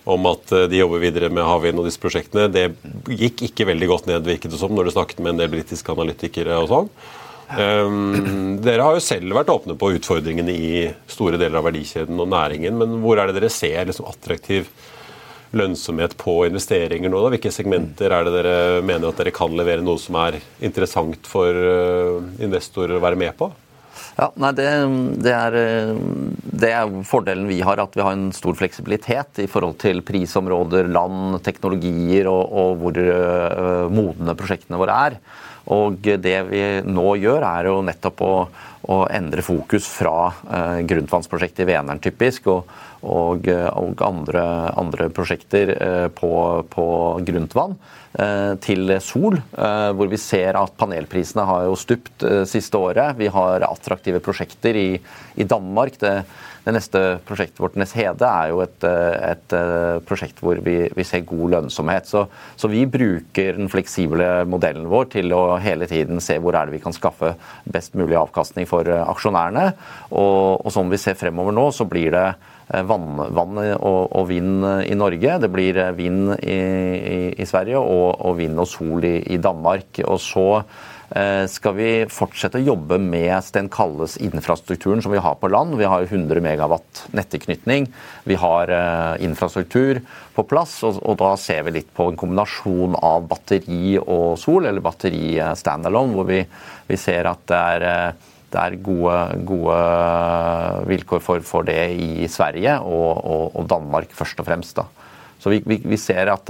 om 0.09 0.25
at 0.33 0.57
de 0.73 0.81
jobber 0.81 1.05
videre 1.05 1.29
med 1.29 1.45
havvind 1.45 1.83
og 1.83 1.85
disse 1.85 2.01
prosjektene, 2.01 2.49
det 2.49 2.71
gikk 3.13 3.45
ikke 3.51 3.69
veldig 3.69 3.93
godt 3.93 4.09
ned, 4.09 4.25
virket 4.25 4.57
det 4.57 4.63
som, 4.63 4.73
når 4.73 4.89
du 4.89 4.97
snakket 4.97 5.21
med 5.21 5.35
en 5.35 5.45
del 5.45 5.53
britiske 5.53 5.93
analytikere 5.93 6.63
og 6.65 6.73
sånn. 6.73 6.89
Um, 7.49 8.59
dere 8.61 8.85
har 8.85 8.99
jo 8.99 9.01
selv 9.01 9.33
vært 9.33 9.49
åpne 9.49 9.77
på 9.81 9.95
utfordringene 9.97 10.53
i 10.53 10.83
store 11.09 11.39
deler 11.41 11.63
av 11.63 11.69
verdikjeden 11.71 12.21
og 12.21 12.29
næringen, 12.29 12.77
men 12.77 12.99
hvor 13.01 13.21
er 13.21 13.31
det 13.31 13.39
dere 13.39 13.53
ser 13.53 13.89
liksom, 13.89 14.09
attraktiv 14.11 14.69
lønnsomhet 15.57 16.13
på 16.21 16.43
investeringer 16.45 17.09
nå? 17.09 17.23
Da? 17.25 17.31
Hvilke 17.33 17.53
segmenter 17.55 18.13
er 18.13 18.27
det 18.27 18.35
dere 18.35 18.59
mener 18.85 19.09
at 19.09 19.23
dere 19.23 19.33
kan 19.33 19.57
levere 19.57 19.85
noe 19.85 19.97
som 20.03 20.19
er 20.21 20.37
interessant 20.61 21.31
for 21.31 21.49
uh, 21.57 22.21
investorer 22.37 22.99
å 22.99 23.03
være 23.07 23.21
med 23.25 23.33
på? 23.41 23.49
Ja, 24.19 24.29
nei, 24.43 24.51
det, 24.59 24.69
det, 25.23 25.33
er, 25.33 25.57
det, 26.43 26.69
er, 26.75 26.95
fordelen 27.07 27.47
vi 27.49 27.61
har, 27.65 27.81
at 27.81 27.95
vi 27.97 28.03
har 28.03 28.17
en 28.17 28.33
stor 28.35 28.57
fleksibilitet 28.59 29.45
i 29.45 29.49
forhold 29.51 29.79
til 29.81 30.03
prisområder, 30.07 30.91
land, 30.91 31.39
teknologier 31.47 32.29
og, 32.29 32.43
og 32.51 32.81
hvor 32.83 32.99
uh, 32.99 33.87
modne 33.95 34.35
prosjektene 34.37 34.81
våre 34.81 35.03
er. 35.09 35.21
Og 35.75 36.01
det 36.01 36.39
vi 36.49 36.63
nå 36.87 37.13
gjør, 37.21 37.45
er 37.45 37.69
jo 37.69 37.81
nettopp 37.85 38.23
å, 38.25 38.33
å 38.89 38.99
endre 39.13 39.45
fokus 39.45 39.89
fra 39.91 40.31
eh, 40.49 40.81
grunnvannsprosjektet 40.89 41.67
i 41.67 41.69
Veneren 41.69 42.01
typisk, 42.01 42.49
og, 42.49 42.73
og, 43.05 43.49
og 43.77 44.03
andre, 44.07 44.45
andre, 44.81 45.11
prosjekter 45.15 45.75
eh, 45.77 46.07
på, 46.15 46.33
på 46.73 46.87
gruntvann, 47.29 47.77
eh, 48.17 48.55
til 48.65 48.95
sol. 49.05 49.37
Eh, 49.37 49.91
hvor 49.99 50.09
vi 50.09 50.21
ser 50.23 50.57
at 50.61 50.77
panelprisene 50.81 51.45
har 51.51 51.69
jo 51.69 51.77
stupt 51.79 52.25
eh, 52.25 52.45
siste 52.49 52.81
året. 52.81 53.19
Vi 53.21 53.29
har 53.35 53.67
attraktive 53.69 54.25
prosjekter 54.25 54.79
i, 54.79 54.91
i 55.37 55.49
Danmark. 55.49 56.01
Det, 56.01 56.23
det 56.69 56.75
neste 56.77 57.01
prosjektet 57.29 57.61
vårt, 57.63 57.77
Nes 57.81 57.95
Hede, 57.97 58.29
er 58.29 58.51
jo 58.53 58.61
et, 58.61 58.85
eh, 58.85 59.31
et 59.33 59.55
eh, 59.57 60.01
prosjekt 60.05 60.43
hvor 60.45 60.61
vi, 60.65 60.77
vi, 60.93 61.07
ser 61.07 61.25
god 61.29 61.55
lønnsomhet. 61.55 62.09
Så, 62.09 62.27
så, 62.61 62.69
vi 62.69 62.85
bruker 62.89 63.57
den 63.57 63.71
fleksible 63.73 64.27
modellen 64.49 64.89
vår 64.91 65.09
til 65.17 65.33
å 65.37 65.57
hele 65.63 65.89
tiden 65.89 66.21
se 66.25 66.37
hvor 66.43 66.59
er 66.59 66.69
det 66.69 66.77
vi 66.77 66.83
kan 66.85 66.97
skaffe 66.97 67.35
best 67.65 67.97
mulig 67.99 68.19
avkastning 68.21 68.69
for 68.69 68.89
eh, 68.89 69.05
aksjonærene. 69.09 69.71
Og, 70.13 70.61
og 70.61 70.75
som 70.75 70.93
vi 70.93 71.01
ser 71.01 71.17
fremover 71.19 71.57
nå, 71.57 71.71
så 71.73 71.89
blir 71.89 72.13
det 72.15 72.29
vann, 72.69 73.17
vann 73.33 73.57
og, 73.79 74.03
og, 74.13 74.27
vind 74.29 74.67
i 74.85 74.97
Norge. 74.99 75.39
Det 75.41 75.49
blir 75.49 75.81
vind 75.97 76.35
i, 76.37 76.59
i, 76.99 77.19
i 77.41 77.49
Sverige 77.49 77.81
og, 77.81 78.21
og, 78.21 78.37
vind 78.43 78.61
og 78.61 78.69
sol 78.69 79.09
i, 79.09 79.17
i 79.33 79.41
Danmark. 79.41 80.03
Og 80.05 80.21
så 80.21 80.49
skal 81.49 81.73
vi 81.73 81.91
fortsette 82.13 82.61
å 82.61 82.67
jobbe 82.67 82.99
med 83.01 83.33
Sten 83.45 83.71
Kalles 83.73 84.19
infrastrukturen 84.21 85.01
som 85.01 85.13
vi 85.15 85.21
har 85.25 85.39
på 85.41 85.49
land. 85.49 85.79
Vi 85.81 85.89
har 85.89 86.05
100 86.05 86.43
megawatt 86.45 87.07
nettilknytning. 87.17 87.89
Vi 88.29 88.37
har 88.37 88.69
eh, 88.69 89.25
infrastruktur 89.25 90.03
på 90.37 90.45
plass, 90.45 90.83
og 90.85 91.15
da 91.21 91.33
ser 91.41 91.65
vi 91.65 91.79
litt 91.79 91.89
på 91.97 92.11
en 92.11 92.19
kombinasjon 92.19 92.99
av 93.01 93.25
batteri 93.31 93.97
og 94.03 94.37
sol, 94.41 94.69
eller 94.69 94.85
batteri 94.85 95.39
eh, 95.41 95.55
standalone, 95.57 96.13
hvor 96.13 96.29
vi, 96.29 96.43
vi 96.91 97.01
ser 97.01 97.31
at 97.33 97.47
det 97.49 97.63
er 97.75 97.89
det 98.49 98.57
er 98.57 98.79
gode, 98.81 99.17
gode 99.45 99.75
vilkår 100.89 101.21
for, 101.21 101.43
for, 101.45 101.67
det 101.69 101.83
i 102.01 102.25
Sverige 102.33 102.79
og, 102.81 103.11
og, 103.21 103.43
og, 103.51 103.67
Danmark 103.69 104.15
først 104.17 104.41
og 104.41 104.49
fremst. 104.49 104.79
Da. 104.79 104.87
Så 105.37 105.53
vi, 105.53 105.59
vi, 105.69 105.77
vi 105.85 105.99
ser 106.01 106.31
at 106.33 106.49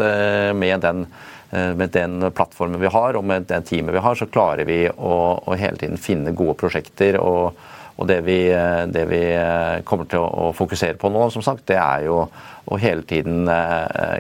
med 0.55 0.85
den 0.85 1.03
Eh, 1.03 1.38
med 1.51 1.91
den 1.95 2.21
plattformen 2.37 2.81
vi 2.81 2.91
har 2.93 3.17
og 3.17 3.25
med 3.25 3.47
det 3.49 3.63
teamet 3.71 3.95
vi 3.95 4.03
har, 4.05 4.19
så 4.19 4.27
klarer 4.29 4.69
vi 4.69 4.83
å, 4.91 5.15
å 5.41 5.57
hele 5.57 5.81
tiden 5.81 5.97
finne 5.97 6.35
gode 6.37 6.59
prosjekter. 6.61 7.17
og, 7.23 7.57
og 7.99 8.07
det, 8.07 8.21
vi, 8.27 8.37
eh, 8.55 8.85
det 8.87 9.05
vi, 9.11 9.23
eh, 9.35 9.81
kommer 9.89 10.07
til 10.11 10.23
å 10.23 10.53
fokusere 10.55 10.99
på 11.01 11.11
nå, 11.11 11.25
som 11.35 11.43
sagt, 11.43 11.67
det 11.71 11.79
er 11.83 12.05
jo 12.07 12.21
å 12.69 12.79
hele 12.79 13.03
tiden 13.09 13.49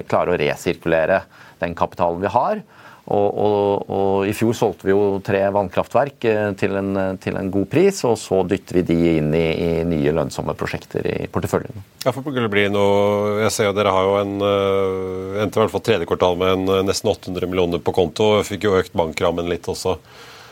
klare 0.08 0.32
å 0.32 0.38
resirkulere 0.40 1.20
den 1.60 1.74
kapitalen 1.76 2.22
vi 2.22 2.30
har. 2.32 2.62
Og, 3.08 3.28
og, 3.40 3.84
og, 3.88 4.26
I 4.28 4.34
fjor 4.36 4.52
solgte 4.56 4.84
vi 4.84 4.92
jo 4.92 5.18
tre 5.24 5.40
vannkraftverk 5.54 6.26
eh, 6.28 6.50
til 6.60 6.74
en, 6.76 6.90
til 7.22 7.38
en, 7.40 7.48
god 7.52 7.68
pris, 7.72 8.02
og 8.04 8.18
så 8.20 8.42
dytter 8.44 8.80
vi 8.80 8.82
de 8.90 8.96
inn 9.16 9.30
i, 9.32 9.44
i 9.48 9.70
nye 9.88 10.12
lønnsomme 10.12 10.52
prosjekter 10.58 11.08
i 11.08 11.28
porteføljen. 11.32 11.86
Ja, 12.04 12.12
for 12.12 12.26
det 12.28 12.50
bli 12.52 12.66
noe, 12.72 13.38
Jeg 13.46 13.54
ser 13.54 13.70
jo 13.70 13.76
dere 13.78 13.94
har 13.96 14.04
jo 14.04 14.18
en, 14.20 14.34
eh, 14.44 15.40
endte 15.44 15.56
i 15.56 15.62
hvert 15.62 15.72
fall 15.72 15.86
tredje 15.88 16.10
kvartal 16.10 16.36
med 16.40 16.52
en, 16.52 16.74
eh, 16.74 16.84
nesten 16.90 17.08
800 17.14 17.48
millioner 17.48 17.80
på 17.80 17.96
konto. 17.96 18.28
Fikk 18.44 18.68
jo 18.68 18.76
økt 18.76 18.92
bankrammen 18.92 19.48
litt 19.48 19.70
også 19.72 19.96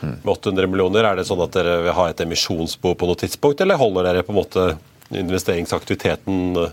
med 0.01 0.33
800 0.33 0.69
millioner. 0.71 1.05
Er 1.05 1.21
det 1.21 1.27
sånn 1.29 1.45
at 1.45 1.53
dere 1.53 1.77
vil 1.85 1.97
ha 1.97 2.09
et 2.09 2.25
emisjonsbo 2.25 2.95
på 2.97 3.09
noe 3.09 3.21
tidspunkt, 3.21 3.61
eller 3.61 3.77
holder 3.77 4.09
dere 4.09 4.25
på 4.25 4.33
en 4.33 4.41
måte 4.41 4.67
investeringsaktiviteten 5.13 6.71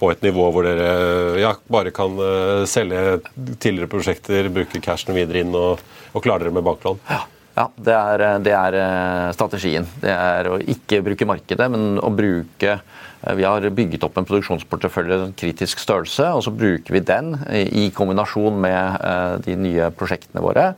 på 0.00 0.10
et 0.12 0.22
nivå 0.24 0.48
hvor 0.54 0.66
dere 0.66 1.40
ja, 1.42 1.52
bare 1.70 1.92
kan 1.94 2.16
uh, 2.16 2.62
selge 2.68 3.20
tidligere 3.60 3.90
prosjekter, 3.90 4.48
bruke 4.52 4.80
cashen 4.84 5.16
videre 5.16 5.44
inn 5.44 5.52
og, 5.56 5.82
og 6.14 6.24
klare 6.24 6.46
dere 6.46 6.56
med 6.56 6.66
banklån? 6.66 7.04
Ja. 7.10 7.26
Ja, 7.58 7.66
det 7.76 7.92
er, 7.92 8.22
det 8.40 8.52
er, 8.54 8.74
eh, 8.78 9.32
strategien. 9.34 9.84
Det 10.00 10.12
er 10.14 10.46
å 10.48 10.54
ikke 10.62 11.00
bruke 11.04 11.26
markedet, 11.28 11.66
men 11.68 11.98
å 11.98 12.08
bruke 12.14 12.76
eh, 12.78 13.34
Vi 13.36 13.44
har 13.44 13.66
bygget 13.74 14.06
opp 14.06 14.16
en 14.16 14.24
produksjonsportefølje 14.24 15.18
kritisk 15.36 15.82
størrelse, 15.82 16.30
og 16.30 16.44
så 16.46 16.54
bruker 16.54 16.94
vi 16.94 17.02
den 17.04 17.34
i 17.50 17.90
kombinasjon 17.92 18.62
med 18.62 19.44
de 19.44 19.58
nye 19.60 19.90
prosjektene 19.92 20.40
våre. 20.46 20.70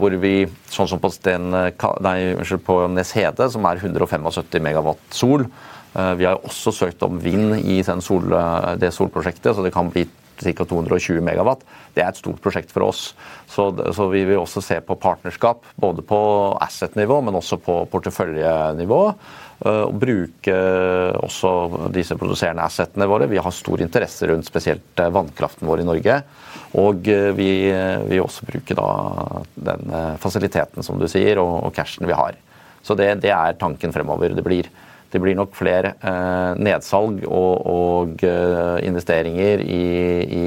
Hvor 0.00 0.16
vi, 0.18 0.48
sånn 0.72 0.88
som 0.90 0.98
på, 0.98 1.12
Sten, 1.14 1.52
nei, 1.52 2.18
på 2.66 2.80
Nes 2.90 3.14
Hede, 3.14 3.46
som 3.52 3.68
er 3.68 3.84
175 3.84 4.64
megawatt 4.64 5.04
sol, 5.14 5.46
Eh, 5.46 5.77
vi 5.92 6.26
har 6.28 6.40
også 6.44 6.72
søkt 6.74 7.02
om 7.06 7.18
vind 7.22 7.56
i 7.64 7.80
sol, 7.82 8.32
eh, 8.32 8.74
det 8.78 8.92
solprosjektet, 8.94 9.54
så 9.54 9.64
det 9.64 9.72
kan 9.74 9.90
bli 9.90 10.06
ca. 10.38 10.64
220 10.64 11.20
megawatt. 11.24 11.64
Det 11.94 12.04
er 12.04 12.12
et 12.12 12.20
stort 12.20 12.38
prosjekt 12.42 12.70
for 12.70 12.86
oss. 12.86 13.14
Så, 13.50 13.72
så, 13.94 14.06
vi 14.12 14.22
vil 14.28 14.38
også 14.38 14.62
se 14.62 14.78
på 14.84 14.94
partnerskap, 15.00 15.64
både 15.74 16.04
på 16.06 16.20
asset-nivå, 16.62 17.20
men 17.26 17.38
også 17.40 17.58
på 17.58 17.80
porteføljenivå. 17.90 19.02
Eh, 19.64 19.82
og 19.88 19.96
bruke 19.98 20.58
også 21.18 21.90
disse 21.94 22.14
produserende 22.20 22.62
assetene 22.68 23.08
våre. 23.10 23.26
Vi 23.30 23.42
har 23.42 23.54
stor 23.54 23.82
interesse 23.82 24.28
rundt 24.30 24.46
spesielt 24.46 25.02
vannkraften 25.18 25.66
vår 25.66 25.82
i 25.82 25.88
Norge. 25.88 26.20
Og 26.78 27.06
vi 27.32 27.52
vil 27.72 28.20
også 28.20 28.44
bruke 28.44 28.74
da 28.76 28.88
den 29.56 29.88
fasiliteten 30.20 30.84
som 30.84 31.00
du 31.00 31.06
sier, 31.08 31.40
og, 31.40 31.64
og 31.64 31.72
cashen 31.72 32.04
vi 32.06 32.12
har. 32.12 32.36
Så 32.84 32.94
det, 32.94 33.08
det 33.24 33.32
er 33.34 33.56
tanken 33.58 33.92
fremover. 33.92 34.36
Det 34.36 34.44
blir, 34.44 34.68
det 35.12 35.20
blir 35.22 35.36
nok 35.38 35.54
flere 35.56 35.94
eh, 36.04 36.58
nedsalg 36.60 37.22
og, 37.24 37.68
og 37.68 38.26
eh, 38.26 38.76
investeringer 38.88 39.62
i, 39.64 39.86
i 40.40 40.44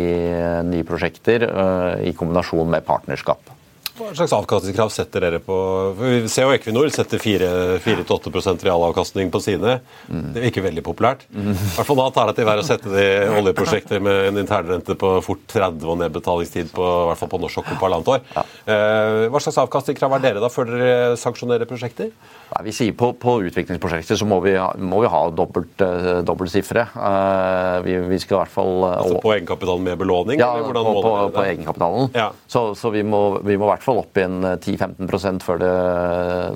nye 0.68 0.86
prosjekter 0.88 1.48
eh, 1.48 2.10
i 2.12 2.14
kombinasjon 2.18 2.70
med 2.70 2.86
partnerskap. 2.86 3.61
Hva 3.98 4.12
slags 4.16 4.34
avkastningskrav 4.36 4.92
setter 4.94 5.26
dere 5.26 5.40
på 5.44 5.56
Vi 6.00 6.30
ser 6.32 6.48
jo 6.48 6.54
Equinor 6.56 6.90
setter 6.94 7.20
4-8% 7.22 8.66
realavkastning 8.68 9.32
på 9.34 9.42
sine. 9.44 9.78
Det 10.08 10.42
er 10.42 10.48
ikke 10.50 10.64
veldig 10.66 10.84
populært. 10.86 11.26
I 11.32 11.54
hvert 11.54 11.88
fall 11.88 12.00
da 12.00 12.08
tar 12.16 12.32
det 12.32 12.38
til 12.40 12.48
vær 12.48 12.62
å 12.62 12.66
sette 12.66 12.92
det 12.94 13.06
i 13.06 13.40
oljeprosjekter 13.42 14.04
med 14.04 14.30
en 14.32 14.42
internrente 14.42 14.96
på 15.00 15.14
fort 15.26 15.44
30 15.52 15.88
og 15.92 16.00
nedbetalingstid 16.04 16.72
på, 16.76 16.86
i 16.86 17.10
hvert 17.12 17.22
fall 17.22 17.32
på 17.34 17.42
norsk 17.44 17.60
sokkel 17.60 17.80
på 17.80 17.88
halvannet 17.90 18.14
år. 18.16 18.46
Eh, 18.66 19.26
Hva 19.32 19.44
slags 19.44 19.60
avkastningskrav 19.66 20.18
er 20.18 20.26
dere 20.28 20.44
da 20.44 20.52
før 20.52 20.72
dere 20.72 21.18
sanksjonerer 21.20 21.70
prosjekter? 21.70 22.12
Nei, 22.52 22.64
vi 22.68 22.74
sier 22.76 22.96
på, 22.98 23.14
på 23.16 23.38
utviklingsprosjekter 23.48 24.18
så 24.20 24.26
må 24.28 24.42
vi, 24.44 24.54
må 24.84 25.00
vi 25.06 25.10
ha 25.12 25.22
dobbelt, 25.32 25.80
uh, 25.80 26.20
dobbelt 26.28 26.52
sifre. 26.52 26.84
Eh, 26.92 27.78
vi, 27.86 27.96
vi 28.12 28.20
skal 28.20 28.36
i 28.36 28.40
hvert 28.42 28.52
fall 28.52 28.74
eh, 28.88 28.96
Altså 28.98 29.22
på 29.24 29.32
egenkapitalen 29.38 29.86
med 29.88 30.00
belåning? 30.02 30.42
Ja, 30.42 30.50
på, 30.60 30.74
på, 30.76 31.14
på 31.32 31.46
egenkapitalen. 31.46 32.10
Ja. 32.18 32.28
Så, 32.52 32.66
så 32.76 32.92
vi, 32.92 33.06
må, 33.08 33.22
vi 33.48 33.56
må 33.60 33.70
i 33.72 33.72
hvert 33.82 33.88
fall 33.90 34.02
opp 34.04 34.20
i 34.20 34.26
en 34.28 34.44
10-15 34.62 35.42
før 35.42 35.62
det, 35.62 35.72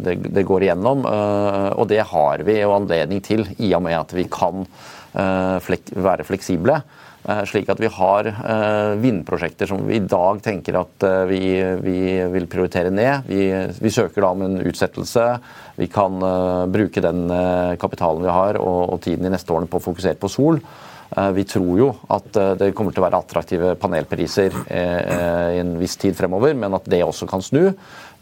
det, 0.05 0.15
det 0.35 0.45
går 0.45 0.67
igjennom. 0.67 1.05
Eh, 1.09 1.71
og 1.73 1.89
det 1.89 2.03
har 2.11 2.45
vi 2.45 2.59
jo 2.59 2.75
anledning 2.75 3.23
til 3.25 3.47
i 3.57 3.73
og 3.73 3.83
med 3.85 3.97
at 3.97 4.13
vi 4.13 4.27
kan 4.29 4.61
eh, 4.61 5.57
flek, 5.65 5.89
være 5.97 6.27
fleksible. 6.27 6.77
Eh, 7.25 7.41
Slik 7.49 7.71
at 7.73 7.81
vi 7.81 7.89
har 7.89 8.29
eh, 8.29 8.93
vindprosjekter 9.01 9.69
som 9.71 9.81
vi 9.87 9.97
i 9.97 10.05
dag 10.05 10.41
tenker 10.45 10.77
at 10.83 11.07
eh, 11.07 11.21
vi, 11.31 11.41
vi 11.81 11.99
vil 12.35 12.49
prioritere 12.51 12.93
ned. 12.93 13.25
Vi, 13.29 13.49
vi 13.81 13.93
søker 13.93 14.21
da 14.21 14.33
om 14.35 14.45
en 14.45 14.59
utsettelse. 14.61 15.27
Vi 15.81 15.89
kan 15.91 16.21
eh, 16.21 16.65
bruke 16.77 17.01
den 17.03 17.25
eh, 17.33 17.75
kapitalen 17.81 18.25
vi 18.25 18.35
har 18.37 18.61
og, 18.61 18.81
og 18.93 19.01
tiden 19.05 19.25
de 19.25 19.33
neste 19.33 19.55
årene 19.55 19.71
på 19.71 19.81
å 19.81 19.87
fokusere 19.89 20.21
på 20.21 20.31
sol. 20.31 20.61
Eh, 21.09 21.31
Vi 21.31 21.43
tror 21.43 21.77
jo 21.79 21.89
at 22.09 22.35
eh, 22.35 22.53
det 22.59 22.71
kommer 22.77 22.93
til 22.93 23.03
å 23.03 23.05
være 23.07 23.19
attraktive 23.21 23.75
panelpriser 23.79 24.55
eh, 24.65 25.55
i 25.55 25.61
en 25.61 25.75
viss 25.79 25.97
tid 26.01 26.17
fremover, 26.17 26.55
men 26.57 26.73
at 26.77 26.87
det 26.89 27.03
også 27.05 27.27
kan 27.29 27.43
snu. 27.45 27.69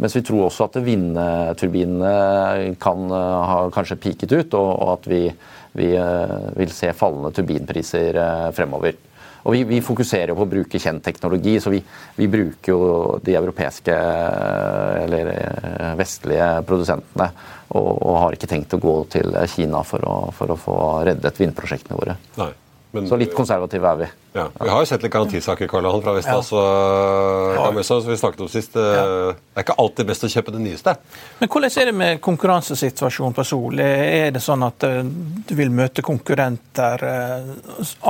Mens 0.02 0.18
vi 0.18 0.24
tror 0.26 0.48
også 0.48 0.68
at 0.68 0.82
vindturbinene 0.84 2.76
kan 2.82 3.10
ha 3.14 3.60
kanskje 3.74 4.00
peaket 4.02 4.34
ut, 4.34 4.56
og 4.58 4.96
at 4.96 5.06
vi, 5.08 5.28
vi 5.78 5.90
vil 6.58 6.72
se 6.74 6.90
fallende 6.98 7.30
turbinpriser 7.38 8.18
fremover. 8.58 8.98
Og 9.44 9.54
vi, 9.54 9.62
vi 9.70 9.82
fokuserer 9.86 10.32
jo 10.32 10.38
på 10.40 10.48
å 10.48 10.50
bruke 10.50 10.82
kjent 10.82 11.04
teknologi, 11.06 11.60
så 11.62 11.70
vi, 11.70 11.84
vi 12.18 12.30
bruker 12.32 12.74
jo 12.74 13.20
de 13.22 13.38
europeiske 13.38 13.94
eller 15.04 15.32
vestlige 16.00 16.50
produsentene. 16.66 17.30
Og, 17.78 17.92
og 17.94 18.20
har 18.24 18.40
ikke 18.40 18.50
tenkt 18.50 18.74
å 18.74 18.82
gå 18.82 18.98
til 19.14 19.38
Kina 19.54 19.86
for 19.86 20.10
å, 20.10 20.18
for 20.34 20.58
å 20.58 20.60
få 20.60 20.82
reddet 21.06 21.38
vindprosjektene 21.44 22.02
våre. 22.02 22.18
Nei. 22.42 22.50
Men, 22.94 23.08
Så 23.10 23.18
litt 23.18 23.34
konservative 23.34 23.90
er 23.90 23.96
vi. 23.98 24.08
ja. 24.38 24.44
Vi 24.62 24.70
har 24.70 24.84
jo 24.84 24.86
sett 24.86 25.02
litt 25.02 25.12
garantisaker 25.14 25.68
Karl 25.70 25.88
Johan, 25.88 26.02
fra 26.06 26.14
Vestas 26.14 26.52
og 26.54 27.56
Gamesa, 27.58 27.98
som 28.02 28.12
vi 28.12 28.18
snakket 28.22 28.44
om 28.46 28.52
sist. 28.54 28.76
Det 28.78 28.84
er 28.94 29.64
ikke 29.66 29.76
alltid 29.82 30.10
best 30.12 30.28
å 30.28 30.30
kjøpe 30.30 30.54
det 30.54 30.62
nyeste. 30.62 30.94
Men 31.40 31.50
hvordan 31.50 31.74
er 31.82 31.90
det 31.90 31.96
med 31.98 32.22
konkurransesituasjonen 32.22 33.34
på 33.34 33.46
Sol? 33.50 33.82
Er 33.82 34.30
det 34.36 34.44
sånn 34.46 34.66
at 34.68 34.86
eh, 34.86 35.02
du 35.50 35.56
vil 35.58 35.74
møte 35.74 36.06
konkurrenter 36.06 37.06
eh, 37.10 37.52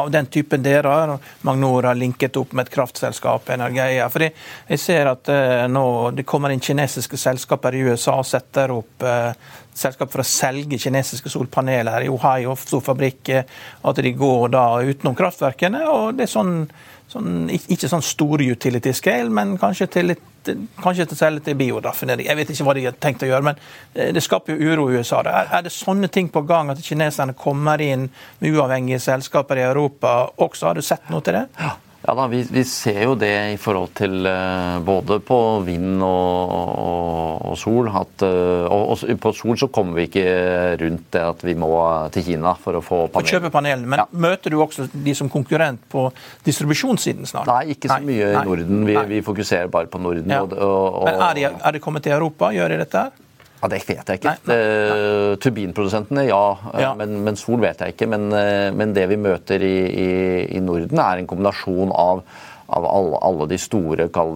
av 0.04 0.12
den 0.12 0.28
typen 0.28 0.67
dere 0.67 0.91
har? 0.91 1.15
Magnora 1.48 1.96
linket 1.96 2.36
opp 2.43 2.52
med 2.52 2.67
et 2.67 2.76
kraftselskap, 2.76 3.48
Energeia. 3.56 4.10
Fordi 4.12 4.34
jeg 4.67 4.84
ser 4.84 5.13
at 5.15 5.32
eh, 5.32 5.63
nå 5.72 6.12
det 6.12 6.28
kommer 6.28 6.52
inn 6.52 6.63
kinesiske 6.63 7.19
selskaper 7.24 7.80
i 7.80 7.88
USA 7.88 8.19
og 8.19 8.28
setter 8.28 8.76
opp 8.76 9.08
eh, 9.08 9.32
selskap 9.77 10.12
for 10.12 10.23
å 10.23 10.27
selge 10.27 10.79
kinesiske 10.81 11.31
solpaneler 11.31 12.05
i 12.05 12.09
Ohio, 12.12 12.55
stor 12.59 12.81
fabrikk. 12.81 13.29
eh, 13.29 13.43
At 13.83 13.95
de 13.95 14.12
går 14.13 14.49
da 14.49 14.65
utenom 14.81 15.15
kraftverkene. 15.15 15.86
og 15.89 16.17
det 16.17 16.27
er 16.27 16.33
sånn, 16.33 16.69
sånn 17.09 17.49
Ikke 17.49 17.89
sånn 17.89 18.01
store 18.01 18.43
utility 18.51 18.93
scale, 18.93 19.29
men 19.29 19.57
kanskje 19.57 19.89
til 19.89 20.05
litt 20.13 20.29
Kanskje 20.43 21.05
til 21.07 21.15
å 21.15 21.17
selge 21.21 21.43
til 21.45 21.55
bioraffinering. 21.55 22.25
Jeg 22.27 22.36
vet 22.36 22.49
ikke 22.51 22.65
hva 22.67 22.73
de 22.75 22.81
har 22.83 22.91
tenkt 22.99 23.23
å 23.23 23.29
gjøre, 23.29 23.43
men 23.43 23.55
eh, 23.95 24.12
det 24.12 24.23
skaper 24.25 24.57
jo 24.57 24.73
uro 24.73 24.89
i 24.91 24.97
USA. 24.99 25.21
Er, 25.23 25.47
er 25.55 25.62
det 25.63 25.71
sånne 25.71 26.09
ting 26.12 26.27
på 26.27 26.41
gang, 26.45 26.69
at 26.69 26.83
kineserne 26.83 27.33
kommer 27.33 27.79
inn 27.79 28.09
med 28.41 28.51
uavhengige 28.51 28.99
selskaper 28.99 29.62
i 29.62 29.63
Europa 29.69 30.33
også? 30.36 30.67
Har 30.67 30.75
du 30.75 30.81
sett 30.81 31.07
noe 31.09 31.23
til 31.23 31.39
det? 31.39 31.47
Ja 31.59 31.77
da, 32.04 32.26
vi, 32.28 32.42
vi 32.52 32.63
ser 32.68 32.98
jo 33.06 33.13
det 33.16 33.32
i 33.54 33.58
forhold 33.62 33.94
til 33.96 34.26
eh, 34.28 34.80
både 34.84 35.20
på 35.24 35.38
vind 35.63 36.02
og, 36.04 36.52
og, 36.52 37.46
og 37.52 37.58
sol. 37.58 37.88
At, 37.96 38.26
eh, 38.28 38.66
og, 38.68 38.92
og 38.98 39.22
på 39.24 39.32
sol 39.38 39.56
så 39.62 39.70
kommer 39.72 39.96
vi 40.02 40.10
ikke 40.10 40.26
rundt 40.84 41.08
det 41.16 41.24
at 41.24 41.46
vi 41.48 41.56
må 41.56 41.70
til 42.13 42.26
Kina 42.28 42.54
for 42.60 42.76
å 42.80 42.84
få 42.84 43.00
panel. 43.13 43.32
kjøpe 43.32 43.54
panelene. 43.56 43.88
Men 43.88 44.04
Ja. 44.04 44.08
møter 44.12 44.52
du 44.52 44.60
også 44.60 44.89
de 44.92 45.16
som 45.16 45.32
konkurrent 45.32 45.80
på 45.89 46.10
distribusjonssiden 46.44 47.26
snart? 47.30 47.48
Nei, 47.48 47.74
ikke 47.78 47.88
så 47.94 48.02
mye 48.04 48.32
Nei. 48.34 48.42
i 48.44 48.48
Norden. 48.52 48.84
Vi, 48.89 48.98
vi 49.16 49.22
fokuserer 49.26 49.72
bare 49.72 49.88
på 49.88 50.02
Norden. 50.04 50.28
Ja. 50.30 50.44
Men 50.44 51.22
er 51.30 51.39
de, 51.39 51.48
er 51.56 51.78
de 51.78 51.80
kommet 51.84 52.04
til 52.04 52.18
Europa? 52.18 52.52
Gjør 52.56 52.76
de 52.76 52.82
dette? 52.84 53.08
her? 53.08 53.20
Ja, 53.63 53.69
Det 53.71 53.82
vet 53.88 54.10
jeg 54.12 54.19
ikke. 54.19 54.34
Nei, 54.45 54.54
nei, 54.54 54.62
nei. 54.91 55.36
Turbinprodusentene, 55.43 56.28
ja. 56.28 56.45
Eh, 56.73 56.82
Ja. 56.84 56.93
Men, 56.99 57.23
men 57.23 57.39
sol 57.39 57.62
vet 57.63 57.80
jeg 57.80 57.95
ikke. 57.95 58.10
Men, 58.12 58.32
eh, 58.36 58.71
men 58.76 58.93
det 58.93 59.08
vi 59.10 59.17
møter 59.17 59.63
i, 59.63 59.78
i, 59.88 60.10
i 60.58 60.60
Norden, 60.60 60.99
er 60.99 61.21
en 61.23 61.28
kombinasjon 61.30 61.93
av 61.95 62.26
av 62.73 62.86
alle, 62.89 63.17
alle 63.21 63.45
de 63.52 63.58
store 63.60 64.08
kall 64.10 64.32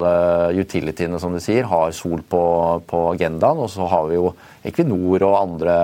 utilityene, 0.53 1.17
som 1.17 1.33
de 1.33 1.39
sier, 1.41 1.65
har 1.65 1.93
sol 1.95 2.19
på, 2.29 2.41
på 2.85 2.99
agendaen. 3.15 3.57
Og 3.63 3.69
så 3.71 3.87
har 3.89 4.03
vi 4.11 4.19
jo 4.19 4.27
Equinor 4.67 5.23
og 5.25 5.37
andre 5.39 5.77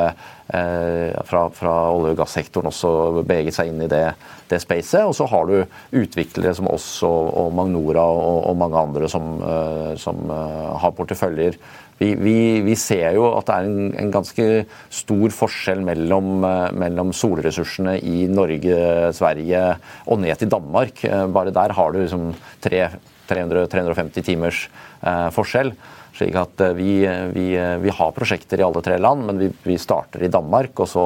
eh, 0.54 1.16
fra, 1.26 1.48
fra 1.56 1.74
olje- 1.96 2.12
og 2.14 2.20
gassektoren 2.20 2.70
også 2.70 2.92
beveget 3.24 3.56
seg 3.56 3.72
inn 3.72 3.82
i 3.86 3.90
det, 3.90 4.04
det 4.52 4.60
spacet. 4.62 5.02
Og 5.08 5.16
så 5.18 5.26
har 5.32 5.50
du 5.50 5.56
utviklere 6.04 6.54
som 6.54 6.70
oss 6.70 6.88
og, 7.08 7.32
og 7.42 7.56
Magnora 7.58 8.06
og, 8.12 8.44
og 8.52 8.60
mange 8.60 8.86
andre 8.86 9.10
som, 9.10 9.34
eh, 9.42 9.94
som 10.04 10.22
eh, 10.30 10.70
har 10.84 10.94
porteføljer 11.00 11.58
vi, 12.04 12.12
vi, 12.20 12.38
vi 12.66 12.76
ser 12.80 13.16
jo 13.16 13.30
at 13.38 13.48
det 13.48 13.56
er 13.56 13.70
en, 13.70 13.90
en 14.04 14.12
ganske 14.14 14.48
stor 14.94 15.36
forskjell 15.36 15.84
mellom, 15.88 16.36
eh, 16.48 16.70
mellom 16.84 17.14
solressursene 17.16 17.98
i 18.04 18.28
Norge, 18.32 18.78
Sverige 19.16 19.64
og 20.08 20.22
ned 20.24 20.40
til 20.42 20.52
Danmark. 20.52 21.04
Eh, 21.08 21.26
Bare 21.34 21.56
der 21.56 21.76
har 21.78 21.94
du 21.94 22.02
liksom 22.04 22.32
300-350 22.66 24.28
timers 24.28 24.66
eh, 25.02 25.30
forskjell. 25.36 25.74
Slik 26.14 26.36
at 26.38 26.62
eh, 26.62 26.76
vi, 26.78 26.92
vi, 27.34 27.46
vi 27.82 27.94
har 27.98 28.12
prosjekter 28.14 28.62
i 28.62 28.66
alle 28.66 28.84
tre 28.86 29.00
land, 29.02 29.26
men 29.26 29.40
vi, 29.42 29.50
vi 29.66 29.78
starter 29.82 30.22
i 30.24 30.32
Danmark. 30.34 30.78
Og 30.84 30.90
så 30.90 31.06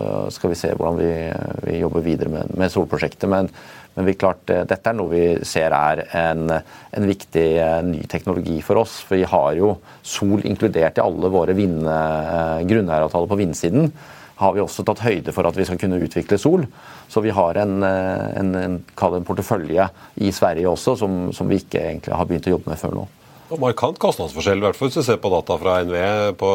eh, 0.00 0.28
skal 0.32 0.52
vi 0.52 0.58
se 0.58 0.72
hvordan 0.72 1.00
vi, 1.00 1.80
jobber 1.82 2.04
videre 2.04 2.32
med, 2.32 2.54
med 2.56 2.72
solprosjektet. 2.72 3.28
Men, 3.28 3.50
men 3.96 4.12
klart, 4.16 4.48
eh, 4.48 4.64
dette 4.68 4.92
er 4.92 4.96
noe 4.96 5.12
vi 5.12 5.24
ser 5.44 5.76
er 5.76 6.06
en, 6.22 6.48
en 6.56 7.08
viktig 7.08 7.46
eh, 7.60 7.80
ny 7.84 8.02
teknologi 8.08 8.62
for 8.64 8.80
oss. 8.80 9.02
For 9.04 9.20
vi 9.20 9.28
har 9.28 9.56
jo 9.60 9.74
sol 10.00 10.44
inkludert 10.48 11.00
i 11.00 11.04
alle 11.04 11.32
våre 11.32 11.56
eh, 11.56 12.62
grunneieravtaler 12.64 13.28
på 13.28 13.40
vindsiden. 13.42 13.90
Har 14.36 14.52
vi 14.52 14.60
også 14.60 14.84
tatt 14.84 15.04
høyde 15.04 15.32
for 15.32 15.48
at 15.48 15.56
vi 15.56 15.64
skal 15.68 15.80
kunne 15.80 16.00
utvikle 16.00 16.40
sol. 16.40 16.64
Så 17.12 17.20
vi 17.24 17.32
har 17.32 17.60
en, 17.60 17.76
eh, 17.84 18.24
en, 18.40 18.54
en, 18.56 18.80
en 18.80 19.28
portefølje 19.28 19.88
i 20.24 20.32
Sverige 20.32 20.72
også 20.72 20.96
som, 21.04 21.26
som 21.36 21.48
vi 21.48 21.60
ikke 21.60 21.84
egentlig 21.90 22.16
har 22.16 22.28
begynt 22.28 22.48
å 22.48 22.56
jobbe 22.56 22.72
med 22.72 22.80
før 22.80 22.98
nå. 23.02 23.06
Og 23.46 23.60
Markant 23.62 23.98
kostnadsforskjell, 24.02 24.58
i 24.58 24.66
hvert 24.66 24.78
fall 24.78 24.90
hvis 24.90 24.98
du 24.98 25.06
ser 25.06 25.20
på 25.22 25.30
data 25.30 25.56
fra 25.60 25.78
NVE 25.86 26.34
på 26.40 26.50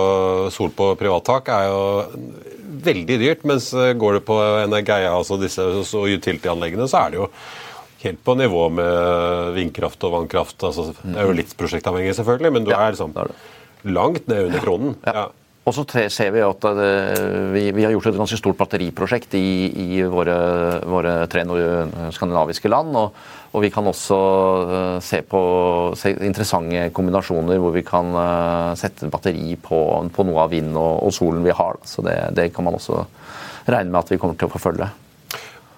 sol 0.51 0.73
på 0.75 0.89
privattak, 0.99 1.47
er 1.53 1.69
jo 1.71 1.83
veldig 2.83 3.17
dyrt. 3.21 3.45
Mens 3.47 3.71
eh, 3.73 3.93
går 3.95 4.19
du 4.19 4.25
på 4.27 4.37
Energeia, 4.65 5.13
altså 5.15 5.39
disse 5.39 5.63
og 5.63 6.07
utility-anleggene, 6.11 6.89
så 6.91 7.05
er 7.05 7.13
det 7.13 7.21
jo 7.21 7.29
helt 8.01 8.23
på 8.25 8.35
nivå 8.35 8.65
med 8.75 9.53
vindkraft 9.55 10.03
og 10.07 10.17
vannkraft. 10.17 10.57
Altså, 10.67 10.89
det 11.03 11.15
er 11.15 11.29
jo 11.29 11.37
litt 11.37 11.53
prosjektavhengig, 11.59 12.15
selvfølgelig, 12.17 12.55
men 12.57 12.67
du 12.67 12.73
er 12.75 12.95
liksom 12.95 13.15
langt 13.87 14.27
ned 14.27 14.49
under 14.49 14.65
kronen. 14.65 14.97
Ja. 15.07 15.29
Og 15.61 15.75
så 15.77 15.83
ser 16.09 16.31
vi 16.33 16.41
at 16.41 16.65
eh, 16.65 17.25
vi, 17.53 17.67
vi 17.77 17.83
har 17.85 17.93
gjort 17.93 18.09
et 18.09 18.17
ganske 18.17 18.39
stort 18.39 18.57
batteriprosjekt 18.57 19.37
i, 19.37 19.47
i 19.69 20.01
våre, 20.09 20.35
våre 20.89 21.19
tre 21.31 21.45
skandinaviske 21.45 22.71
land. 22.73 22.97
Og, 22.97 23.13
og 23.51 23.63
vi 23.65 23.69
kan 23.73 23.87
også 23.87 24.17
eh, 24.63 24.97
se 25.03 25.21
på 25.27 25.41
se 25.99 26.13
interessante 26.23 26.85
kombinasjoner 26.95 27.59
hvor 27.59 27.73
vi 27.75 27.83
kan 27.83 28.13
eh, 28.15 28.69
sette 28.79 29.09
batteri 29.11 29.57
på, 29.59 29.79
på 30.15 30.27
noe 30.27 30.45
av 30.45 30.53
vind 30.53 30.71
og, 30.71 31.01
og 31.07 31.15
solen 31.15 31.43
vi 31.43 31.55
har. 31.55 31.81
Så 31.83 32.05
det, 32.05 32.15
det 32.37 32.51
kan 32.55 32.67
man 32.67 32.79
også 32.79 33.03
regne 33.67 33.91
med 33.91 33.99
at 33.99 34.13
vi 34.13 34.19
kommer 34.21 34.39
til 34.39 34.47
å 34.47 34.53
forfølge. 34.53 34.87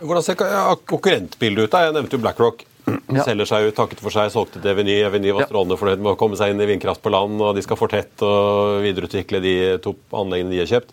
Hvordan 0.03 0.25
ser 0.25 0.37
konkurrentbildet 0.37 1.65
ut? 1.65 1.73
da? 1.73 1.87
Jeg 1.87 1.95
nevnte 1.97 2.17
jo 2.17 2.23
BlackRock. 2.23 2.63
Ja. 2.83 3.23
Selger 3.23 3.47
seg 3.47 3.69
ut, 3.69 3.75
takket 3.77 4.01
for 4.03 4.11
seg, 4.11 4.31
solgte 4.33 4.59
til 4.59 4.73
Eveny. 4.73 4.97
Eveny 5.05 5.31
var 5.35 5.45
strålende 5.47 5.77
fornøyd 5.79 6.01
med 6.03 6.13
å 6.15 6.19
komme 6.19 6.35
seg 6.39 6.51
inn 6.51 6.63
i 6.63 6.67
vindkraft 6.67 7.03
på 7.03 7.11
land, 7.13 7.39
og 7.39 7.55
de 7.55 7.63
skal 7.63 7.79
fortette 7.79 8.27
og 8.27 8.81
videreutvikle 8.83 9.39
de 9.43 9.53
to 9.83 9.93
anleggene 10.19 10.51
de 10.51 10.59
har 10.59 10.71
kjøpt. 10.71 10.91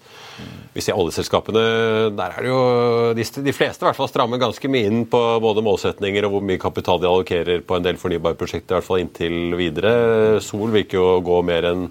Vi 0.77 0.85
ser 0.85 0.99
oljeselskapene, 1.01 1.65
der 2.15 2.37
er 2.37 2.47
det 2.47 2.53
jo 2.53 2.61
de, 3.19 3.27
de 3.49 3.55
fleste 3.57 3.83
i 3.83 3.89
hvert 3.89 3.99
fall 3.99 4.11
strammer 4.11 4.39
ganske 4.39 4.71
mye 4.71 4.87
inn 4.87 5.03
på 5.11 5.19
både 5.43 5.65
målsetninger 5.67 6.29
og 6.29 6.37
hvor 6.37 6.47
mye 6.47 6.63
kapital 6.63 7.03
de 7.03 7.11
allokerer 7.11 7.65
på 7.67 7.79
en 7.79 7.89
del 7.89 7.99
fornybare 7.99 8.39
prosjekter, 8.39 8.77
i 8.77 8.79
hvert 8.79 8.87
fall 8.87 9.03
inntil 9.03 9.57
videre. 9.59 9.93
Sol 10.45 10.71
virker 10.71 11.01
jo 11.01 11.09
å 11.17 11.25
gå 11.27 11.41
mer 11.49 11.73
enn 11.73 11.89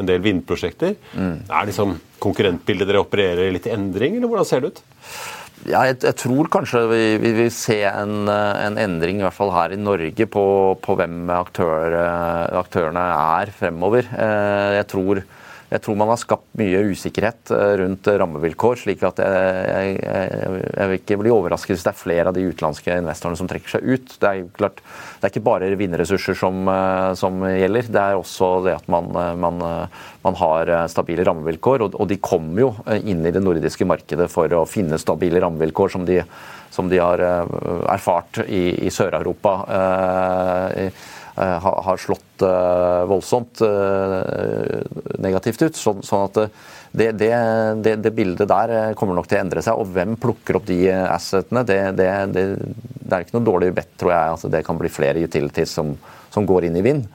en 0.00 0.08
del 0.08 0.24
vindprosjekter. 0.24 0.96
Er 1.16 1.68
liksom 1.68 1.98
konkurrentbildet 2.22 2.88
dere 2.88 3.04
opererer 3.04 3.52
litt 3.52 3.68
i 3.68 3.74
endring, 3.76 4.16
eller 4.16 4.32
hvordan 4.32 4.48
ser 4.48 4.64
det 4.64 4.72
ut? 4.72 4.82
Ja, 5.64 5.80
jeg, 5.88 5.96
jeg, 6.04 6.14
tror 6.20 6.50
kanskje 6.52 6.82
vi, 6.90 7.02
vi 7.22 7.32
vil 7.38 7.48
se 7.54 7.78
en, 7.88 8.28
en, 8.28 8.76
endring, 8.78 9.22
i 9.22 9.24
hvert 9.24 9.34
fall 9.34 9.54
her 9.54 9.72
i 9.74 9.80
Norge, 9.80 10.26
på, 10.30 10.44
på 10.84 10.96
hvem 11.00 11.30
aktør, 11.32 11.96
aktørene 12.60 13.06
er 13.40 13.52
fremover. 13.56 14.06
Eh, 14.12 14.76
jeg 14.76 14.88
tror 14.92 15.22
jeg 15.66 15.82
tror 15.82 15.96
man 15.98 16.10
har 16.12 16.18
skapt 16.20 16.46
mye 16.60 16.78
usikkerhet 16.92 17.50
eh, 17.54 17.72
rundt 17.80 18.06
rammevilkår. 18.06 18.78
slik 18.84 19.02
at 19.06 19.18
jeg, 19.22 19.96
jeg, 19.98 20.60
jeg, 20.62 20.90
vil 20.90 21.00
ikke 21.00 21.18
bli 21.22 21.32
overrasket 21.34 21.74
hvis 21.74 21.86
det 21.86 21.92
er 21.92 21.98
flere 21.98 22.30
av 22.30 22.36
de 22.36 22.44
utenlandske 22.46 22.98
investorene 23.02 23.40
som 23.40 23.50
trekker 23.50 23.74
seg 23.74 23.86
ut. 23.86 24.14
Det 24.22 24.30
er, 24.30 24.44
klart, 24.54 24.78
det 25.18 25.26
er 25.26 25.34
ikke 25.34 25.46
bare 25.48 25.72
vindressurser 25.80 26.38
som, 26.38 26.62
eh, 26.70 27.10
som, 27.18 27.42
gjelder, 27.50 27.90
det 27.90 28.04
er 28.04 28.20
også 28.20 28.52
det 28.68 28.76
at 28.78 28.86
man, 28.92 29.10
eh, 29.10 29.32
man, 29.46 29.64
man 30.26 30.38
har 30.42 30.72
stabile 30.92 31.26
rammevilkår. 31.26 31.88
Og, 31.88 31.98
og, 31.98 32.06
de 32.10 32.20
kommer 32.22 32.62
jo 32.62 32.70
inn 33.02 33.26
i 33.26 33.34
det 33.34 33.42
nordiske 33.42 33.88
markedet 33.88 34.30
for 34.30 34.52
å 34.54 34.62
finne 34.70 35.00
stabile 35.02 35.42
rammevilkår 35.42 35.96
som 35.96 36.06
de, 36.06 36.20
som 36.70 36.86
de 36.90 37.02
har 37.02 37.22
erfart 37.26 38.44
i, 38.46 38.86
i 38.86 38.94
Sør-Europa. 38.94 39.58
Eh, 39.66 40.56
Eh, 40.76 40.92
har 41.36 42.00
slått 42.00 42.42
eh, 42.42 43.02
voldsomt 43.08 43.60
eh, 43.60 44.80
negativt 45.20 45.66
ut. 45.66 45.76
Sånn, 45.76 46.00
sånn 46.06 46.24
at 46.30 46.38
det, 46.96 47.10
det, 47.20 47.30
det, 47.84 47.96
det, 48.04 48.12
bildet 48.16 48.48
der 48.48 48.96
kommer 48.96 49.18
nok 49.18 49.28
til 49.28 49.38
å 49.38 49.42
endre 49.44 49.64
seg. 49.64 49.76
Og 49.76 49.92
hvem 49.92 50.16
plukker 50.20 50.56
opp 50.56 50.66
de 50.68 50.80
assetene, 50.94 51.64
det, 51.68 51.78
er 52.08 53.20
ikke 53.20 53.36
noe 53.36 53.48
dårlig 53.50 53.74
bedt, 53.76 53.92
tror 54.00 54.14
jeg. 54.14 54.34
Altså, 54.36 54.52
det 54.52 54.64
kan 54.66 54.80
bli 54.80 54.92
flere 54.92 55.24
utilities 55.26 55.76
som, 55.76 55.92
som 56.32 56.48
går 56.48 56.70
inn 56.70 56.80
i 56.80 56.84
vind. 56.86 57.06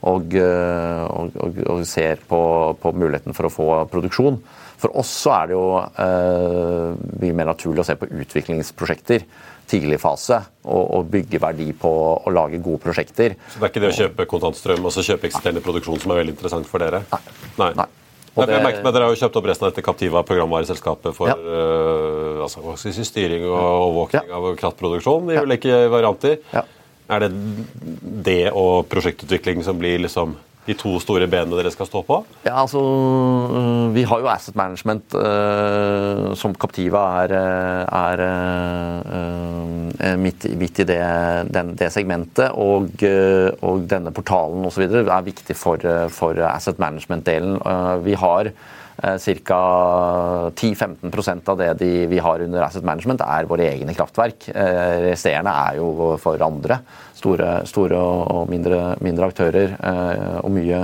Og, 0.00 0.32
og, 0.32 1.34
og 1.68 1.82
ser 1.84 2.22
på, 2.28 2.40
på, 2.80 2.92
muligheten 2.96 3.36
for 3.36 3.48
å 3.48 3.52
få 3.52 3.68
produksjon. 3.92 4.38
For 4.80 4.96
oss 4.96 5.10
så 5.26 5.34
er 5.36 5.50
det 5.50 5.56
jo 5.58 5.64
eh, 5.76 6.86
mye 7.20 7.36
mer 7.36 7.50
naturlig 7.50 7.82
å 7.82 7.88
se 7.90 7.98
på 8.00 8.08
utviklingsprosjekter 8.22 9.26
tidlig 9.70 10.00
fase 10.02 10.40
og, 10.64 10.82
og, 10.82 11.06
bygge 11.12 11.40
verdi 11.42 11.70
på 11.78 11.92
å 12.18 12.34
lage 12.34 12.60
gode 12.62 12.82
prosjekter. 12.82 13.36
Så 13.52 13.60
det 13.60 13.68
er 13.68 13.72
ikke 13.72 13.84
det 13.84 13.92
å 13.92 13.98
kjøpe 14.02 14.28
kontantstrøm 14.30 14.84
og 14.84 14.94
så 14.94 15.04
kjøpe 15.06 15.30
eksisterende 15.30 15.62
produksjon 15.64 16.02
som 16.02 16.14
er 16.14 16.22
veldig 16.22 16.36
interessant 16.36 16.68
for 16.68 16.82
dere? 16.82 17.04
Nei. 17.12 17.22
Nei. 17.62 17.72
Nei. 17.82 17.88
Det... 18.30 18.46
jeg 18.54 18.62
merket 18.62 18.84
meg 18.86 18.94
Dere 18.94 19.08
har 19.08 19.14
jo 19.14 19.18
kjøpt 19.18 19.38
opp 19.40 19.46
resten 19.50 19.66
av 19.66 19.72
dette 19.72 19.82
Captiva, 19.84 20.20
programvareselskapet 20.26 21.16
for 21.16 21.32
ja. 21.32 21.34
uh, 21.34 22.44
altså, 22.44 22.76
si, 22.78 22.92
styring 23.06 23.42
og 23.48 23.56
overvåkning 23.58 24.30
ja. 24.30 24.38
av 24.38 24.52
kraftproduksjon 24.60 25.32
i 25.32 25.38
ja. 25.38 25.42
ulike 25.46 25.80
varianter. 25.92 26.38
Ja. 26.54 26.62
Er 27.10 27.24
det 27.24 27.32
det 28.30 28.44
og 28.54 28.86
prosjektutvikling 28.90 29.64
som 29.66 29.80
blir 29.80 29.98
liksom 30.04 30.36
de 30.70 30.76
to 30.78 30.94
store 31.02 31.28
benene 31.30 31.58
dere 31.58 31.72
skal 31.74 31.88
stå 31.88 32.02
på? 32.06 32.20
Ja, 32.46 32.54
altså 32.62 32.80
øh, 32.80 33.94
Vi 33.94 34.04
har 34.06 34.22
jo 34.22 34.30
asset 34.30 34.56
management 34.58 35.14
uh, 35.18 36.30
som 36.38 36.54
Captiva 36.54 37.02
er, 37.24 37.34
øh, 37.36 37.82
er 38.00 38.22
uh, 39.04 40.18
midt, 40.20 40.46
midt, 40.58 40.82
i 40.82 40.88
det, 40.88 41.00
den, 41.54 41.74
det 41.78 41.90
segmentet. 41.92 42.52
Og, 42.54 42.90
uh, 43.02 43.48
og, 43.66 43.86
denne 43.90 44.12
portalen 44.14 44.66
osv. 44.68 44.86
er 45.00 45.26
viktig 45.26 45.56
for, 45.56 45.80
for 46.14 46.38
asset 46.46 46.78
management-delen. 46.78 47.58
vi 48.04 48.14
har 48.14 48.52
Ca. 49.00 49.60
10-15% 50.52 51.48
av 51.48 51.56
det 51.58 51.68
de, 51.80 52.06
vi 52.06 52.18
har 52.20 52.42
under 52.44 52.64
asset 52.66 52.84
management, 52.84 53.22
er 53.24 53.48
våre 53.48 53.68
egne 53.70 53.94
kraftverk. 53.96 54.50
Resterende 55.06 55.54
er 55.56 55.78
jo 55.80 56.16
for 56.20 56.42
andre. 56.44 56.80
Store, 57.16 57.62
store 57.68 57.96
og 58.00 58.50
mindre, 58.52 58.96
mindre 59.00 59.30
aktører. 59.30 59.72
Og 60.44 60.52
mye, 60.52 60.82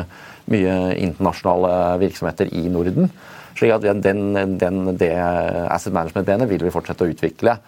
mye, 0.52 0.76
internasjonale 1.05 1.72
virksomheter 2.07 2.52
i 2.57 2.66
Norden. 2.72 3.11
slik 3.57 3.72
at 3.72 4.02
den, 4.02 4.33
den, 4.59 4.96
Det 4.96 5.12
asset 5.16 5.92
management-benet 5.92 6.48
vil 6.48 6.64
vi 6.64 6.72
fortsette 6.72 7.05
å 7.05 7.12
utvikle. 7.12 7.59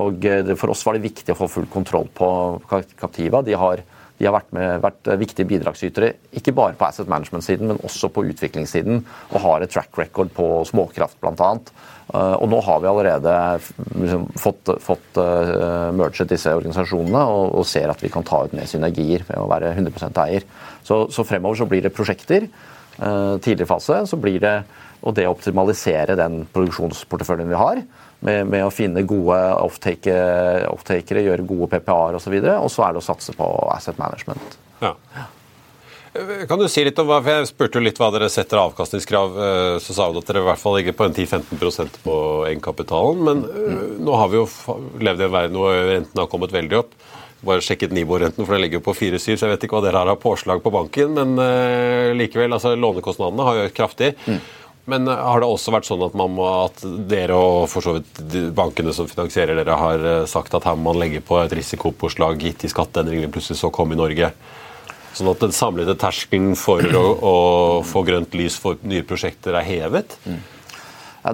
Og 0.00 0.24
For 0.56 0.70
oss 0.70 0.84
var 0.84 0.94
det 0.94 1.08
viktig 1.08 1.32
å 1.32 1.38
få 1.38 1.48
full 1.48 1.66
kontroll 1.66 2.08
på 2.12 2.60
Captiva. 3.00 3.42
De 3.42 3.56
har 3.56 3.84
de 4.18 4.28
har 4.28 4.34
vært, 4.36 4.52
med, 4.54 4.76
vært 4.82 5.08
viktige 5.18 5.48
bidragsytere, 5.50 6.12
ikke 6.38 6.54
bare 6.54 6.76
på 6.78 6.86
asset 6.86 7.08
management-siden, 7.10 7.72
men 7.72 7.80
også 7.86 8.12
på 8.14 8.22
utviklingssiden, 8.30 9.02
og 9.32 9.42
har 9.42 9.64
et 9.64 9.74
track 9.74 9.98
record 9.98 10.30
på 10.36 10.46
småkraft 10.70 11.18
bl.a. 11.22 11.50
Uh, 12.04 12.36
og 12.36 12.46
nå 12.52 12.60
har 12.62 12.82
vi 12.82 12.88
allerede 12.90 13.34
liksom, 13.96 14.26
fått, 14.38 14.70
fått 14.84 15.18
uh, 15.18 15.88
merget 15.96 16.30
disse 16.30 16.52
organisasjonene 16.52 17.22
og, 17.32 17.46
og, 17.58 17.66
ser 17.66 17.88
at 17.90 18.02
vi 18.04 18.12
kan 18.12 18.26
ta 18.28 18.42
ut 18.44 18.54
mer 18.54 18.68
synergier 18.70 19.24
ved 19.24 19.40
å 19.40 19.48
være 19.50 19.72
100 19.72 20.12
eier. 20.26 20.46
Så, 20.84 21.06
så, 21.10 21.24
fremover 21.26 21.62
så 21.62 21.68
blir 21.70 21.82
det 21.86 21.94
prosjekter. 21.96 22.46
Uh, 23.00 23.40
tidlig 23.42 23.66
fase 23.66 24.04
så 24.06 24.20
blir 24.20 24.38
det 24.44 24.58
og 25.04 25.12
det 25.16 25.26
å 25.28 25.34
optimalisere 25.34 26.16
den 26.16 26.44
produksjonsporteføljen 26.52 27.50
vi 27.50 27.60
har 27.60 27.80
med, 28.24 28.50
med 28.50 28.64
å 28.64 28.72
finne 28.72 29.04
gode 29.08 29.38
offtakere, 29.60 30.66
off 30.72 30.84
gjøre 30.88 31.46
gode 31.46 31.70
PPA-er 31.74 32.18
osv. 32.18 32.34
Og, 32.40 32.44
så 32.44 32.58
og 32.58 32.70
så 32.72 32.86
er 32.86 32.94
det 32.94 33.02
å 33.02 33.08
satse 33.12 33.36
på 33.36 33.48
asset 33.74 34.00
management. 34.00 34.58
Ja. 34.82 34.94
Kan 36.48 36.60
du 36.60 36.68
si 36.70 36.84
litt 36.86 36.98
om 37.02 37.08
hva, 37.10 37.18
for 37.24 37.40
Jeg 37.40 37.48
spurte 37.50 37.80
jo 37.80 37.82
litt 37.82 37.98
hva 37.98 38.12
dere 38.14 38.28
setter 38.30 38.60
avkastningskrav. 38.62 39.32
Eh, 39.34 39.78
så 39.82 39.96
sa 39.96 40.06
du 40.12 40.20
at 40.20 40.28
dere 40.30 40.44
i 40.44 40.46
hvert 40.46 40.60
fall 40.60 40.76
ligger 40.78 40.94
på 40.94 41.08
en 41.08 41.16
10-15% 41.16 41.98
på 42.04 42.16
egenkapitalen. 42.46 43.24
Men 43.26 43.42
mm. 43.42 43.82
nå 44.06 44.20
har 44.20 44.30
vi 44.30 44.38
jo 44.38 44.46
levd 45.02 45.24
i 45.24 45.26
en 45.26 45.34
verden 45.34 45.58
hvor 45.58 45.74
renten 45.90 46.22
har 46.22 46.30
kommet 46.30 46.54
veldig 46.54 46.80
opp. 46.84 46.94
Bare 47.44 47.64
sjekket 47.64 47.92
Nibor-renten, 47.92 48.46
for 48.46 48.54
den 48.54 48.62
ligger 48.62 48.78
jo 48.78 48.86
på 48.86 48.94
4-7, 48.96 49.34
så 49.34 49.44
jeg 49.44 49.50
vet 49.50 49.66
ikke 49.66 49.76
hva 49.76 49.84
dere 49.84 50.00
har 50.00 50.08
av 50.14 50.20
påslag 50.22 50.62
på 50.64 50.72
banken. 50.72 51.10
Men 51.18 51.34
uh, 51.36 52.14
likevel, 52.16 52.54
altså 52.56 52.72
lånekostnadene 52.78 53.44
har 53.44 53.58
jo 53.58 53.66
økt 53.66 53.76
kraftig. 53.76 54.14
Mm. 54.24 54.38
Men 54.84 55.08
eh, 55.08 55.16
har 55.26 55.40
det 55.40 55.48
også 55.48 55.72
vært 55.74 55.88
sånn 55.88 56.04
at, 56.06 56.16
må, 56.16 56.48
at 56.66 56.84
dere 57.10 57.36
og 57.38 57.68
for 57.72 57.84
så 57.84 57.96
vidt 57.96 58.20
bankene 58.56 58.94
som 58.96 59.08
finansierer 59.10 59.56
dere, 59.58 59.78
har 59.80 60.08
eh, 60.10 60.24
sagt 60.30 60.54
at 60.56 60.66
her 60.68 60.76
må 60.78 60.92
man 60.92 61.00
legge 61.04 61.22
på 61.24 61.38
et 61.40 61.54
risikopåslag 61.56 62.42
gitt 62.42 62.66
i 62.66 62.72
skatteendringene 62.72 63.32
plutselig 63.32 63.62
så 63.62 63.72
kom 63.74 63.94
i 63.94 64.00
Norge? 64.00 64.32
Sånn 65.14 65.30
at 65.30 65.44
den 65.44 65.54
samlede 65.54 65.94
terskelen 65.98 66.56
for 66.58 66.82
å, 66.82 67.04
å, 67.14 67.36
få 67.86 68.02
grønt 68.06 68.34
lys 68.34 68.58
for 68.60 68.80
nye 68.82 69.04
prosjekter 69.06 69.54
er 69.54 69.66
hevet? 69.66 70.18
Mm. 70.26 70.40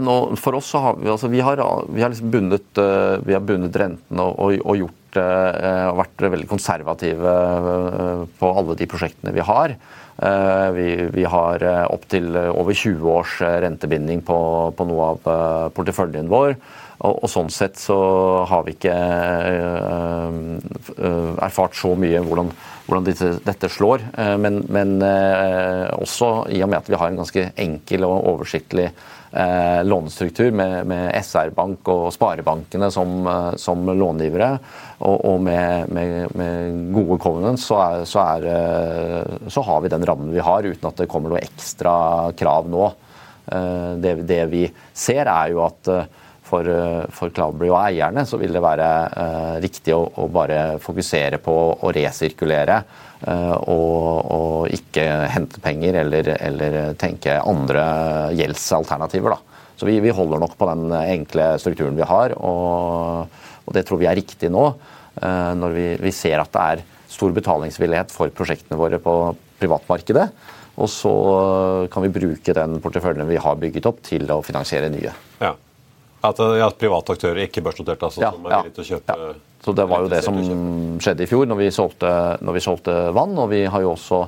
Nå, 0.05 0.17
for 0.39 0.55
oss 0.55 0.69
så 0.71 0.83
har 0.85 0.99
vi, 1.01 1.09
altså, 1.11 1.31
vi 1.33 1.41
har, 1.43 1.59
vi 1.91 2.05
har 2.05 2.13
liksom 2.13 2.29
bundet, 2.31 2.69
uh, 2.79 3.17
vi 3.27 3.35
har 3.35 3.43
bundet 3.43 3.75
renten 3.81 4.21
og, 4.23 4.37
og, 4.39 4.61
og 4.63 4.85
gjort, 4.85 4.97
vært 5.11 6.23
veldig 6.23 6.47
konservative 6.47 7.33
på 8.39 8.51
alle 8.61 8.77
de 8.79 8.87
prosjektene 8.87 9.33
vi 9.35 9.43
har. 9.43 9.75
Eh, 10.23 10.71
vi, 10.71 11.09
vi 11.13 11.25
har 11.25 11.63
eh, 11.63 11.87
opptil 11.89 12.35
eh, 12.37 12.51
over 12.53 12.77
20 12.77 13.09
års 13.09 13.39
rentebinding 13.41 14.21
på, 14.21 14.37
på 14.77 14.85
noe 14.85 15.07
av 15.15 15.71
porteføljen 15.73 16.29
vår. 16.29 16.57
Og, 17.01 17.15
og, 17.15 17.29
sånn 17.33 17.49
sett 17.49 17.79
så 17.81 17.97
har 18.45 18.67
vi 18.67 18.75
ikke 18.75 18.93
erfart 21.41 21.79
så 21.79 21.95
mye 21.97 22.21
hvordan, 22.27 22.51
hvordan 22.85 23.07
dette, 23.07 23.31
dette, 23.47 23.71
slår. 23.73 24.05
Men, 24.43 24.59
men 24.69 24.99
også 25.97 26.29
i 26.53 26.61
og 26.61 26.69
med 26.69 26.83
at 26.83 26.91
vi 26.93 26.99
har 27.01 27.09
en 27.09 27.23
ganske 27.23 27.47
enkel 27.65 28.05
og 28.05 28.29
oversiktlig 28.35 28.91
eh, 29.33 29.85
lånestruktur 29.85 30.51
med, 30.51 30.87
med 30.87 31.11
SR-bank 31.25 31.89
og 31.93 32.09
sparebankene 32.15 32.91
som, 32.93 33.27
eh, 33.27 33.51
som 33.61 33.87
långivere, 33.87 34.53
og, 34.99 35.17
og 35.33 35.41
med, 35.45 35.93
med, 35.95 36.35
med, 36.37 36.81
gode 36.95 37.21
covenants, 37.23 37.67
så, 37.71 37.81
er, 37.85 38.05
så, 38.09 38.25
er, 38.37 38.49
eh, 38.55 39.49
så, 39.49 39.65
har 39.67 39.85
vi 39.85 39.93
den 39.93 40.07
rammen 40.07 40.33
vi 40.35 40.45
har, 40.45 40.67
uten 40.67 40.91
at 40.91 41.03
det 41.03 41.09
kommer 41.11 41.33
noe 41.33 41.43
ekstra 41.43 41.95
krav 42.39 42.71
nå. 42.71 42.91
Eh, 43.47 43.93
det, 44.03 44.17
det, 44.29 44.43
vi 44.53 44.67
ser, 44.93 45.27
er 45.27 45.55
jo 45.55 45.65
at 45.69 45.95
for, 46.51 46.67
for 47.15 47.33
Cloudberry 47.35 47.71
og 47.71 47.79
eierne 47.85 48.27
så 48.27 48.41
vil 48.41 48.53
det 48.57 48.65
være 48.65 48.89
uh, 49.15 49.55
riktig 49.63 49.95
å, 49.95 50.03
å, 50.03 50.27
bare 50.33 50.81
fokusere 50.83 51.39
på 51.45 51.57
å 51.79 51.95
resirkulere 51.95 52.83
Uh, 53.21 53.53
og, 53.69 54.31
og, 54.33 54.71
ikke 54.73 55.03
hente 55.29 55.61
penger 55.61 55.99
eller, 56.01 56.31
eller 56.41 56.77
tenke 57.01 57.35
andre 57.37 57.83
gjeldsalternativer. 58.33 59.35
Da. 59.35 59.67
Så 59.77 59.89
vi, 59.89 59.99
vi, 60.01 60.13
holder 60.17 60.41
nok 60.41 60.55
på 60.57 60.69
den 60.71 60.95
enkle 60.97 61.51
strukturen 61.61 61.99
vi 61.99 62.09
har, 62.09 62.33
og, 62.41 63.43
og 63.67 63.77
det 63.77 63.85
tror 63.89 64.01
vi 64.01 64.09
er 64.09 64.17
riktig 64.17 64.49
nå. 64.53 64.71
Uh, 65.21 65.53
når 65.59 65.77
vi, 65.77 65.87
vi, 66.01 66.15
ser 66.17 66.41
at 66.41 66.53
det 66.55 66.65
er 66.65 66.85
stor 67.13 67.35
betalingsvillighet 67.37 68.15
for 68.15 68.33
prosjektene 68.33 68.81
våre 68.81 69.03
på 69.03 69.17
privatmarkedet. 69.61 70.31
Og 70.81 70.89
så 70.89 71.13
kan 71.93 72.07
vi 72.07 72.15
bruke 72.15 72.55
den 72.57 72.79
porteføljen 72.81 73.29
vi 73.29 73.41
har 73.43 73.59
bygget 73.61 73.89
opp, 73.91 74.01
til 74.07 74.31
å 74.33 74.41
finansiere 74.47 74.89
nye. 74.89 75.13
Ja. 75.43 75.53
At, 76.21 76.41
at 76.41 76.77
private 76.81 77.15
aktører, 77.17 77.47
ikke 77.47 77.63
børsnoterte, 77.65 78.11
altså, 78.11 78.21
ja, 78.21 78.31
som 78.35 78.45
er 78.45 78.59
villige 78.59 78.77
til 78.77 78.85
å 78.85 78.91
kjøpe 78.95 79.17
ja. 79.17 79.31
Så 79.61 79.75
Det 79.77 79.85
var 79.89 80.01
jo 80.01 80.09
det 80.09 80.23
som 80.25 80.37
skjedde 81.05 81.25
i 81.25 81.29
fjor, 81.29 81.45
når 81.49 81.59
vi 81.59 81.67
solgte, 81.75 82.11
når 82.41 82.57
vi 82.57 82.63
solgte 82.65 82.95
vann. 83.13 83.35
Og 83.37 83.51
vi 83.53 83.59
har 83.69 83.83
jo 83.85 83.91
også 83.93 84.21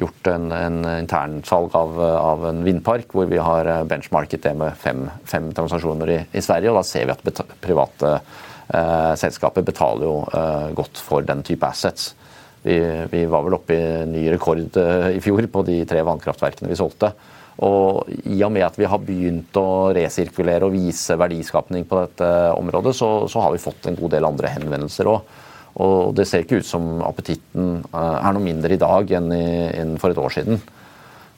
gjort 0.00 0.30
en, 0.32 0.48
en 0.50 0.78
internsalg 0.96 1.76
av, 1.78 2.00
av 2.00 2.46
en 2.50 2.62
vindpark, 2.66 3.12
hvor 3.14 3.28
vi 3.30 3.38
har 3.38 3.70
benchmarket 3.86 4.42
det 4.48 4.54
med 4.58 4.74
fem, 4.80 5.04
fem 5.30 5.50
transaksjoner 5.54 6.10
i, 6.10 6.18
i, 6.32 6.42
Sverige. 6.42 6.72
og 6.72 6.80
Da 6.80 6.86
ser 6.88 7.06
vi 7.06 7.14
at 7.14 7.22
beta 7.22 7.46
private 7.62 8.14
eh, 8.16 9.12
selskaper 9.20 9.66
betaler 9.66 10.08
jo 10.08 10.16
eh, 10.26 10.70
godt 10.74 11.02
for 11.06 11.26
den 11.28 11.44
type 11.46 11.70
assets. 11.70 12.16
Vi, 12.64 12.76
vi 13.12 13.24
var 13.30 13.46
vel 13.46 13.56
oppe 13.56 13.76
i 13.76 14.08
ny 14.10 14.26
rekord 14.34 14.74
i 15.14 15.20
fjor 15.22 15.46
på 15.52 15.62
de 15.70 15.78
tre 15.88 16.02
vannkraftverkene 16.04 16.68
vi 16.68 16.80
solgte. 16.82 17.14
Og 17.60 18.08
I 18.08 18.38
og 18.46 18.52
med 18.54 18.64
at 18.64 18.78
vi 18.80 18.88
har 18.88 19.02
begynt 19.04 19.56
å 19.60 19.92
resirkulere 19.92 20.64
og 20.64 20.72
vise 20.72 21.16
verdiskapning 21.20 21.84
på 21.88 21.98
dette 22.00 22.28
området, 22.56 22.94
så, 22.96 23.10
så 23.28 23.44
har 23.44 23.52
vi 23.52 23.60
fått 23.60 23.90
en 23.90 23.98
god 23.98 24.14
del 24.16 24.28
andre 24.28 24.52
henvendelser 24.54 25.10
òg. 25.10 25.34
Og 25.80 26.14
det 26.16 26.26
ser 26.26 26.44
ikke 26.44 26.60
ut 26.60 26.66
som 26.66 27.02
appetitten 27.06 27.82
eh, 27.84 28.16
er 28.16 28.34
noe 28.34 28.44
mindre 28.44 28.74
i 28.74 28.80
dag 28.80 29.12
enn, 29.16 29.28
i, 29.36 29.44
enn 29.76 29.94
for 30.00 30.12
et 30.12 30.20
år 30.20 30.34
siden. 30.34 30.58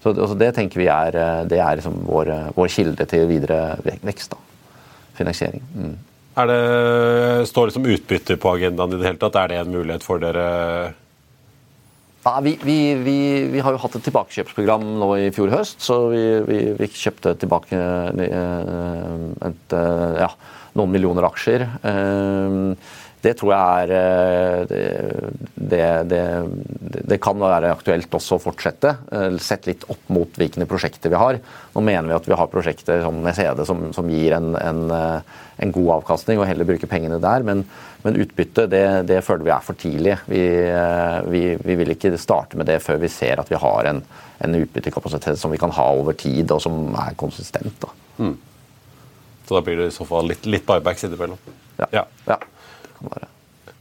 Så 0.02 0.14
altså 0.14 0.38
det 0.38 0.54
tenker 0.56 0.82
vi 0.82 0.88
er, 0.90 1.18
eh, 1.18 1.58
er 1.58 1.76
liksom 1.78 2.00
vår, 2.06 2.32
vår, 2.56 2.70
kilde 2.72 3.06
til 3.10 3.26
videre 3.30 3.76
vekst. 4.06 4.32
Da. 4.32 4.40
Finansiering. 5.18 5.62
Mm. 5.74 5.92
Det, 6.32 7.48
står 7.50 7.68
det 7.68 7.74
som 7.74 7.86
utbytte 7.92 8.38
på 8.40 8.54
agendaen 8.56 8.94
i 8.94 9.02
det 9.02 9.10
hele 9.10 9.20
tatt? 9.20 9.36
Er 9.42 9.52
det 9.52 9.60
en 9.60 9.74
mulighet 9.74 10.06
for 10.06 10.22
dere? 10.22 10.46
Ja, 12.22 12.38
vi, 12.40 12.52
vi, 12.62 12.94
vi, 12.94 13.16
vi, 13.50 13.60
har 13.66 13.74
jo 13.74 13.80
hatt 13.82 13.96
et 13.98 14.04
tilbakekjøpsprogram 14.06 14.84
nå 15.00 15.08
i 15.18 15.30
fjor 15.34 15.50
høst, 15.50 15.80
så 15.82 15.96
vi, 16.12 16.86
kjøpte 16.86 17.34
tilbake 17.42 17.74
eh, 17.74 19.24
et, 19.48 19.74
eh, 19.74 20.20
ja, 20.22 20.28
noen 20.78 20.94
millioner 20.94 21.26
aksjer. 21.26 21.66
Eh, 21.82 22.60
det 23.22 23.36
tror 23.38 23.52
jeg 23.54 23.84
er 23.84 24.66
det, 25.54 25.82
det, 26.10 26.22
det, 27.06 27.18
kan 27.22 27.38
være 27.38 27.70
aktuelt 27.70 28.14
også 28.18 28.38
å 28.38 28.42
fortsette. 28.42 28.96
Sett 29.42 29.68
litt 29.68 29.86
opp 29.92 30.10
mot 30.12 30.40
hvilke 30.40 30.66
prosjekter 30.66 31.12
vi 31.12 31.20
har. 31.20 31.38
Nå 31.72 31.84
mener 31.86 32.10
vi 32.10 32.16
at 32.16 32.26
vi 32.26 32.38
har 32.38 32.50
prosjekter 32.50 33.04
som 33.04 33.20
med 33.22 33.36
CD 33.38 33.62
som, 33.68 33.84
som 33.94 34.10
gir 34.10 34.34
en, 34.34 34.50
en, 34.58 34.82
en, 34.90 35.74
god 35.76 35.92
avkastning, 36.00 36.40
og 36.42 36.48
heller 36.50 36.66
bruke 36.66 36.90
pengene 36.90 37.20
der. 37.22 37.46
Men, 37.46 37.62
men 38.02 38.18
utbytte 38.24 38.66
det, 38.70 38.84
det, 39.10 39.22
føler 39.22 39.46
vi 39.46 39.54
er 39.54 39.66
for 39.70 39.78
tidlig. 39.78 40.18
Vi, 40.26 40.42
vi, 41.30 41.46
vi, 41.62 41.78
vil 41.78 41.94
ikke 41.94 42.16
starte 42.18 42.58
med 42.58 42.66
det 42.70 42.80
før 42.82 42.98
vi 43.02 43.12
ser 43.12 43.42
at 43.42 43.52
vi 43.52 43.60
har 43.62 43.92
en, 43.92 44.02
en 44.42 44.62
utbyttekapasitet 44.64 45.38
som 45.38 45.54
vi 45.54 45.62
kan 45.62 45.74
ha 45.78 45.92
over 45.94 46.18
tid, 46.18 46.50
og 46.50 46.62
som 46.64 46.88
er 47.06 47.14
konsistent. 47.20 47.86
Da. 47.86 47.94
Mm. 48.18 48.34
Så 49.46 49.54
da 49.54 49.62
blir 49.62 49.78
det 49.78 49.92
i 49.92 49.94
så 49.94 50.06
fall 50.08 50.26
litt, 50.34 50.48
litt 50.50 50.66
buybacks 50.66 51.06
innimellom? 51.06 51.38
Ja. 51.78 51.86
ja. 52.02 52.08
ja 52.26 52.42
være. 53.10 53.30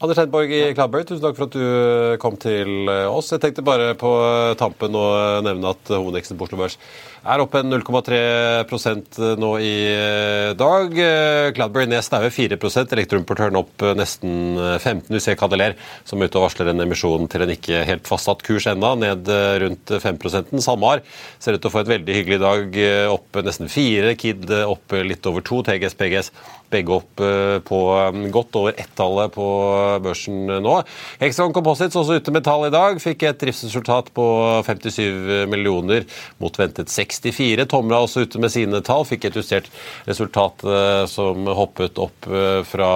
Anders 0.01 0.17
Hedborg 0.17 0.49
i 0.49 0.61
Cloudberry, 0.73 1.05
tusen 1.05 1.21
takk 1.21 1.37
for 1.37 1.45
at 1.45 1.53
du 1.53 2.17
kom 2.21 2.37
til 2.41 2.89
oss. 2.89 3.29
Jeg 3.35 3.43
tenkte 3.43 3.65
bare 3.65 3.91
på 3.93 4.09
tampen 4.57 4.97
å 4.97 5.05
nevne 5.45 5.75
at 5.75 5.91
hovedeksen 5.93 6.39
på 6.39 6.47
Oslo 6.47 6.57
Børs 6.57 6.79
er 7.21 7.41
oppe 7.43 7.61
0,3% 7.61 9.19
nå 9.39 9.51
i 9.61 9.73
dag. 10.57 10.95
Cloudberry 11.55 11.89
ned 11.89 12.05
snaue 12.05 12.31
4 12.33 12.57
Elektroimportøren 12.57 13.59
opp 13.59 13.85
nesten 13.97 14.57
15 14.57 15.11
Du 15.11 15.19
ser 15.21 15.37
Cadeler, 15.39 15.75
som 16.07 16.21
er 16.21 16.31
ute 16.31 16.39
og 16.39 16.47
varsler 16.47 16.71
en 16.71 16.83
emisjon 16.85 17.27
til 17.31 17.45
en 17.45 17.53
ikke 17.53 17.83
helt 17.87 18.09
fastsatt 18.09 18.41
kurs 18.45 18.67
enda, 18.71 18.93
ned 18.95 19.29
rundt 19.63 19.93
5% 20.01 20.55
SalMar 20.61 21.03
ser 21.41 21.57
ut 21.57 21.61
til 21.61 21.69
å 21.69 21.73
få 21.73 21.83
et 21.83 21.93
veldig 21.93 22.17
hyggelig 22.17 22.41
dag, 22.41 22.81
opp 23.13 23.41
nesten 23.45 23.69
4 23.71 24.15
Kid 24.21 24.49
opp 24.65 24.97
litt 25.05 25.29
over 25.29 25.45
2 25.45 25.61
TGS, 25.69 25.97
PGS 25.99 26.33
begge 26.71 26.95
opp 26.95 27.21
på 27.67 27.79
godt 28.31 28.57
over 28.59 28.77
ett-tallet 28.79 29.33
på 29.35 29.45
børsen 30.03 30.47
nå. 30.63 30.77
Hexagon 31.21 31.55
Composites 31.55 31.97
også 31.99 32.19
ute 32.21 32.33
med 32.33 32.45
tall 32.47 32.67
i 32.67 32.73
dag. 32.73 32.99
Fikk 33.03 33.25
et 33.27 33.41
driftsresultat 33.41 34.11
på 34.15 34.25
57 34.67 35.49
millioner 35.51 36.07
mot 36.41 36.55
ventet 36.59 36.91
64. 37.11 37.67
Tomra 37.71 38.01
også 38.05 38.25
ute 38.25 38.41
med 38.41 38.53
sine 38.53 38.81
tall. 38.85 39.05
Fikk 39.07 39.29
et 39.29 39.39
justert 39.39 39.69
resultat 40.09 40.65
eh, 40.65 41.05
som 41.11 41.47
hoppet 41.57 42.01
opp 42.01 42.29
eh, 42.31 42.61
fra 42.67 42.91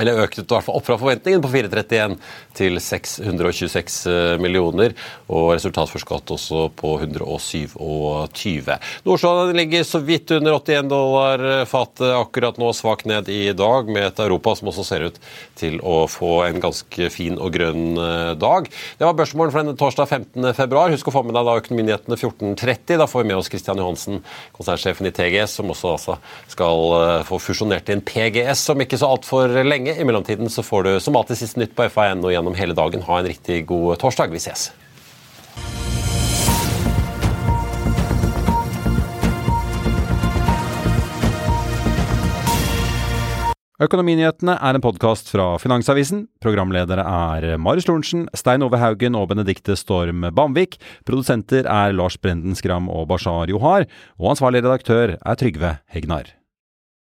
eller 0.00 0.24
økte 0.24 0.44
i 0.44 0.48
hvert 0.48 0.66
fall 0.66 0.78
opp 0.78 0.86
fra 0.88 0.98
forventningen 1.00 1.44
på 1.44 1.52
431 1.52 2.16
til 2.56 2.80
626 2.80 4.00
eh, 4.10 4.34
millioner. 4.42 4.96
Og 5.28 5.54
resultatforskatt 5.54 5.96
for 5.96 6.02
skatt 6.02 6.32
også 6.34 6.62
på 6.76 6.92
127. 7.00 8.72
Nordsjøen 9.06 9.56
ligger 9.56 9.86
så 9.86 10.00
vidt 10.04 10.30
under 10.36 10.58
81 10.58 10.90
dollar 10.90 11.44
fatet 11.68 12.12
akkurat 12.16 12.58
nå, 12.60 12.72
svakt 12.76 13.06
ned 13.08 13.28
i 13.32 13.52
dag, 13.56 13.88
med 13.88 14.10
et 14.10 14.22
Europa 14.22 14.54
som 14.56 14.70
også 14.70 14.84
ser 14.86 15.06
ut 15.08 15.20
til 15.58 15.78
å 15.80 16.04
få 16.10 16.44
en 16.46 16.60
ganske 16.62 17.10
fin 17.12 17.38
og 17.38 17.54
grønn 17.56 17.96
eh, 18.00 18.32
dag. 18.40 18.68
Det 18.98 19.06
var 19.06 19.16
børsmålen 19.18 19.54
for 19.54 19.62
denne 19.62 19.78
torsdag 19.78 20.10
15. 20.10 20.50
februar. 20.56 20.92
Husk 20.94 21.10
å 21.10 21.14
få 21.14 21.24
med 21.26 21.36
deg 21.36 21.48
da 21.48 21.56
økonominyhetene 21.60 22.18
14.30. 22.18 22.96
Da 23.00 23.08
får 23.10 23.24
vi 23.24 23.30
med 23.30 23.40
oss 23.40 23.50
Christian 23.52 23.80
Johansen, 23.80 24.22
konsernsjefen 24.56 25.08
i 25.08 25.14
TGS, 25.16 25.58
som 25.60 25.72
også 25.72 25.94
altså 25.94 26.18
skal 26.52 26.96
eh, 27.00 27.24
få 27.28 27.40
fusjonert 27.42 27.90
inn 27.92 28.04
PGS 28.06 28.66
om 28.74 28.84
ikke 28.84 29.00
så 29.00 29.10
altfor 29.16 29.60
lenge 29.66 29.85
lenge. 29.86 30.00
I 30.00 30.04
mellomtiden 30.04 30.50
så 30.50 30.62
får 30.62 30.82
du 30.82 31.00
som 31.00 31.16
alltid 31.16 31.38
siste 31.38 31.60
nytt 31.60 31.76
på 31.76 31.86
FA1 31.88 32.24
og 32.24 32.32
gjennom 32.32 32.54
hele 32.54 32.74
dagen. 32.74 33.02
Ha 33.02 33.20
en 33.20 33.26
riktig 33.26 33.66
god 33.66 33.98
torsdag. 33.98 34.30
Vi 34.30 34.38
ses. 34.38 34.72
Økonominyhetene 43.76 44.54
er 44.56 44.74
en 44.74 44.80
podkast 44.80 45.28
fra 45.28 45.58
Finansavisen. 45.60 46.22
Programledere 46.40 47.02
er 47.04 47.58
Marius 47.60 47.84
Lorentzen, 47.90 48.24
Stein 48.32 48.64
Ove 48.64 48.80
Haugen 48.80 49.14
og 49.14 49.28
Benedikte 49.28 49.76
Storm 49.76 50.24
Bamvik. 50.32 50.78
Produsenter 51.04 51.68
er 51.68 51.92
Lars 51.92 52.16
Brenden 52.16 52.56
Skram 52.56 52.88
og 52.88 53.04
Bashar 53.12 53.52
Johar. 53.52 53.84
Og 54.16 54.32
ansvarlig 54.32 54.64
redaktør 54.64 55.18
er 55.20 55.36
Trygve 55.36 55.76
Hegnar. 55.92 56.32